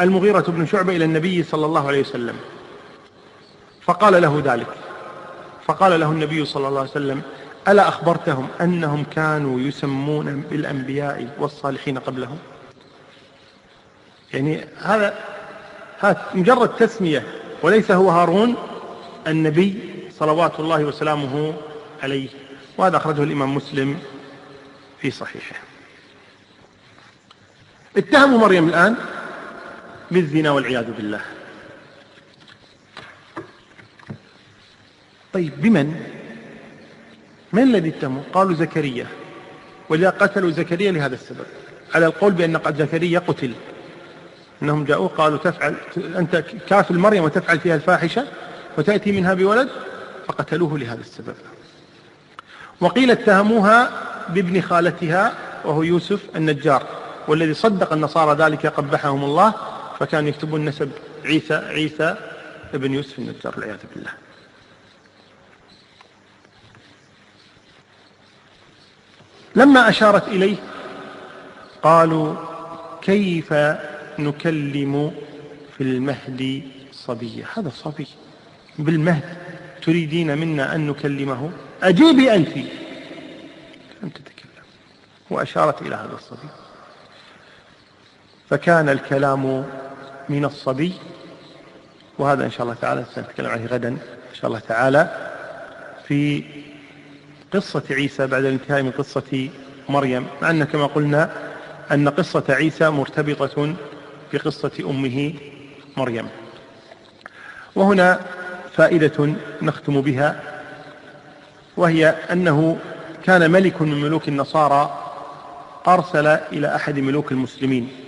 المغيرة 0.00 0.44
بن 0.48 0.66
شعبة 0.66 0.96
إلى 0.96 1.04
النبي 1.04 1.42
صلى 1.42 1.66
الله 1.66 1.88
عليه 1.88 2.00
وسلم. 2.00 2.36
فقال 3.82 4.22
له 4.22 4.42
ذلك. 4.44 4.66
فقال 5.66 6.00
له 6.00 6.10
النبي 6.10 6.44
صلى 6.44 6.68
الله 6.68 6.80
عليه 6.80 6.90
وسلم 6.90 7.22
ألا 7.68 7.88
أخبرتهم 7.88 8.48
أنهم 8.60 9.04
كانوا 9.04 9.60
يسمون 9.60 10.40
بالأنبياء 10.50 11.28
والصالحين 11.38 11.98
قبلهم؟ 11.98 12.38
يعني 14.34 14.64
هذا 14.82 15.18
هذا 15.98 16.26
مجرد 16.34 16.68
تسمية 16.68 17.22
وليس 17.62 17.90
هو 17.90 18.10
هارون 18.10 18.54
النبي 19.26 19.78
صلوات 20.18 20.60
الله 20.60 20.84
وسلامه 20.84 21.54
عليه 22.02 22.28
وهذا 22.78 22.96
أخرجه 22.96 23.22
الإمام 23.22 23.54
مسلم 23.54 23.98
في 25.00 25.10
صحيحه. 25.10 25.56
اتهموا 27.96 28.38
مريم 28.38 28.68
الآن. 28.68 28.96
بالزنا 30.10 30.50
والعياذ 30.50 30.92
بالله. 30.92 31.20
طيب 35.32 35.52
بمن؟ 35.60 35.94
من 37.52 37.62
الذي 37.62 37.88
اتهموا؟ 37.88 38.22
قالوا 38.32 38.54
زكريا. 38.54 39.06
ولذا 39.88 40.10
قتلوا 40.10 40.50
زكريا 40.50 40.92
لهذا 40.92 41.14
السبب؟ 41.14 41.46
على 41.94 42.06
القول 42.06 42.32
بأن 42.32 42.60
زكريا 42.78 43.18
قتل. 43.18 43.52
أنهم 44.62 44.84
جاءوا 44.84 45.08
قالوا 45.08 45.38
تفعل 45.38 45.74
أنت 45.96 46.44
كافل 46.68 46.98
مريم 46.98 47.24
وتفعل 47.24 47.58
فيها 47.58 47.74
الفاحشة 47.74 48.26
وتأتي 48.78 49.12
منها 49.12 49.34
بولد؟ 49.34 49.68
فقتلوه 50.28 50.78
لهذا 50.78 51.00
السبب. 51.00 51.34
وقيل 52.80 53.10
اتهموها 53.10 53.90
بابن 54.28 54.60
خالتها 54.60 55.32
وهو 55.64 55.82
يوسف 55.82 56.20
النجار 56.36 56.86
والذي 57.28 57.54
صدق 57.54 57.92
النصارى 57.92 58.44
ذلك 58.44 58.66
قبحهم 58.66 59.24
الله 59.24 59.54
فكانوا 59.98 60.28
يكتبون 60.28 60.64
نسب 60.64 60.90
عيسى 61.24 61.54
عيسى 61.54 62.16
ابن 62.74 62.94
يوسف 62.94 63.18
النجار 63.18 63.54
والعياذ 63.56 63.78
بالله. 63.94 64.10
لما 69.56 69.88
أشارت 69.88 70.28
إليه 70.28 70.56
قالوا 71.82 72.34
كيف 73.02 73.52
نكلم 74.18 75.14
في 75.76 75.82
المهد 75.82 76.62
صبيا؟ 76.92 77.46
هذا 77.54 77.68
صبي. 77.68 78.06
بالمهد 78.78 79.36
تريدين 79.82 80.38
منا 80.38 80.74
أن 80.74 80.86
نكلمه؟ 80.86 81.52
أجيبي 81.82 82.34
أنت. 82.34 82.56
لم 84.02 84.08
تتكلم. 84.08 84.64
وأشارت 85.30 85.82
إلى 85.82 85.94
هذا 85.94 86.14
الصبي. 86.14 86.63
فكان 88.50 88.88
الكلام 88.88 89.64
من 90.28 90.44
الصبي. 90.44 90.92
وهذا 92.18 92.44
إن 92.44 92.50
شاء 92.50 92.62
الله 92.62 92.76
تعالى 92.80 93.04
سنتكلم 93.14 93.50
عليه 93.50 93.66
غدا. 93.66 93.88
إن 93.88 94.34
شاء 94.34 94.46
الله 94.46 94.58
تعالى 94.58 95.30
في 96.06 96.44
قصة 97.52 97.82
عيسى 97.90 98.26
بعد 98.26 98.44
الانتهاء 98.44 98.82
من 98.82 98.90
قصة 98.90 99.48
مريم. 99.88 100.26
مع 100.42 100.50
أن 100.50 100.64
كما 100.64 100.86
قلنا 100.86 101.30
أن 101.92 102.08
قصة 102.08 102.44
عيسى 102.48 102.90
مرتبطة 102.90 103.74
بقصة 104.32 104.72
أمه 104.80 105.34
مريم. 105.96 106.28
وهنا 107.74 108.20
فائدة 108.72 109.34
نختم 109.62 110.00
بها 110.00 110.42
وهي 111.76 112.08
أنه 112.08 112.76
كان 113.24 113.50
ملك 113.50 113.82
من 113.82 114.00
ملوك 114.00 114.28
النصارى 114.28 115.10
أرسل 115.88 116.26
إلى 116.26 116.76
أحد 116.76 116.98
ملوك 116.98 117.32
المسلمين. 117.32 118.03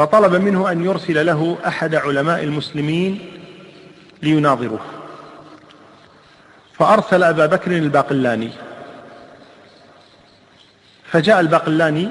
فطلب 0.00 0.34
منه 0.34 0.72
أن 0.72 0.84
يرسل 0.84 1.26
له 1.26 1.58
أحد 1.66 1.94
علماء 1.94 2.44
المسلمين 2.44 3.18
ليناظره 4.22 4.80
فأرسل 6.72 7.22
أبا 7.22 7.46
بكر 7.46 7.70
الباقلاني. 7.70 8.50
فجاء 11.04 11.40
الباقلاني 11.40 12.08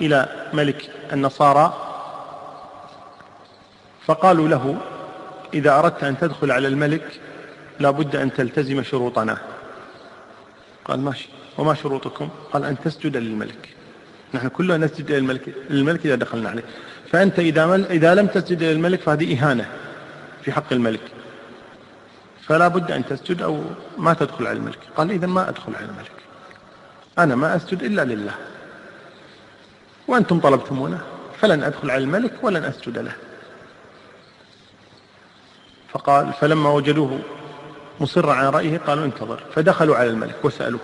إلى 0.00 0.28
ملك 0.52 0.90
النصارى 1.12 1.74
فقالوا 4.06 4.48
له 4.48 4.76
إذا 5.54 5.78
أردت 5.78 6.04
أن 6.04 6.18
تدخل 6.18 6.50
على 6.50 6.68
الملك 6.68 7.20
لا 7.78 7.90
بد 7.90 8.16
أن 8.16 8.32
تلتزم 8.32 8.82
شروطنا. 8.82 9.38
قال 10.84 11.00
ماشي. 11.00 11.28
وما 11.58 11.74
شروطكم؟ 11.74 12.28
قال 12.52 12.64
أن 12.64 12.76
تسجد 12.84 13.16
للملك. 13.16 13.68
نحن 14.34 14.48
كلنا 14.48 14.76
نسجد 14.76 15.12
للملك, 15.12 15.54
للملك 15.70 16.06
إذا 16.06 16.14
دخلنا 16.14 16.50
عليه. 16.50 16.64
فأنت 17.12 17.38
إذا, 17.38 17.74
إذا 17.74 18.14
لم 18.14 18.26
تسجد 18.26 18.62
للملك 18.62 19.00
فهذه 19.00 19.38
إهانة 19.38 19.68
في 20.42 20.52
حق 20.52 20.72
الملك. 20.72 21.00
فلا 22.46 22.68
بد 22.68 22.90
أن 22.90 23.06
تسجد 23.06 23.42
أو 23.42 23.62
ما 23.98 24.14
تدخل 24.14 24.46
على 24.46 24.58
الملك. 24.58 24.78
قال 24.96 25.10
إذا 25.10 25.26
ما 25.26 25.48
أدخل 25.48 25.74
على 25.76 25.84
الملك. 25.84 26.12
أنا 27.18 27.34
ما 27.34 27.56
أسجد 27.56 27.82
إلا 27.82 28.04
لله. 28.04 28.34
وأنتم 30.08 30.40
طلبتمونه 30.40 31.00
فلن 31.40 31.62
أدخل 31.62 31.90
على 31.90 32.04
الملك 32.04 32.32
ولن 32.42 32.64
أسجد 32.64 32.98
له. 32.98 33.12
فقال 35.88 36.32
فلما 36.32 36.70
وجدوه 36.70 37.18
مصرا 38.00 38.32
على 38.32 38.50
رأيه 38.50 38.78
قالوا 38.78 39.04
انتظر. 39.04 39.42
فدخلوا 39.54 39.96
على 39.96 40.08
الملك 40.08 40.44
وسألوه. 40.44 40.80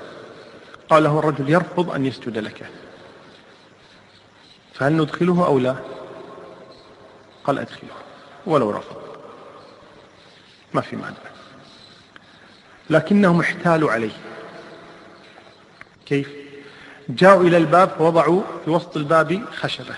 قال 0.90 1.02
له 1.02 1.18
الرجل 1.18 1.50
يرفض 1.50 1.90
أن 1.90 2.06
يسجد 2.06 2.38
لك. 2.38 2.66
فهل 4.74 4.92
ندخله 4.92 5.46
أو 5.46 5.58
لا؟ 5.58 5.76
قال 7.46 7.58
أدخله 7.58 7.90
ولو 8.46 8.70
رفض. 8.70 8.96
ما 10.74 10.80
في 10.80 10.96
مانع. 10.96 11.16
لكنهم 12.90 13.40
احتالوا 13.40 13.92
عليه. 13.92 14.16
كيف؟ 16.06 16.28
جاءوا 17.08 17.44
إلى 17.44 17.56
الباب 17.56 18.00
ووضعوا 18.00 18.42
في 18.64 18.70
وسط 18.70 18.96
الباب 18.96 19.44
خشبة. 19.52 19.94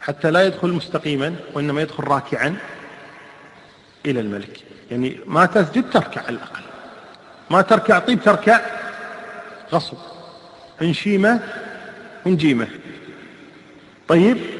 حتى 0.00 0.30
لا 0.30 0.46
يدخل 0.46 0.68
مستقيما 0.68 1.36
وإنما 1.54 1.82
يدخل 1.82 2.04
راكعا 2.04 2.56
إلى 4.06 4.20
الملك. 4.20 4.60
يعني 4.90 5.20
ما 5.26 5.46
تسجد 5.46 5.90
تركع 5.90 6.20
على 6.20 6.36
الأقل. 6.36 6.62
ما 7.50 7.62
تركع 7.62 7.98
طيب 7.98 8.22
تركع 8.22 8.60
غصب. 9.72 9.96
إن 10.82 10.92
شيمة 10.92 11.40
إن 12.26 12.36
جيمة. 12.36 12.68
طيب؟ 14.08 14.57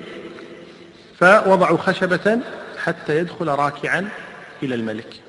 فوضعوا 1.21 1.79
خشبة 1.79 2.41
حتى 2.85 3.19
يدخل 3.19 3.49
راكعا 3.49 4.09
إلى 4.63 4.75
الملك. 4.75 5.21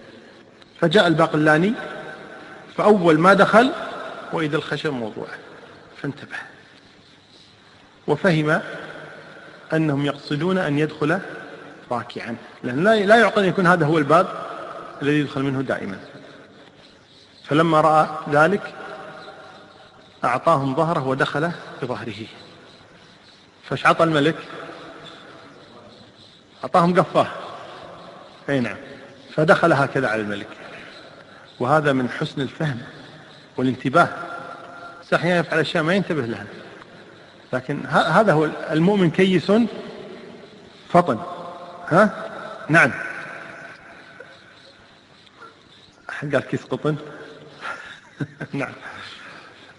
فجاء 0.82 1.08
الباقلاني 1.08 1.74
فأول 2.78 3.20
ما 3.20 3.34
دخل 3.34 3.72
وإذا 4.34 4.58
الخشب 4.58 4.94
موضوع 4.94 5.28
فانتبه. 6.02 6.38
وفهم 8.08 8.62
أنهم 9.74 10.06
يقصدون 10.06 10.58
أن 10.58 10.80
يدخل 10.80 11.20
راكعا. 11.92 12.36
لأن 12.64 12.84
لا 12.84 13.16
يعقل 13.16 13.44
أن 13.44 13.50
يكون 13.50 13.68
هذا 13.68 13.86
هو 13.86 13.98
الباب 13.98 14.28
الذي 15.02 15.20
يدخل 15.20 15.44
منه 15.44 15.62
دائما. 15.62 15.98
فلما 17.46 17.82
رأى 17.82 18.08
ذلك 18.30 18.74
أعطاهم 20.24 20.76
ظهره 20.76 21.08
ودخل 21.08 21.52
بظهره. 21.82 22.26
فايش 23.70 23.86
عطى 23.86 24.04
الملك 24.04 24.36
أعطاهم 26.64 27.00
قفاه 27.00 27.28
أي 28.50 28.60
نعم. 28.60 28.78
فدخل 29.36 29.74
هكذا 29.74 30.08
على 30.08 30.22
الملك. 30.22 30.48
وهذا 31.60 31.94
من 31.94 32.10
حسن 32.10 32.42
الفهم 32.42 32.82
والانتباه. 33.58 34.10
أحيانا 35.14 35.40
يفعل 35.40 35.60
أشياء 35.60 35.84
ما 35.84 35.94
ينتبه 35.94 36.26
لها. 36.26 36.46
لكن 37.54 37.86
هذا 37.86 38.34
هو 38.34 38.50
المؤمن 38.72 39.12
كيس 39.12 39.52
فطن. 40.90 41.20
ها؟ 41.88 42.30
نعم. 42.70 42.92
أحد 46.10 46.36
قال 46.36 46.44
كيس 46.44 46.64
قطن؟ 46.64 46.96
نعم. 48.54 48.74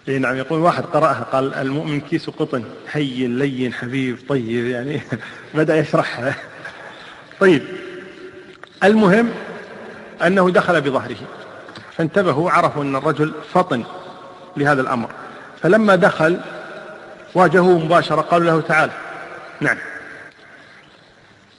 اي 0.08 0.18
نعم 0.18 0.36
يقول 0.36 0.60
واحد 0.60 0.84
قرأها 0.84 1.22
قال 1.32 1.54
المؤمن 1.54 2.00
كيس 2.00 2.30
قطن. 2.30 2.64
هين 2.92 3.38
لين 3.38 3.74
حبيب 3.74 4.18
طيب 4.28 4.66
يعني 4.66 5.00
بدأ 5.54 5.76
يشرحها. 5.76 6.34
طيب 7.40 7.62
المهم 8.84 9.30
أنه 10.26 10.50
دخل 10.50 10.80
بظهره. 10.80 11.16
فانتبهوا 11.96 12.50
عرفوا 12.50 12.82
أن 12.82 12.96
الرجل 12.96 13.32
فطن 13.54 13.84
لهذا 14.56 14.80
الأمر. 14.80 15.08
فلما 15.62 15.96
دخل 15.96 16.40
واجهوه 17.34 17.78
مباشرة 17.78 18.20
قالوا 18.20 18.46
له 18.46 18.60
تعال. 18.60 18.90
نعم. 19.60 19.78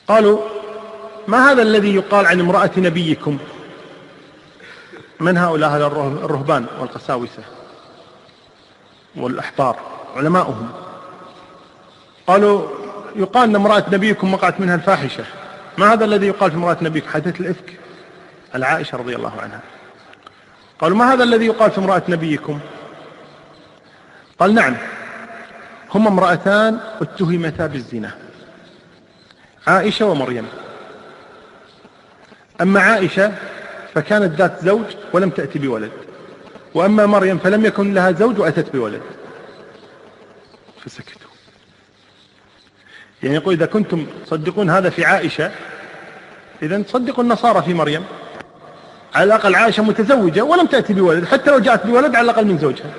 قالوا 0.07 0.39
ما 1.27 1.51
هذا 1.51 1.61
الذي 1.61 1.95
يقال 1.95 2.25
عن 2.25 2.39
امرأة 2.39 2.71
نبيكم؟ 2.77 3.37
من 5.19 5.37
هؤلاء 5.37 5.75
الرهبان 6.25 6.65
والقساوسة 6.79 7.43
والأحبار؟ 9.15 9.75
علماؤهم. 10.15 10.69
قالوا 12.27 12.67
يقال 13.15 13.49
أن 13.49 13.55
امرأة 13.55 13.85
نبيكم 13.91 14.33
وقعت 14.33 14.59
منها 14.59 14.75
الفاحشة. 14.75 15.23
ما 15.77 15.93
هذا 15.93 16.05
الذي 16.05 16.27
يقال 16.27 16.51
في 16.51 16.57
امرأة 16.57 16.77
نبيكم 16.81 17.09
حدث 17.09 17.41
الإفك 17.41 17.77
العائشة 18.55 18.97
رضي 18.97 19.15
الله 19.15 19.41
عنها. 19.41 19.59
قالوا 20.79 20.97
ما 20.97 21.13
هذا 21.13 21.23
الذي 21.23 21.45
يقال 21.45 21.71
في 21.71 21.77
امرأة 21.77 22.03
نبيكم؟ 22.09 22.59
قال 24.39 24.53
نعم 24.53 24.77
هما 25.95 26.09
امرأتان 26.09 26.79
اتهمتا 27.01 27.67
بالزنا 27.67 28.11
عائشة 29.67 30.05
ومريم. 30.05 30.47
أما 32.61 32.79
عائشة 32.79 33.33
فكانت 33.93 34.39
ذات 34.39 34.63
زوج 34.63 34.85
ولم 35.13 35.29
تأتي 35.29 35.59
بولد 35.59 35.91
وأما 36.73 37.05
مريم 37.05 37.37
فلم 37.37 37.65
يكن 37.65 37.93
لها 37.93 38.11
زوج 38.11 38.39
وأتت 38.39 38.75
بولد. 38.75 39.01
فسكتوا 40.85 41.20
يعني 43.23 43.35
يقول 43.35 43.53
إذا 43.53 43.65
كنتم 43.65 44.05
تصدقون 44.25 44.69
هذا 44.69 44.89
في 44.89 45.05
عائشة 45.05 45.51
إذا 46.61 46.81
تصدقوا 46.81 47.23
النصارى 47.23 47.61
في 47.61 47.73
مريم 47.73 48.03
على 49.15 49.23
الأقل 49.23 49.55
عائشة 49.55 49.83
متزوجة 49.83 50.41
ولم 50.41 50.65
تأتي 50.65 50.93
بولد 50.93 51.25
حتى 51.25 51.51
لو 51.51 51.59
جاءت 51.59 51.87
بولد 51.87 52.15
على 52.15 52.25
الأقل 52.25 52.45
من 52.45 52.57
زوجها. 52.57 52.91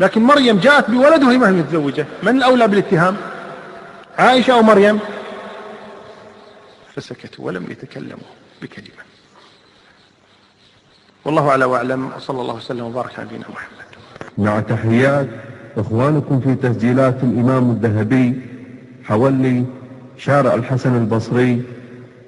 لكن 0.00 0.22
مريم 0.22 0.58
جاءت 0.58 0.90
بولد 0.90 1.22
وهي 1.22 1.38
ما 1.38 1.48
هي 1.48 1.52
متزوجة. 1.52 2.06
من 2.22 2.36
الأولى 2.36 2.68
بالاتهام؟ 2.68 3.16
عائشة 4.18 4.52
أو 4.52 4.62
مريم؟ 4.62 4.98
فسكتوا 6.94 7.46
ولم 7.46 7.66
يتكلموا 7.70 8.30
بكلمة. 8.62 9.06
والله 11.24 11.48
أعلى 11.48 11.64
وأعلم 11.64 12.12
وصلى 12.16 12.40
الله 12.40 12.54
وسلم 12.54 12.84
وبارك 12.84 13.18
على 13.18 13.28
نبينا 13.28 13.44
محمد. 13.48 13.86
مع 14.38 14.60
تحيات 14.60 15.28
إخوانكم 15.76 16.40
في 16.40 16.54
تسجيلات 16.54 17.16
الإمام 17.22 17.70
الذهبي 17.70 18.55
حولي 19.08 19.64
شارع 20.16 20.54
الحسن 20.54 20.96
البصري 20.96 21.62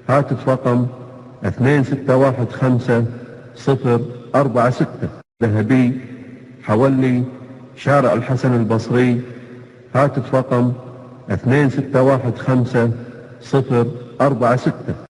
هاتف 0.09 0.49
رقم 0.49 0.87
2615 1.45 3.05
046 3.55 4.87
ذهبي 5.43 5.99
حولي 6.63 7.23
شارع 7.75 8.13
الحسن 8.13 8.55
البصري 8.55 9.21
هاتف 9.95 10.35
رقم 10.35 10.73
2615 11.31 12.91
046 13.41 14.95